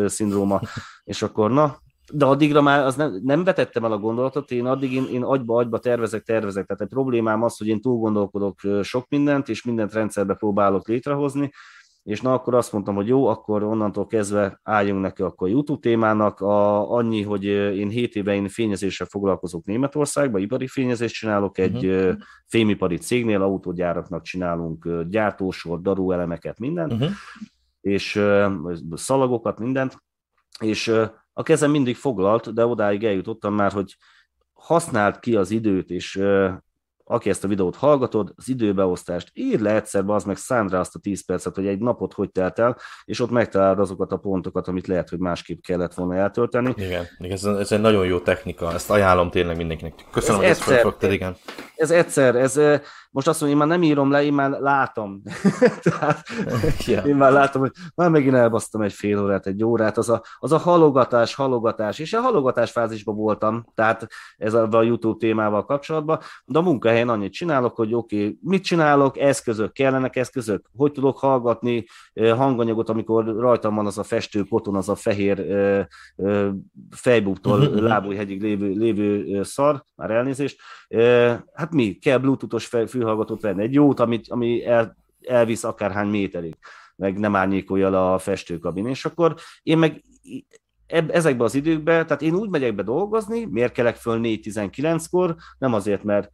szindróma, 0.06 0.60
és 1.04 1.22
akkor 1.22 1.50
na, 1.50 1.78
de 2.12 2.24
addigra 2.24 2.62
már 2.62 2.84
az 2.84 2.96
nem, 2.96 3.20
nem 3.22 3.44
vetettem 3.44 3.84
el 3.84 3.92
a 3.92 3.98
gondolatot, 3.98 4.50
én 4.50 4.66
addig 4.66 4.92
én, 4.92 5.06
én 5.12 5.22
agyba-agyba 5.22 5.78
tervezek, 5.78 6.22
tervezek. 6.22 6.66
Tehát 6.66 6.82
egy 6.82 6.88
problémám 6.88 7.42
az, 7.42 7.56
hogy 7.56 7.66
én 7.66 7.80
túl 7.80 7.98
gondolkodok 7.98 8.58
sok 8.82 9.08
mindent, 9.08 9.48
és 9.48 9.64
mindent 9.64 9.92
rendszerbe 9.92 10.34
próbálok 10.34 10.88
létrehozni, 10.88 11.50
és 12.08 12.20
na 12.20 12.32
akkor 12.32 12.54
azt 12.54 12.72
mondtam, 12.72 12.94
hogy 12.94 13.08
jó, 13.08 13.26
akkor 13.26 13.62
onnantól 13.62 14.06
kezdve 14.06 14.60
álljunk 14.62 15.00
neki 15.00 15.22
akkor 15.22 15.48
a 15.48 15.50
YouTube 15.50 15.80
témának. 15.80 16.40
A, 16.40 16.90
annyi, 16.92 17.22
hogy 17.22 17.44
én 17.44 17.88
7 17.88 18.16
éve 18.16 18.34
én 18.34 18.48
fényezéssel 18.48 19.06
foglalkozok 19.06 19.64
Németországban, 19.64 20.40
ipari 20.40 20.66
fényezést 20.66 21.14
csinálok, 21.14 21.58
egy 21.58 21.86
uh-huh. 21.86 22.16
fémipari 22.46 22.96
cégnél, 22.96 23.42
autógyáraknak 23.42 24.22
csinálunk 24.22 25.02
gyártósor, 25.08 25.80
elemeket, 26.12 26.58
mindent, 26.58 26.92
uh-huh. 26.92 27.10
és 27.80 28.22
szalagokat, 28.94 29.58
mindent, 29.58 29.96
és 30.60 30.92
a 31.38 31.42
kezem 31.42 31.70
mindig 31.70 31.96
foglalt, 31.96 32.52
de 32.52 32.66
odáig 32.66 33.04
eljutottam 33.04 33.54
már, 33.54 33.72
hogy 33.72 33.96
használd 34.52 35.18
ki 35.18 35.36
az 35.36 35.50
időt, 35.50 35.90
és 35.90 36.20
aki 37.08 37.30
ezt 37.30 37.44
a 37.44 37.48
videót 37.48 37.76
hallgatod, 37.76 38.32
az 38.36 38.48
időbeosztást 38.48 39.30
írd 39.34 39.60
le 39.60 39.74
egyszer, 39.74 40.02
az 40.06 40.24
meg 40.24 40.36
szánd 40.36 40.70
rá 40.70 40.78
azt 40.78 40.94
a 40.94 40.98
10 40.98 41.24
percet, 41.24 41.54
hogy 41.54 41.66
egy 41.66 41.78
napot 41.78 42.12
hogy 42.12 42.30
telt 42.30 42.58
el, 42.58 42.76
és 43.04 43.20
ott 43.20 43.30
megtalálod 43.30 43.78
azokat 43.78 44.12
a 44.12 44.16
pontokat, 44.16 44.68
amit 44.68 44.86
lehet, 44.86 45.08
hogy 45.08 45.18
másképp 45.18 45.60
kellett 45.60 45.94
volna 45.94 46.14
eltölteni. 46.14 46.74
Igen, 46.76 47.06
ez, 47.18 47.44
ez 47.44 47.72
egy 47.72 47.80
nagyon 47.80 48.06
jó 48.06 48.18
technika, 48.18 48.72
ezt 48.72 48.90
ajánlom 48.90 49.30
tényleg 49.30 49.56
mindenkinek. 49.56 49.94
Köszönöm, 50.10 50.40
ez 50.40 50.46
hogy 50.46 50.50
egyszer, 50.50 50.72
ezt 50.72 50.82
felfogtad, 50.82 51.12
igen. 51.12 51.36
Ez 51.76 51.90
egyszer, 51.90 52.36
ez 52.36 52.60
most 53.10 53.28
azt 53.28 53.40
mondom, 53.40 53.60
én 53.60 53.66
már 53.66 53.78
nem 53.78 53.88
írom 53.88 54.10
le, 54.10 54.24
én 54.24 54.32
már 54.32 54.50
látom. 54.50 55.22
Tehát 55.82 56.22
yeah. 56.86 57.06
én 57.06 57.16
már 57.16 57.32
látom, 57.32 57.62
hogy 57.62 57.70
már 57.94 58.10
megint 58.10 58.34
elbasztam 58.34 58.82
egy 58.82 58.92
fél 58.92 59.22
órát, 59.22 59.46
egy 59.46 59.64
órát, 59.64 59.98
az 59.98 60.08
a, 60.08 60.22
az 60.38 60.52
a 60.52 60.58
halogatás, 60.58 61.34
halogatás, 61.34 61.98
és 61.98 62.12
a 62.12 62.20
halogatás 62.20 62.70
fázisban 62.70 63.16
voltam, 63.16 63.64
tehát 63.74 64.06
ez 64.36 64.54
a, 64.54 64.68
a 64.70 64.82
YouTube 64.82 65.18
témával 65.18 65.64
kapcsolatban, 65.64 66.18
de 66.44 66.58
a 66.58 66.62
munkahelyen 66.98 67.08
annyit 67.08 67.32
csinálok, 67.32 67.76
hogy 67.76 67.94
oké, 67.94 68.16
okay, 68.16 68.38
mit 68.42 68.64
csinálok, 68.64 69.18
eszközök, 69.18 69.72
kellenek 69.72 70.16
eszközök, 70.16 70.70
hogy 70.76 70.92
tudok 70.92 71.18
hallgatni 71.18 71.84
hanganyagot, 72.14 72.88
amikor 72.88 73.24
rajtam 73.24 73.74
van 73.74 73.86
az 73.86 73.98
a 73.98 74.02
festő 74.02 74.42
koton, 74.42 74.76
az 74.76 74.88
a 74.88 74.94
fehér 74.94 75.46
fejbúktól 76.90 77.60
uh-huh. 77.60 77.80
lábújhegyig 77.80 78.42
lévő, 78.42 78.68
lévő 78.68 79.42
szar, 79.42 79.84
már 79.94 80.10
elnézést, 80.10 80.60
hát 81.52 81.72
mi, 81.72 81.92
kell 81.92 82.18
bluetoothos 82.18 82.66
fülhallgatót 82.66 83.40
venni, 83.40 83.62
egy 83.62 83.74
jót, 83.74 84.00
amit, 84.00 84.28
ami 84.28 84.64
el, 84.64 84.96
elvisz 85.26 85.64
akárhány 85.64 86.08
méterig, 86.08 86.56
meg 86.96 87.18
nem 87.18 87.36
árnyékolja 87.36 88.12
a 88.12 88.18
festőkabin, 88.18 88.86
és 88.86 89.04
akkor 89.04 89.34
én 89.62 89.78
meg 89.78 90.02
ezekben 90.88 91.46
az 91.46 91.54
időkben, 91.54 92.06
tehát 92.06 92.22
én 92.22 92.34
úgy 92.34 92.48
megyek 92.48 92.74
be 92.74 92.82
dolgozni, 92.82 93.44
miért 93.44 93.72
kelek 93.72 93.96
föl 93.96 94.20
4-19-kor, 94.22 95.36
nem 95.58 95.74
azért, 95.74 96.04
mert 96.04 96.30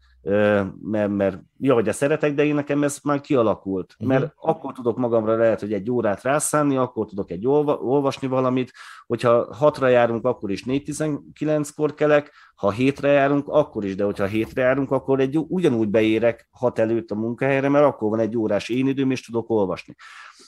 mert, 0.82 1.08
mert 1.08 1.38
ja, 1.58 1.74
hogy 1.74 1.92
szeretek, 1.92 2.34
de 2.34 2.44
én 2.44 2.54
nekem 2.54 2.82
ez 2.82 2.98
már 3.02 3.20
kialakult. 3.20 3.92
Uh-huh. 3.92 4.08
Mert 4.08 4.32
akkor 4.36 4.72
tudok 4.72 4.96
magamra 4.96 5.36
lehet, 5.36 5.60
hogy 5.60 5.72
egy 5.72 5.90
órát 5.90 6.22
rászánni, 6.22 6.76
akkor 6.76 7.06
tudok 7.06 7.30
egy 7.30 7.46
olva, 7.46 7.78
olvasni 7.78 8.28
valamit, 8.28 8.72
hogyha 9.06 9.54
hatra 9.54 9.88
járunk, 9.88 10.24
akkor 10.24 10.50
is 10.50 10.64
4-19-kor 10.66 11.94
kelek, 11.94 12.32
ha 12.54 12.70
hétre 12.70 13.08
járunk, 13.08 13.48
akkor 13.48 13.84
is, 13.84 13.94
de 13.94 14.04
hogyha 14.04 14.26
hétre 14.26 14.62
járunk, 14.62 14.90
akkor 14.90 15.20
egy 15.20 15.38
ugyanúgy 15.48 15.88
beérek 15.88 16.48
hat 16.50 16.78
előtt 16.78 17.10
a 17.10 17.14
munkahelyre, 17.14 17.68
mert 17.68 17.84
akkor 17.84 18.10
van 18.10 18.20
egy 18.20 18.36
órás 18.36 18.68
én 18.68 18.86
időm, 18.86 19.10
és 19.10 19.26
tudok 19.26 19.50
olvasni. 19.50 19.94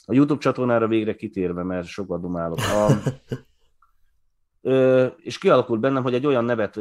A 0.04 0.14
YouTube 0.14 0.40
csatornára 0.40 0.88
végre 0.88 1.14
kitérve, 1.14 1.62
mert 1.62 1.86
sokat 1.86 2.20
dumálok. 2.20 2.58
A, 2.58 2.86
és 5.16 5.38
kialakult 5.38 5.80
bennem, 5.80 6.02
hogy 6.02 6.14
egy 6.14 6.26
olyan 6.26 6.44
nevet, 6.44 6.78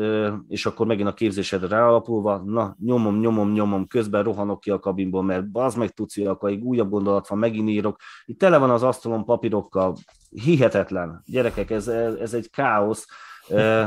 és 0.47 0.65
akkor 0.65 0.85
megint 0.85 1.07
a 1.07 1.13
képzésedre 1.13 1.67
ráalapulva, 1.67 2.41
na, 2.45 2.75
nyomom, 2.79 3.19
nyomom, 3.19 3.51
nyomom, 3.51 3.87
közben 3.87 4.23
rohanok 4.23 4.59
ki 4.59 4.71
a 4.71 4.79
kabinból, 4.79 5.23
mert 5.23 5.45
az 5.51 5.75
meg 5.75 5.89
tudsz, 5.89 6.17
akkor 6.17 6.49
egy 6.49 6.61
újabb 6.61 6.89
gondolat 6.89 7.27
van, 7.27 7.39
megint 7.39 7.69
írok. 7.69 7.99
Itt 8.25 8.39
tele 8.39 8.57
van 8.57 8.69
az 8.69 8.83
asztalon 8.83 9.25
papírokkal, 9.25 9.95
hihetetlen. 10.29 11.21
Gyerekek, 11.25 11.69
ez, 11.69 11.87
ez 11.87 12.33
egy 12.33 12.49
káosz, 12.49 13.07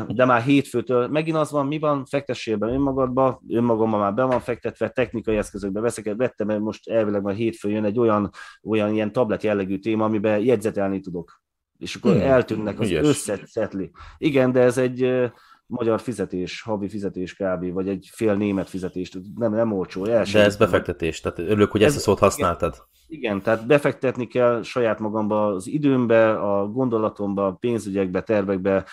de 0.09 0.25
már 0.25 0.43
hétfőtől 0.43 1.09
megint 1.09 1.37
az 1.37 1.51
van, 1.51 1.67
mi 1.67 1.79
van, 1.79 2.05
fektessél 2.05 2.57
be 2.57 2.67
önmagadba, 2.67 3.43
önmagamban 3.49 4.01
már 4.01 4.15
be 4.15 4.25
van 4.25 4.41
fektetve, 4.41 4.89
technikai 4.89 5.37
eszközökbe 5.37 5.81
veszeket 5.81 6.17
vettem, 6.17 6.47
mert 6.47 6.61
most 6.61 6.89
elvileg 6.89 7.23
már 7.23 7.35
hétfőn 7.35 7.73
jön 7.73 7.85
egy 7.85 7.99
olyan, 7.99 8.31
olyan 8.63 8.93
ilyen 8.93 9.13
tablet 9.13 9.43
jellegű 9.43 9.79
téma, 9.79 10.05
amiben 10.05 10.39
jegyzetelni 10.39 11.01
tudok 11.01 11.47
és 11.79 11.95
akkor 11.95 12.13
hmm. 12.13 12.21
eltűnnek 12.21 12.81
az 12.81 12.91
összeszetli. 12.91 13.91
Igen, 14.19 14.53
de 14.53 14.61
ez 14.61 14.79
egy 14.79 15.31
magyar 15.67 16.01
fizetés, 16.01 16.63
havi 16.63 16.89
fizetés 16.89 17.35
kb. 17.35 17.73
vagy 17.73 17.89
egy 17.89 18.09
fél 18.13 18.35
német 18.35 18.69
fizetés, 18.69 19.13
nem, 19.35 19.55
nem 19.55 19.73
olcsó. 19.73 20.05
De 20.05 20.25
ez 20.33 20.57
befektetés, 20.57 21.21
tehát 21.21 21.39
örülök, 21.39 21.71
hogy 21.71 21.83
ez, 21.83 21.89
ezt 21.89 21.97
a 21.97 22.01
szót 22.01 22.19
használtad. 22.19 22.73
Igen, 22.73 22.87
igen, 23.21 23.43
tehát 23.43 23.67
befektetni 23.67 24.27
kell 24.27 24.63
saját 24.63 24.99
magamba 24.99 25.47
az 25.47 25.67
időmbe, 25.67 26.31
a 26.31 26.67
gondolatomba, 26.67 27.47
a 27.47 27.53
pénzügyekbe, 27.53 28.23
tervekbe, 28.23 28.85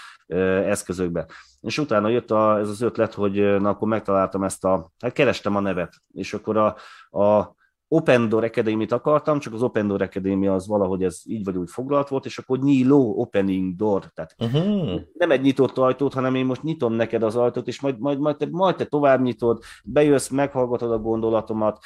eszközökbe. 0.66 1.26
És 1.62 1.78
utána 1.78 2.10
jött 2.10 2.32
a, 2.32 2.60
ez 2.60 2.70
az 2.70 2.82
ötlet, 2.82 3.14
hogy 3.14 3.60
na 3.60 3.70
akkor 3.70 3.88
megtaláltam 3.88 4.44
ezt 4.44 4.66
a, 4.66 4.92
hát 5.00 5.14
kerestem 5.14 5.56
a 5.56 5.60
nevet, 5.60 5.94
és 6.14 6.34
akkor 6.34 6.58
a, 6.58 6.76
a 7.20 7.56
Open 7.88 8.30
Door 8.30 8.44
Academy-t 8.44 8.92
akartam, 8.92 9.40
csak 9.40 9.54
az 9.54 9.64
Open 9.64 9.88
Door 9.88 10.02
Academy 10.02 10.48
az 10.48 10.68
valahogy 10.68 11.04
ez 11.04 11.22
így 11.26 11.44
vagy 11.44 11.58
úgy 11.58 11.70
foglalt 11.70 12.08
volt, 12.08 12.26
és 12.26 12.38
akkor 12.38 12.60
nyíló 12.60 13.20
opening 13.20 13.76
door, 13.76 14.12
tehát 14.14 14.36
uh-huh. 14.38 15.02
nem 15.14 15.32
egy 15.32 15.42
nyitott 15.42 15.78
ajtót, 15.78 16.14
hanem 16.14 16.36
én 16.36 16.46
most 16.46 16.64
nyitom 16.64 16.94
neked 16.94 17.24
az 17.24 17.36
ajtót, 17.36 17.68
és 17.68 17.82
majd, 17.82 18.00
majd, 18.00 18.20
majd, 18.20 18.38
te, 18.38 18.48
majd 18.52 18.76
te 18.76 18.86
tovább 18.86 19.22
nyitod, 19.22 19.64
bejössz, 19.84 20.30
meghallgatod 20.30 20.92
a 20.92 21.00
gondolatomat, 21.00 21.80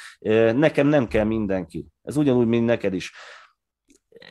nekem 0.54 0.86
nem 0.86 1.06
kell 1.06 1.24
mindenki. 1.24 1.86
Ez 2.02 2.16
ugyanúgy, 2.16 2.46
mint 2.46 2.66
neked 2.66 2.94
is 2.94 3.12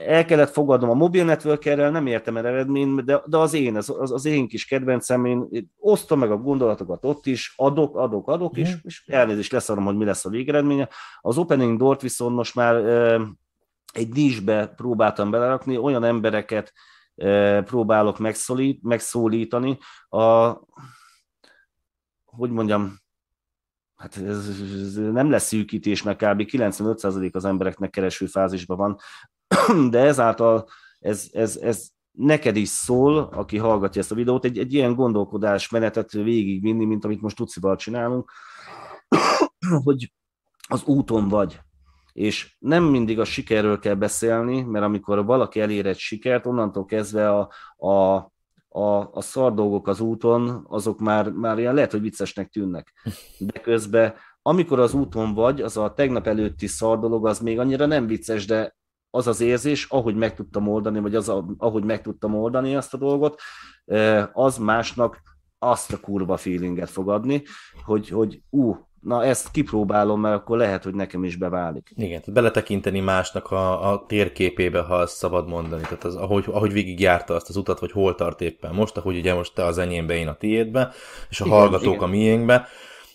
el 0.05 0.25
kellett 0.25 0.51
fogadnom 0.51 0.89
a 0.89 0.93
mobil 0.93 1.25
networkerrel, 1.25 1.91
nem 1.91 2.07
értem 2.07 2.37
el 2.37 2.47
eredményt, 2.47 3.05
de, 3.05 3.21
de 3.25 3.37
az 3.37 3.53
én, 3.53 3.75
az, 3.75 3.89
az, 3.89 4.11
az 4.11 4.25
én 4.25 4.47
kis 4.47 4.65
kedvencem, 4.65 5.25
én, 5.25 5.69
osztom 5.77 6.19
meg 6.19 6.31
a 6.31 6.37
gondolatokat 6.37 7.05
ott 7.05 7.25
is, 7.25 7.53
adok, 7.57 7.97
adok, 7.97 8.27
adok, 8.27 8.57
mm. 8.57 8.61
és, 8.61 8.77
és 8.83 9.03
elnézést 9.07 9.51
leszarom, 9.51 9.85
hogy 9.85 9.95
mi 9.95 10.05
lesz 10.05 10.25
a 10.25 10.29
végeredménye. 10.29 10.89
Az 11.21 11.37
opening 11.37 11.77
door 11.79 11.97
viszont 12.01 12.35
most 12.35 12.55
már 12.55 12.75
e, 12.75 13.21
egy 13.93 14.09
nisbe 14.09 14.67
próbáltam 14.67 15.31
belerakni, 15.31 15.77
olyan 15.77 16.03
embereket 16.03 16.73
e, 17.15 17.61
próbálok 17.61 18.19
megszólít, 18.19 18.83
megszólítani, 18.83 19.77
a, 20.09 20.53
hogy 22.25 22.51
mondjam, 22.51 22.99
hát 23.95 24.17
ez, 24.17 24.47
ez 24.47 24.95
nem 24.95 25.29
lesz 25.29 25.47
szűkítés, 25.47 26.03
mert 26.03 26.17
kb. 26.17 26.41
95% 26.51 27.33
az 27.33 27.45
embereknek 27.45 27.89
kereső 27.89 28.25
fázisban 28.25 28.77
van, 28.77 28.97
de 29.89 29.99
ezáltal 29.99 30.67
ez, 30.99 31.27
ez, 31.31 31.57
ez 31.57 31.87
neked 32.11 32.55
is 32.55 32.69
szól, 32.69 33.17
aki 33.17 33.57
hallgatja 33.57 34.01
ezt 34.01 34.11
a 34.11 34.15
videót, 34.15 34.45
egy, 34.45 34.57
egy 34.57 34.73
ilyen 34.73 34.95
gondolkodás 34.95 35.69
menetet 35.69 36.11
végigvinni, 36.11 36.85
mint 36.85 37.05
amit 37.05 37.21
most 37.21 37.35
Tucival 37.35 37.75
csinálunk, 37.75 38.31
hogy 39.83 40.13
az 40.67 40.83
úton 40.83 41.27
vagy. 41.27 41.59
És 42.13 42.55
nem 42.59 42.83
mindig 42.83 43.19
a 43.19 43.23
sikerről 43.23 43.79
kell 43.79 43.93
beszélni, 43.93 44.61
mert 44.61 44.85
amikor 44.85 45.25
valaki 45.25 45.59
elér 45.59 45.85
egy 45.85 45.97
sikert, 45.97 46.45
onnantól 46.45 46.85
kezdve 46.85 47.29
a, 47.29 47.49
a, 47.77 48.15
a, 48.69 49.11
a 49.11 49.21
szar 49.21 49.53
dolgok 49.53 49.87
az 49.87 49.99
úton, 49.99 50.65
azok 50.69 50.99
már, 50.99 51.31
már 51.31 51.59
ilyen 51.59 51.73
lehet, 51.73 51.91
hogy 51.91 52.01
viccesnek 52.01 52.49
tűnnek. 52.49 52.93
De 53.39 53.59
közben, 53.59 54.13
amikor 54.41 54.79
az 54.79 54.93
úton 54.93 55.33
vagy, 55.33 55.61
az 55.61 55.77
a 55.77 55.93
tegnap 55.93 56.27
előtti 56.27 56.67
szar 56.67 56.99
dolog, 56.99 57.27
az 57.27 57.39
még 57.39 57.59
annyira 57.59 57.85
nem 57.85 58.07
vicces, 58.07 58.45
de 58.45 58.77
az 59.11 59.27
az 59.27 59.41
érzés, 59.41 59.85
ahogy 59.89 60.15
meg 60.15 60.35
tudtam 60.35 60.67
oldani, 60.67 60.99
vagy 60.99 61.15
az, 61.15 61.29
ahogy 61.57 61.83
meg 61.83 62.01
tudtam 62.01 62.35
oldani 62.35 62.75
azt 62.75 62.93
a 62.93 62.97
dolgot, 62.97 63.41
az 64.33 64.57
másnak 64.57 65.21
azt 65.59 65.93
a 65.93 65.99
kurva 65.99 66.37
feelinget 66.37 66.89
fog 66.89 67.09
adni, 67.09 67.43
hogy, 67.85 68.09
hogy 68.09 68.41
ú, 68.49 68.75
na 69.01 69.23
ezt 69.23 69.51
kipróbálom, 69.51 70.21
mert 70.21 70.35
akkor 70.35 70.57
lehet, 70.57 70.83
hogy 70.83 70.93
nekem 70.93 71.23
is 71.23 71.35
beválik. 71.35 71.91
Igen, 71.95 72.19
tehát 72.19 72.33
beletekinteni 72.33 72.99
másnak 72.99 73.51
a, 73.51 73.91
a 73.91 74.05
térképébe, 74.07 74.81
ha 74.81 74.95
azt 74.95 75.15
szabad 75.15 75.47
mondani, 75.47 75.81
tehát 75.81 76.03
az, 76.03 76.15
ahogy, 76.15 76.45
ahogy 76.47 76.73
végigjárta 76.73 77.33
azt 77.35 77.49
az 77.49 77.55
utat, 77.55 77.79
hogy 77.79 77.91
hol 77.91 78.15
tart 78.15 78.41
éppen 78.41 78.73
most, 78.73 78.97
ahogy 78.97 79.17
ugye 79.17 79.33
most 79.33 79.53
te 79.53 79.65
az 79.65 79.77
enyémbe, 79.77 80.15
én 80.15 80.27
a 80.27 80.35
tiédbe, 80.35 80.91
és 81.29 81.41
a 81.41 81.45
igen, 81.45 81.57
hallgatók 81.57 81.93
igen. 81.93 82.03
a 82.03 82.07
miénkbe, 82.07 82.67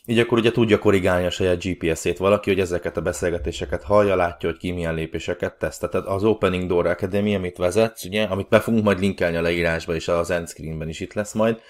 így 0.06 0.18
akkor 0.18 0.38
ugye 0.38 0.50
tudja 0.50 0.78
korrigálni 0.78 1.26
a 1.26 1.30
saját 1.30 1.64
GPS-ét 1.64 2.18
valaki, 2.18 2.50
hogy 2.50 2.60
ezeket 2.60 2.96
a 2.96 3.00
beszélgetéseket 3.00 3.82
hallja, 3.82 4.16
látja, 4.16 4.48
hogy 4.48 4.58
ki 4.58 4.72
milyen 4.72 4.94
lépéseket 4.94 5.58
tesz. 5.58 5.78
Tehát 5.78 6.06
az 6.06 6.24
Opening 6.24 6.68
Door 6.68 6.86
Academy, 6.86 7.34
amit 7.34 7.56
vezetsz, 7.56 8.04
ugye, 8.04 8.22
amit 8.22 8.48
be 8.48 8.60
fogunk 8.60 8.84
majd 8.84 8.98
linkelni 8.98 9.36
a 9.36 9.42
leírásba, 9.42 9.94
és 9.94 10.08
az 10.08 10.30
endscreenben 10.30 10.88
is 10.88 11.00
itt 11.00 11.12
lesz 11.12 11.32
majd, 11.32 11.60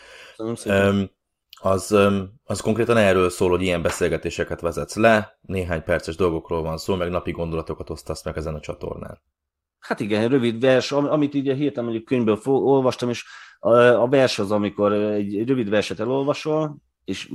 az, 1.61 1.97
az 2.45 2.61
konkrétan 2.61 2.97
erről 2.97 3.31
szól, 3.31 3.51
hogy 3.51 3.63
ilyen 3.63 3.83
beszélgetéseket 3.83 4.61
vezetsz 4.61 4.97
le, 4.97 5.39
néhány 5.41 5.83
perces 5.83 6.17
dolgokról 6.17 6.63
van 6.63 6.79
szó, 6.79 6.95
meg 6.95 7.11
napi 7.11 7.31
gondolatokat 7.31 7.91
osztasz 7.91 8.25
meg 8.25 8.37
ezen 8.37 8.55
a 8.55 8.61
csatornán. 8.61 9.23
Hát 9.79 10.01
igen, 10.01 10.29
rövid 10.29 10.61
vers, 10.61 10.93
amit 10.93 11.35
így 11.35 11.53
hirtelen 11.53 11.85
mondjuk 11.85 12.05
könyvből 12.05 12.39
olvastam, 12.45 13.09
és 13.09 13.25
a 13.61 14.09
vers 14.09 14.39
az, 14.39 14.51
amikor 14.51 14.93
egy 14.93 15.49
rövid 15.49 15.69
verset 15.69 16.01
elolvasol, 16.01 16.77
és 17.05 17.31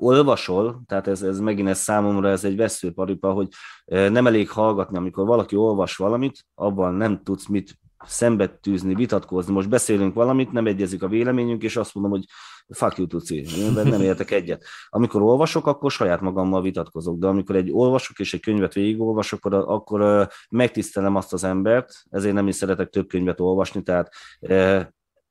olvasol, 0.00 0.82
tehát 0.86 1.06
ez, 1.06 1.22
ez 1.22 1.40
megint 1.40 1.68
ez 1.68 1.78
számomra 1.78 2.28
ez 2.28 2.44
egy 2.44 2.56
veszőparipa, 2.56 3.32
hogy 3.32 3.48
nem 3.84 4.26
elég 4.26 4.50
hallgatni, 4.50 4.96
amikor 4.96 5.26
valaki 5.26 5.56
olvas 5.56 5.96
valamit, 5.96 6.44
abban 6.54 6.94
nem 6.94 7.22
tudsz 7.22 7.46
mit 7.46 7.78
szembet 8.06 8.60
tűzni, 8.60 8.94
vitatkozni. 8.94 9.52
Most 9.52 9.68
beszélünk 9.68 10.14
valamit, 10.14 10.52
nem 10.52 10.66
egyezik 10.66 11.02
a 11.02 11.08
véleményünk, 11.08 11.62
és 11.62 11.76
azt 11.76 11.94
mondom, 11.94 12.12
hogy 12.12 12.24
fuck 12.68 12.98
you, 12.98 13.06
tuci, 13.06 13.46
nem 13.74 14.00
értek 14.00 14.30
egyet. 14.30 14.64
Amikor 14.88 15.22
olvasok, 15.22 15.66
akkor 15.66 15.90
saját 15.90 16.20
magammal 16.20 16.62
vitatkozok, 16.62 17.18
de 17.18 17.26
amikor 17.26 17.56
egy 17.56 17.70
olvasok 17.72 18.18
és 18.18 18.34
egy 18.34 18.40
könyvet 18.40 18.74
végigolvasok, 18.74 19.44
akkor, 19.44 19.64
akkor 19.68 20.28
megtisztelem 20.50 21.16
azt 21.16 21.32
az 21.32 21.44
embert, 21.44 22.02
ezért 22.10 22.34
nem 22.34 22.48
is 22.48 22.54
szeretek 22.54 22.88
több 22.88 23.06
könyvet 23.06 23.40
olvasni, 23.40 23.82
tehát 23.82 24.12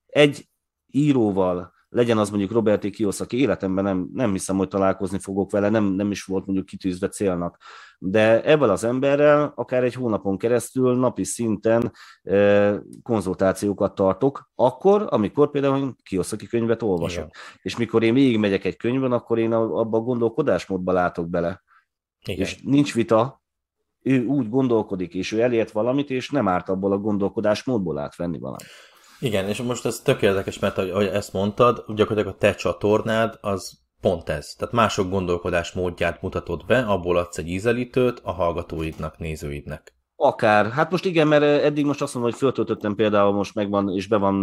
egy 0.05 0.49
íróval, 0.91 1.75
legyen 1.89 2.17
az 2.17 2.29
mondjuk 2.29 2.51
Roberti 2.51 2.89
Kiyosaki, 2.89 3.39
életemben 3.39 3.83
nem, 3.83 4.09
nem 4.13 4.31
hiszem, 4.31 4.57
hogy 4.57 4.67
találkozni 4.67 5.19
fogok 5.19 5.51
vele, 5.51 5.69
nem, 5.69 5.83
nem 5.83 6.11
is 6.11 6.23
volt 6.23 6.45
mondjuk 6.45 6.67
kitűzve 6.67 7.07
célnak. 7.07 7.57
De 7.99 8.43
ebből 8.43 8.69
az 8.69 8.83
emberrel 8.83 9.51
akár 9.55 9.83
egy 9.83 9.93
hónapon 9.93 10.37
keresztül 10.37 10.95
napi 10.95 11.23
szinten 11.23 11.91
e, 12.23 12.79
konzultációkat 13.03 13.95
tartok, 13.95 14.49
akkor, 14.55 15.07
amikor 15.09 15.51
például 15.51 15.95
Kiyosaki 16.03 16.47
könyvet 16.47 16.81
olvasok. 16.81 17.23
Igen. 17.23 17.31
És 17.61 17.77
mikor 17.77 18.03
én 18.03 18.13
végigmegyek 18.13 18.65
egy 18.65 18.77
könyvben, 18.77 19.11
akkor 19.11 19.39
én 19.39 19.53
abba 19.53 19.97
a 19.97 20.01
gondolkodásmódba 20.01 20.91
látok 20.91 21.29
bele. 21.29 21.63
Igen. 22.25 22.39
És 22.39 22.61
nincs 22.63 22.93
vita, 22.93 23.41
ő 24.01 24.25
úgy 24.25 24.49
gondolkodik, 24.49 25.13
és 25.13 25.31
ő 25.31 25.41
elért 25.41 25.71
valamit, 25.71 26.09
és 26.09 26.29
nem 26.29 26.47
árt 26.47 26.69
abból 26.69 26.91
a 26.91 26.97
gondolkodásmódból 26.97 27.97
átvenni 27.97 28.39
valamit. 28.39 28.67
Igen, 29.19 29.47
és 29.47 29.61
most 29.61 29.85
ez 29.85 29.99
tökéletes, 29.99 30.59
mert 30.59 30.77
ahogy 30.77 31.05
ezt 31.05 31.33
mondtad, 31.33 31.85
gyakorlatilag 31.87 32.35
a 32.35 32.37
te 32.37 32.55
csatornád 32.55 33.37
az 33.41 33.79
pont 34.01 34.29
ez. 34.29 34.53
Tehát 34.57 34.73
mások 34.73 35.09
gondolkodás 35.09 35.71
módját 35.71 36.21
mutatod 36.21 36.65
be, 36.65 36.79
abból 36.79 37.17
adsz 37.17 37.37
egy 37.37 37.47
ízelítőt 37.47 38.19
a 38.23 38.31
hallgatóidnak, 38.31 39.17
nézőidnek. 39.17 39.96
Akár. 40.19 40.71
Hát 40.71 40.91
most 40.91 41.05
igen, 41.05 41.27
mert 41.27 41.43
eddig 41.43 41.85
most 41.85 42.01
azt 42.01 42.13
mondom, 42.13 42.31
hogy 42.31 42.41
föltöltöttem 42.41 42.95
például, 42.95 43.33
most 43.33 43.55
megvan, 43.55 43.89
és 43.95 44.07
be 44.07 44.17
van 44.17 44.33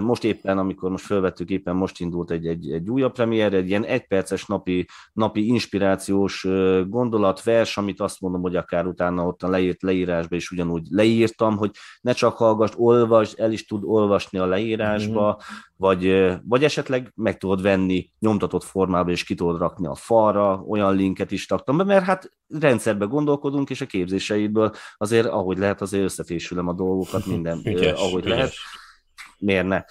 most 0.00 0.24
éppen, 0.24 0.58
amikor 0.58 0.90
most 0.90 1.04
fölvettük, 1.04 1.50
éppen 1.50 1.76
most 1.76 2.00
indult 2.00 2.30
egy, 2.30 2.46
egy, 2.46 2.72
egy 2.72 2.90
újabb 2.90 3.12
premier, 3.12 3.54
egy 3.54 3.68
ilyen 3.68 3.84
egyperces 3.84 4.46
napi, 4.46 4.86
napi 5.12 5.46
inspirációs 5.46 6.46
gondolat, 6.88 7.42
vers, 7.42 7.76
amit 7.76 8.00
azt 8.00 8.20
mondom, 8.20 8.40
hogy 8.40 8.56
akár 8.56 8.86
utána 8.86 9.26
ott 9.26 9.42
a 9.42 9.48
leírt 9.48 9.82
leírásba 9.82 10.36
is 10.36 10.50
ugyanúgy 10.50 10.86
leírtam, 10.90 11.56
hogy 11.56 11.70
ne 12.00 12.12
csak 12.12 12.36
hallgass, 12.36 12.72
olvasd, 12.76 13.40
el 13.40 13.52
is 13.52 13.66
tud 13.66 13.82
olvasni 13.84 14.38
a 14.38 14.46
leírásba, 14.46 15.22
mm-hmm. 15.22 15.67
Vagy, 15.78 16.32
vagy 16.44 16.64
esetleg 16.64 17.12
meg 17.14 17.36
tudod 17.36 17.62
venni 17.62 18.10
nyomtatott 18.18 18.64
formában, 18.64 19.12
és 19.12 19.24
ki 19.24 19.34
tudod 19.34 19.58
rakni 19.58 19.86
a 19.86 19.94
falra, 19.94 20.62
olyan 20.68 20.94
linket 20.94 21.30
is 21.30 21.46
taktam 21.46 21.76
be, 21.76 21.84
mert 21.84 22.04
hát 22.04 22.30
rendszerbe 22.48 23.04
gondolkodunk, 23.04 23.70
és 23.70 23.80
a 23.80 23.86
képzéseidből 23.86 24.72
azért, 24.96 25.26
ahogy 25.26 25.58
lehet, 25.58 25.80
azért 25.80 26.04
összefésülem 26.04 26.68
a 26.68 26.72
dolgokat, 26.72 27.26
minden, 27.26 27.60
ügyes, 27.64 28.00
ahogy 28.00 28.24
ügyes. 28.24 28.36
lehet 28.36 28.52
miért 29.40 29.66
ne? 29.66 29.82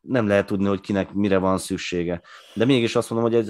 Nem 0.00 0.26
lehet 0.26 0.46
tudni, 0.46 0.66
hogy 0.66 0.80
kinek 0.80 1.12
mire 1.12 1.38
van 1.38 1.58
szüksége. 1.58 2.22
De 2.54 2.64
mégis 2.64 2.96
azt 2.96 3.10
mondom, 3.10 3.30
hogy 3.30 3.40
ez, 3.40 3.48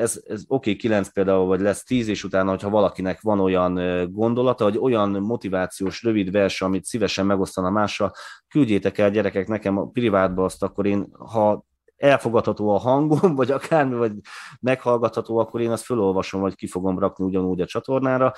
ez, 0.00 0.22
ez 0.26 0.44
oké, 0.46 0.70
okay, 0.70 0.76
9 0.76 1.08
például, 1.08 1.46
vagy 1.46 1.60
lesz 1.60 1.84
10, 1.84 2.08
és 2.08 2.24
utána, 2.24 2.50
hogyha 2.50 2.70
valakinek 2.70 3.20
van 3.20 3.40
olyan 3.40 3.80
gondolata, 4.12 4.64
vagy 4.64 4.78
olyan 4.78 5.10
motivációs 5.10 6.02
rövid 6.02 6.30
vers, 6.30 6.62
amit 6.62 6.84
szívesen 6.84 7.26
megosztana 7.26 7.70
mással, 7.70 8.12
küldjétek 8.48 8.98
el 8.98 9.10
gyerekek 9.10 9.48
nekem 9.48 9.78
a 9.78 9.86
privátba 9.86 10.44
azt, 10.44 10.62
akkor 10.62 10.86
én, 10.86 11.06
ha 11.12 11.65
elfogadható 11.96 12.74
a 12.74 12.78
hangom, 12.78 13.34
vagy 13.34 13.50
akármi, 13.50 13.94
vagy 13.94 14.12
meghallgatható, 14.60 15.38
akkor 15.38 15.60
én 15.60 15.70
azt 15.70 15.84
felolvasom, 15.84 16.40
vagy 16.40 16.54
ki 16.54 16.66
fogom 16.66 16.98
rakni 16.98 17.24
ugyanúgy 17.24 17.60
a 17.60 17.66
csatornára. 17.66 18.32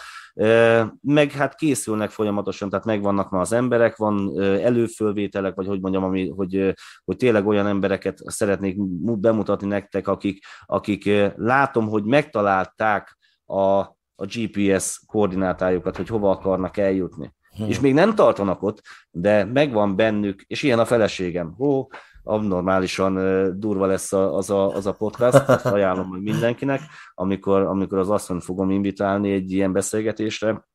Meg 1.00 1.30
hát 1.30 1.54
készülnek 1.54 2.10
folyamatosan, 2.10 2.68
tehát 2.68 2.84
megvannak 2.84 3.30
már 3.30 3.40
az 3.40 3.52
emberek, 3.52 3.96
van 3.96 4.40
előfölvételek, 4.42 5.54
vagy 5.54 5.66
hogy 5.66 5.80
mondjam, 5.80 6.04
ami, 6.04 6.28
hogy, 6.28 6.74
hogy 7.04 7.16
tényleg 7.16 7.46
olyan 7.46 7.66
embereket 7.66 8.18
szeretnék 8.24 8.76
bemutatni 9.18 9.66
nektek, 9.66 10.08
akik, 10.08 10.44
akik 10.66 11.10
látom, 11.36 11.88
hogy 11.88 12.04
megtalálták 12.04 13.18
a, 13.44 13.96
a 14.20 14.26
GPS 14.26 15.02
koordinátájukat, 15.06 15.96
hogy 15.96 16.08
hova 16.08 16.30
akarnak 16.30 16.76
eljutni. 16.76 17.36
Hmm. 17.56 17.68
És 17.68 17.80
még 17.80 17.94
nem 17.94 18.14
tartanak 18.14 18.62
ott, 18.62 18.82
de 19.10 19.44
megvan 19.44 19.96
bennük, 19.96 20.42
és 20.46 20.62
ilyen 20.62 20.78
a 20.78 20.84
feleségem. 20.84 21.54
Ó, 21.58 21.86
abnormálisan 22.22 23.14
durva 23.60 23.86
lesz 23.86 24.12
az 24.12 24.50
a, 24.50 24.74
az 24.74 24.86
a 24.86 24.92
podcast, 24.92 25.48
azt 25.48 25.66
ajánlom 25.66 26.08
mindenkinek, 26.08 26.80
amikor, 27.14 27.62
amikor 27.62 27.98
az 27.98 28.10
asszonyt 28.10 28.44
fogom 28.44 28.70
invitálni 28.70 29.32
egy 29.32 29.52
ilyen 29.52 29.72
beszélgetésre, 29.72 30.66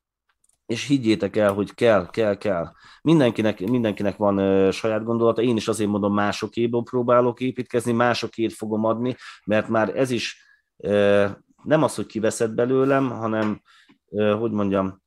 és 0.66 0.88
higgyétek 0.88 1.36
el, 1.36 1.54
hogy 1.54 1.74
kell, 1.74 2.10
kell, 2.10 2.36
kell. 2.36 2.72
Mindenkinek, 3.02 3.60
mindenkinek 3.60 4.18
van 4.18 4.38
ö, 4.38 4.72
saját 4.72 5.04
gondolata, 5.04 5.42
én 5.42 5.56
is 5.56 5.68
azért 5.68 5.90
mondom, 5.90 6.14
másokéből 6.14 6.84
próbálok 6.84 7.40
építkezni, 7.40 7.92
másokét 7.92 8.54
fogom 8.54 8.86
adni, 8.86 9.16
mert 9.46 9.68
már 9.68 9.98
ez 9.98 10.12
is 10.12 10.48
ö, 10.78 11.26
nem 11.64 11.84
az, 11.84 11.96
hogy 11.96 12.06
kiveszed 12.06 12.52
belőlem, 12.52 13.10
hanem, 13.10 13.62
ö, 14.10 14.36
hogy 14.36 14.52
mondjam, 14.52 15.02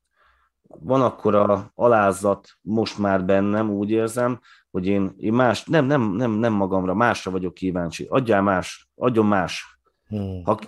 van 0.68 1.02
akkor 1.02 1.34
a 1.34 1.70
alázat 1.74 2.48
most 2.60 2.98
már 2.98 3.24
bennem, 3.24 3.70
úgy 3.70 3.90
érzem, 3.90 4.40
hogy 4.76 4.86
én, 4.86 5.14
én 5.16 5.32
más, 5.32 5.64
nem, 5.64 5.86
nem, 5.86 6.12
nem, 6.12 6.30
nem 6.30 6.52
magamra, 6.52 6.94
másra 6.94 7.30
vagyok 7.30 7.54
kíváncsi. 7.54 8.06
Adjál 8.08 8.42
más, 8.42 8.88
adjon 8.94 9.26
más. 9.26 9.80
Hmm. 10.08 10.44
Ha, 10.44 10.58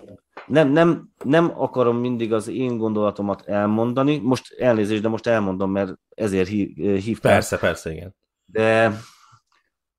nem, 0.47 0.69
nem, 0.69 1.09
nem 1.25 1.53
akarom 1.61 1.97
mindig 1.97 2.33
az 2.33 2.49
én 2.49 2.77
gondolatomat 2.77 3.43
elmondani, 3.47 4.19
most 4.19 4.53
elnézést, 4.53 5.03
de 5.03 5.09
most 5.09 5.27
elmondom, 5.27 5.71
mert 5.71 5.95
ezért 6.09 6.49
hív. 6.49 7.21
Persze, 7.21 7.59
persze, 7.59 7.93
igen. 7.93 8.15
De 8.45 8.99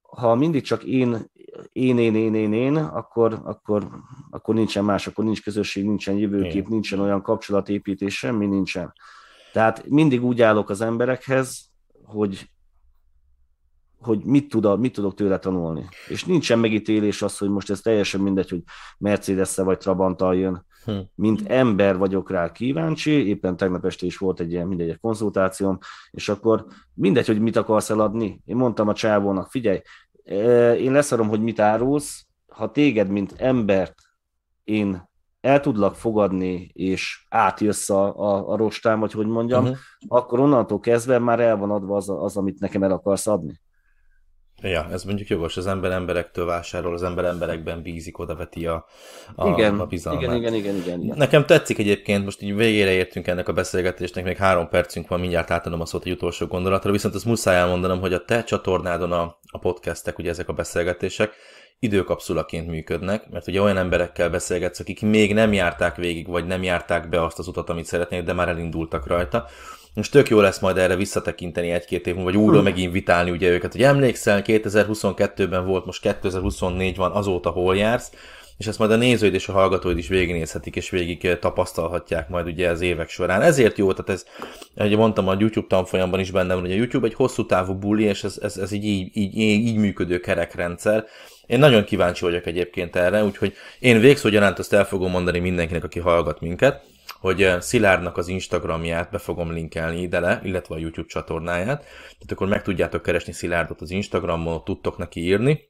ha 0.02 0.36
mindig 0.36 0.64
csak 0.64 0.84
én, 0.84 1.32
én, 1.72 1.98
én, 1.98 2.16
én, 2.16 2.34
én, 2.34 2.54
én 2.54 2.76
akkor, 2.76 3.42
akkor, 3.44 3.88
akkor 4.30 4.56
nincsen 4.56 4.84
más, 4.86 5.08
akkor 5.08 5.24
nincs 5.26 5.44
közösség, 5.44 5.86
nincsen 5.86 6.16
jövőkép, 6.16 6.64
én. 6.64 6.68
nincsen 6.70 7.00
olyan 7.00 7.22
kapcsolatépítés, 7.22 8.18
semmi 8.18 8.46
nincsen. 8.46 8.94
Tehát 9.54 9.88
mindig 9.88 10.24
úgy 10.24 10.42
állok 10.42 10.70
az 10.70 10.82
emberekhez, 10.82 11.70
hogy 12.04 12.50
hogy 14.00 14.24
mit, 14.24 14.50
tud, 14.50 14.80
mit 14.80 14.94
tudok 14.94 15.14
tőle 15.14 15.40
tanulni. 15.40 15.88
És 16.08 16.26
nincsen 16.26 16.60
megítélés 16.60 17.22
az, 17.22 17.38
hogy 17.38 17.50
most 17.50 17.70
ez 17.70 17.82
teljesen 17.82 18.22
mindegy, 18.22 18.50
hogy 18.50 18.64
mercedes 18.98 19.56
vagy 19.56 19.78
Trabanttal 19.78 20.36
jön. 20.36 20.66
Hm. 20.86 20.98
Mint 21.16 21.50
ember 21.50 21.98
vagyok 21.98 22.32
rá 22.32 22.52
kíváncsi, 22.52 23.28
éppen 23.28 23.58
tegnap 23.58 23.86
este 23.86 24.06
is 24.06 24.18
volt 24.18 24.40
egy 24.40 24.52
ilyen 24.52 24.68
mindegy 24.68 24.90
egy 24.90 25.00
konzultációm, 25.00 25.78
és 26.12 26.30
akkor 26.30 26.66
mindegy, 26.94 27.28
hogy 27.28 27.40
mit 27.40 27.56
akarsz 27.56 27.90
eladni. 27.90 28.42
Én 28.46 28.56
mondtam 28.56 28.88
a 28.88 28.94
csávónak, 28.94 29.50
figyelj, 29.50 29.82
én 30.78 30.92
leszarom, 30.92 31.28
hogy 31.28 31.42
mit 31.42 31.60
árulsz, 31.60 32.26
ha 32.48 32.72
téged, 32.72 33.10
mint 33.10 33.34
embert 33.38 33.96
én 34.64 35.10
el 35.42 35.60
tudlak 35.60 35.96
fogadni, 35.96 36.72
és 36.74 37.26
átjössz 37.30 37.90
a, 37.90 38.20
a, 38.20 38.50
a 38.52 38.56
rostám, 38.56 39.00
vagy 39.00 39.12
hogy 39.12 39.28
mondjam, 39.28 39.64
uh-huh. 39.64 39.78
akkor 40.08 40.40
onnantól 40.40 40.80
kezdve 40.80 41.20
már 41.20 41.40
el 41.40 41.58
van 41.58 41.72
adva 41.72 41.96
az, 41.96 42.10
az, 42.10 42.38
amit 42.38 42.60
nekem 42.60 42.84
el 42.84 42.92
akarsz 42.92 43.28
adni. 43.28 43.60
Ja, 44.62 44.88
ez 44.92 45.04
mondjuk 45.04 45.28
jogos, 45.28 45.58
az 45.58 45.68
ember 45.68 45.92
emberektől 45.92 46.46
vásárol, 46.46 46.94
az 46.94 47.04
ember 47.04 47.26
emberekben 47.26 47.82
bízik, 47.82 48.20
oda 48.20 48.36
veti 48.36 48.66
a, 48.66 48.86
a, 49.36 49.50
igen, 49.50 49.80
a 49.80 49.86
bizalmát. 49.86 50.22
Igen, 50.22 50.36
igen, 50.36 50.54
igen, 50.54 50.76
igen, 50.76 51.02
igen. 51.02 51.18
Nekem 51.18 51.46
tetszik 51.46 51.78
egyébként, 51.78 52.24
most 52.24 52.42
így 52.42 52.56
végére 52.56 52.92
értünk 52.92 53.28
ennek 53.28 53.48
a 53.48 53.54
beszélgetésnek, 53.54 54.24
még 54.24 54.38
három 54.38 54.70
percünk 54.70 55.08
van, 55.08 55.20
mindjárt 55.20 55.52
átadom 55.52 55.82
a 55.82 55.86
szót 55.86 56.06
egy 56.06 56.12
utolsó 56.12 56.46
gondolatra, 56.46 56.92
viszont 56.92 57.16
azt 57.16 57.26
muszáj 57.26 57.56
elmondanom, 57.56 58.00
hogy 58.00 58.14
a 58.14 58.26
te 58.26 58.44
csatornádon 58.44 59.12
a, 59.12 59.38
a 59.52 59.58
podcastek, 59.58 60.18
ugye 60.18 60.30
ezek 60.30 60.50
a 60.50 60.54
beszélgetések, 60.54 61.34
időkapszulaként 61.80 62.68
működnek, 62.68 63.30
mert 63.30 63.48
ugye 63.48 63.62
olyan 63.62 63.78
emberekkel 63.78 64.30
beszélgetsz, 64.30 64.80
akik 64.80 65.02
még 65.02 65.34
nem 65.34 65.54
járták 65.54 65.96
végig, 65.96 66.28
vagy 66.28 66.46
nem 66.46 66.64
járták 66.64 67.10
be 67.10 67.24
azt 67.24 67.40
az 67.40 67.48
utat, 67.48 67.70
amit 67.70 67.86
szeretnék, 67.86 68.24
de 68.24 68.34
már 68.34 68.48
elindultak 68.48 69.08
rajta. 69.08 69.46
Most 70.00 70.12
tök 70.12 70.30
jó 70.30 70.40
lesz 70.40 70.60
majd 70.60 70.78
erre 70.78 70.96
visszatekinteni 70.96 71.70
egy-két 71.72 72.08
év 72.08 72.16
vagy 72.16 72.38
újra 72.38 72.58
hm. 72.58 72.64
meginvitálni 72.64 73.32
ugye 73.32 73.50
őket, 73.50 73.72
hogy 73.72 73.84
emlékszel, 73.84 74.42
2022-ben 74.46 75.66
volt, 75.66 75.86
most 75.86 76.02
2024 76.02 76.96
van, 76.96 77.12
azóta 77.12 77.50
hol 77.50 77.78
jársz, 77.78 78.12
és 78.58 78.68
ezt 78.68 78.80
majd 78.80 78.92
a 78.92 78.96
nézőid 78.96 79.34
és 79.34 79.48
a 79.48 79.52
hallgatóid 79.52 79.98
is 79.98 80.08
végignézhetik, 80.08 80.76
és 80.76 80.90
végig 80.90 81.38
tapasztalhatják 81.40 82.30
majd 82.30 82.48
ugye 82.48 82.70
az 82.70 82.82
évek 82.82 83.10
során. 83.10 83.42
Ezért 83.42 83.78
jó, 83.78 83.92
tehát 83.92 84.10
ez, 84.10 84.26
ahogy 84.76 84.98
mondtam, 84.98 85.28
a 85.28 85.36
YouTube 85.40 85.68
tanfolyamban 85.68 86.20
is 86.20 86.32
benne 86.32 86.54
van, 86.54 86.64
hogy 86.64 86.72
a 86.72 86.76
YouTube 86.76 87.08
egy 87.08 87.14
hosszú 87.14 87.46
távú 87.46 87.74
buli, 87.74 88.04
és 88.04 88.24
ez, 88.24 88.38
ez, 88.42 88.58
ez 88.58 88.72
így, 88.72 88.86
így, 88.86 89.18
így, 89.18 89.38
így 89.38 89.76
működő 89.76 90.20
kerekrendszer, 90.20 91.06
én 91.46 91.60
nagyon 91.60 91.84
kíváncsi 91.84 92.24
vagyok 92.24 92.46
egyébként 92.46 92.96
erre, 92.96 93.24
úgyhogy 93.24 93.54
én 93.80 94.00
végszó 94.00 94.30
gyanánt 94.30 94.60
azt 94.60 94.74
el 94.74 94.86
fogom 94.86 95.12
mondani 95.12 95.40
mindenkinek, 95.40 95.84
aki 95.84 96.00
hallgat 96.00 96.40
minket, 96.40 96.84
hogy 97.20 97.44
eh, 97.44 97.62
Szilárdnak 97.62 98.18
az 98.18 98.28
Instagramját 98.28 99.12
be 99.12 99.18
fogom 99.18 99.52
linkelni 99.52 100.02
ide 100.02 100.20
le, 100.20 100.42
illetve 100.44 100.76
a 100.76 100.78
YouTube 100.78 101.08
csatornáját, 101.08 101.80
tehát 101.84 102.32
akkor 102.32 102.48
meg 102.48 102.62
tudjátok 102.62 103.02
keresni 103.02 103.34
Szilárdot 103.34 103.82
az 103.82 103.92
Instagramon, 103.92 104.64
tudtok 104.64 104.98
neki 104.98 105.20
írni, 105.20 105.70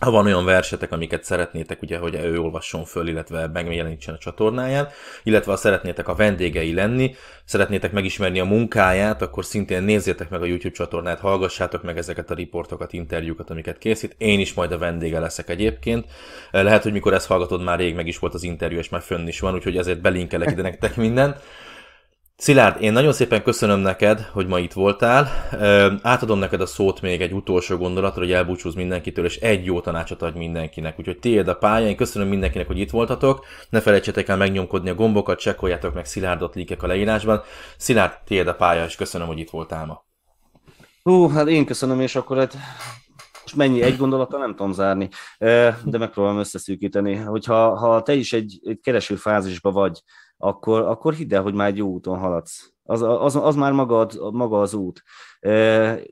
ha 0.00 0.10
van 0.10 0.26
olyan 0.26 0.44
versetek, 0.44 0.92
amiket 0.92 1.24
szeretnétek, 1.24 1.82
ugye, 1.82 1.98
hogy 1.98 2.14
ő 2.14 2.40
olvasson 2.40 2.84
föl, 2.84 3.08
illetve 3.08 3.46
megjelenítsen 3.46 4.14
a 4.14 4.18
csatornáján, 4.18 4.88
illetve 5.22 5.50
ha 5.50 5.56
szeretnétek 5.56 6.08
a 6.08 6.14
vendégei 6.14 6.74
lenni, 6.74 7.14
szeretnétek 7.44 7.92
megismerni 7.92 8.40
a 8.40 8.44
munkáját, 8.44 9.22
akkor 9.22 9.44
szintén 9.44 9.82
nézzétek 9.82 10.28
meg 10.28 10.42
a 10.42 10.44
YouTube 10.44 10.74
csatornát, 10.74 11.20
hallgassátok 11.20 11.82
meg 11.82 11.98
ezeket 11.98 12.30
a 12.30 12.34
riportokat, 12.34 12.92
interjúkat, 12.92 13.50
amiket 13.50 13.78
készít. 13.78 14.14
Én 14.18 14.40
is 14.40 14.54
majd 14.54 14.72
a 14.72 14.78
vendége 14.78 15.18
leszek 15.18 15.48
egyébként. 15.48 16.06
Lehet, 16.50 16.82
hogy 16.82 16.92
mikor 16.92 17.14
ezt 17.14 17.26
hallgatod, 17.26 17.62
már 17.62 17.78
rég 17.78 17.94
meg 17.94 18.06
is 18.06 18.18
volt 18.18 18.34
az 18.34 18.42
interjú, 18.42 18.78
és 18.78 18.88
már 18.88 19.02
fönn 19.02 19.26
is 19.26 19.40
van, 19.40 19.54
úgyhogy 19.54 19.76
ezért 19.76 20.00
belinkelek 20.00 20.50
ide 20.50 20.62
nektek 20.62 20.96
mindent. 20.96 21.40
Szilárd, 22.40 22.82
én 22.82 22.92
nagyon 22.92 23.12
szépen 23.12 23.42
köszönöm 23.42 23.78
neked, 23.78 24.20
hogy 24.20 24.46
ma 24.46 24.58
itt 24.58 24.72
voltál. 24.72 25.48
Átadom 26.02 26.38
neked 26.38 26.60
a 26.60 26.66
szót 26.66 27.00
még 27.00 27.20
egy 27.20 27.32
utolsó 27.32 27.76
gondolatra, 27.76 28.20
hogy 28.20 28.32
elbúcsúz 28.32 28.74
mindenkitől, 28.74 29.24
és 29.24 29.36
egy 29.36 29.64
jó 29.64 29.80
tanácsot 29.80 30.22
adj 30.22 30.38
mindenkinek. 30.38 30.98
Úgyhogy 30.98 31.18
tiéd 31.18 31.48
a 31.48 31.54
pálya, 31.54 31.88
én 31.88 31.96
köszönöm 31.96 32.28
mindenkinek, 32.28 32.66
hogy 32.66 32.78
itt 32.78 32.90
voltatok. 32.90 33.46
Ne 33.70 33.80
felejtsetek 33.80 34.28
el 34.28 34.36
megnyomkodni 34.36 34.90
a 34.90 34.94
gombokat, 34.94 35.38
csekkoljátok 35.38 35.94
meg 35.94 36.04
Szilárdot 36.04 36.54
líkek 36.54 36.82
a 36.82 36.86
leírásban. 36.86 37.42
Szilárd, 37.76 38.12
tiéd 38.24 38.46
a 38.46 38.54
pálya, 38.54 38.84
és 38.84 38.96
köszönöm, 38.96 39.26
hogy 39.26 39.38
itt 39.38 39.50
voltál 39.50 39.86
ma. 39.86 40.04
Hú, 41.02 41.28
hát 41.28 41.48
én 41.48 41.66
köszönöm, 41.66 42.00
és 42.00 42.16
akkor 42.16 42.38
hát 42.38 42.56
most 43.42 43.56
mennyi, 43.56 43.82
egy 43.82 43.96
gondolata 43.96 44.38
nem 44.38 44.50
tudom 44.50 44.72
zárni, 44.72 45.08
de 45.84 45.98
megpróbálom 45.98 46.38
összeszűkíteni. 46.38 47.14
Hogyha 47.14 47.76
ha 47.76 48.02
te 48.02 48.12
is 48.12 48.32
egy, 48.32 48.60
egy 48.64 48.80
kereső 48.82 49.14
fázisba 49.14 49.70
vagy, 49.70 50.02
akkor, 50.42 50.82
akkor 50.82 51.14
hidd 51.14 51.34
el, 51.34 51.42
hogy 51.42 51.54
már 51.54 51.68
egy 51.68 51.76
jó 51.76 51.88
úton 51.88 52.18
haladsz. 52.18 52.72
Az, 52.82 53.02
az, 53.02 53.36
az 53.36 53.56
már 53.56 53.72
maga, 53.72 54.08
maga 54.32 54.60
az 54.60 54.74
út. 54.74 55.02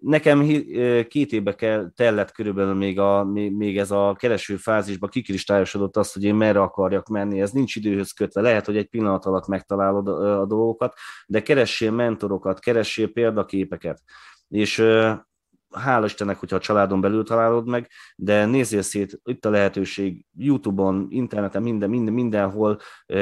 Nekem 0.00 0.46
két 1.08 1.32
évbe 1.32 1.54
kell, 1.54 1.90
tellett 1.94 2.32
körülbelül 2.32 2.74
még, 2.74 2.98
a, 2.98 3.24
még 3.34 3.78
ez 3.78 3.90
a 3.90 4.14
kereső 4.18 4.56
fázisba 4.56 5.06
kikristályosodott 5.06 5.96
az, 5.96 6.12
hogy 6.12 6.24
én 6.24 6.34
merre 6.34 6.60
akarjak 6.60 7.08
menni. 7.08 7.40
Ez 7.40 7.50
nincs 7.50 7.76
időhöz 7.76 8.12
kötve. 8.12 8.40
Lehet, 8.40 8.66
hogy 8.66 8.76
egy 8.76 8.88
pillanat 8.88 9.24
alatt 9.24 9.46
megtalálod 9.46 10.08
a, 10.08 10.46
dolgokat, 10.46 10.94
de 11.26 11.42
keressél 11.42 11.90
mentorokat, 11.90 12.60
keressél 12.60 13.08
példaképeket. 13.08 14.02
És 14.48 14.84
hála 15.74 16.04
Istennek, 16.04 16.38
hogyha 16.38 16.56
a 16.56 16.60
családon 16.60 17.00
belül 17.00 17.24
találod 17.24 17.68
meg, 17.68 17.88
de 18.16 18.44
nézzél 18.44 18.82
szét, 18.82 19.20
itt 19.24 19.44
a 19.44 19.50
lehetőség 19.50 20.24
YouTube-on, 20.36 21.06
interneten, 21.10 21.62
minden, 21.62 21.90
minden, 21.90 22.14
mindenhol 22.14 22.78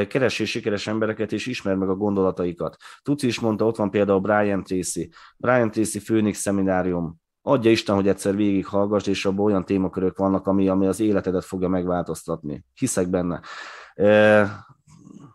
keressél 0.08 0.46
sikeres 0.46 0.86
embereket, 0.86 1.32
és 1.32 1.46
ismer 1.46 1.74
meg 1.74 1.88
a 1.88 1.94
gondolataikat. 1.94 2.76
Tudsz 3.02 3.22
is 3.22 3.40
mondta, 3.40 3.66
ott 3.66 3.76
van 3.76 3.90
például 3.90 4.20
Brian 4.20 4.64
Tracy. 4.64 5.10
Brian 5.36 5.70
Tracy 5.70 5.98
Phoenix 5.98 6.38
szeminárium. 6.38 7.20
Adja 7.42 7.70
Isten, 7.70 7.94
hogy 7.94 8.08
egyszer 8.08 8.36
végighallgass, 8.36 9.06
és 9.06 9.24
abban 9.24 9.44
olyan 9.44 9.64
témakörök 9.64 10.16
vannak, 10.16 10.46
ami, 10.46 10.68
ami 10.68 10.86
az 10.86 11.00
életedet 11.00 11.44
fogja 11.44 11.68
megváltoztatni. 11.68 12.64
Hiszek 12.74 13.08
benne. 13.08 13.40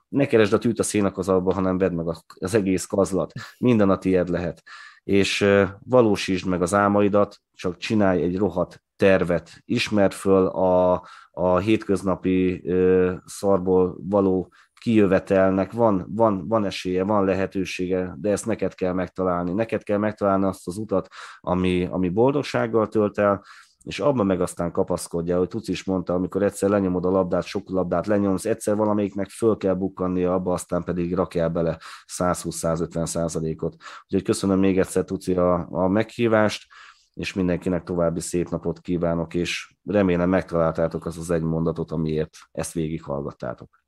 ne 0.10 0.26
keresd 0.26 0.54
a 0.54 0.58
tűt 0.58 0.80
a 0.80 0.84
szénakazalba, 0.84 1.54
hanem 1.54 1.78
vedd 1.78 1.94
meg 1.94 2.06
az 2.40 2.54
egész 2.54 2.86
kazlat. 2.86 3.32
Minden 3.58 3.90
a 3.90 3.98
tied 3.98 4.30
lehet. 4.30 4.64
És 5.04 5.46
valósítsd 5.80 6.48
meg 6.48 6.62
az 6.62 6.74
álmaidat, 6.74 7.38
csak 7.54 7.78
csinálj 7.78 8.22
egy 8.22 8.38
rohadt 8.38 8.84
tervet, 8.96 9.62
ismer 9.66 10.14
föl 10.14 10.46
a, 10.46 11.04
a 11.32 11.58
hétköznapi 11.58 12.64
szarból 13.26 13.98
való 14.00 14.54
kijövetelnek, 14.82 15.72
van, 15.72 16.06
van, 16.10 16.48
van 16.48 16.66
esélye, 16.66 17.04
van 17.04 17.26
lehetősége, 17.26 18.16
de 18.18 18.32
ezt 18.32 18.46
neked 18.46 18.74
kell 18.74 18.94
megtalálni. 18.94 19.54
Neked 19.54 19.84
kell 19.84 19.98
megtalálni 19.98 20.46
azt 20.46 20.68
az 20.68 20.78
utat, 20.78 21.08
ami, 21.40 21.88
ami 21.92 22.10
boldogsággal 22.10 22.88
tölt 22.88 23.18
el, 23.18 23.44
és 23.84 24.00
abban 24.00 24.26
meg 24.26 24.42
aztán 24.42 24.72
kapaszkodja, 24.72 25.38
hogy 25.38 25.48
Tuci 25.48 25.72
is 25.72 25.84
mondta, 25.84 26.14
amikor 26.14 26.44
egyszer 26.44 26.70
lenyomod 26.70 27.06
a 27.06 27.10
labdát, 27.10 27.44
sok 27.44 27.70
labdát 27.70 28.08
lenyomsz, 28.08 28.46
egyszer 28.46 28.76
valamelyiknek 28.76 29.30
föl 29.30 29.58
kell 29.58 29.74
bukkannia 29.74 30.34
abba, 30.34 30.54
aztán 30.54 30.84
pedig 30.84 31.14
rakjál 31.14 31.50
bele 31.50 31.78
120-150 32.18 33.06
százalékot. 33.06 33.76
Úgyhogy 34.04 34.24
köszönöm 34.24 34.60
még 34.60 34.80
egyszer 34.80 35.04
Tuci 35.04 35.34
a, 35.34 35.68
a 35.72 35.88
meghívást, 35.88 36.66
és 37.14 37.34
mindenkinek 37.34 37.84
további 37.84 38.20
szép 38.20 38.50
napot 38.50 38.80
kívánok, 38.80 39.34
és 39.34 39.76
remélem 39.84 40.30
megtaláltátok 40.30 41.06
az 41.06 41.18
az 41.18 41.30
egy 41.30 41.42
mondatot, 41.42 41.92
amiért 41.92 42.38
ezt 42.52 42.74
végighallgattátok. 42.74 43.84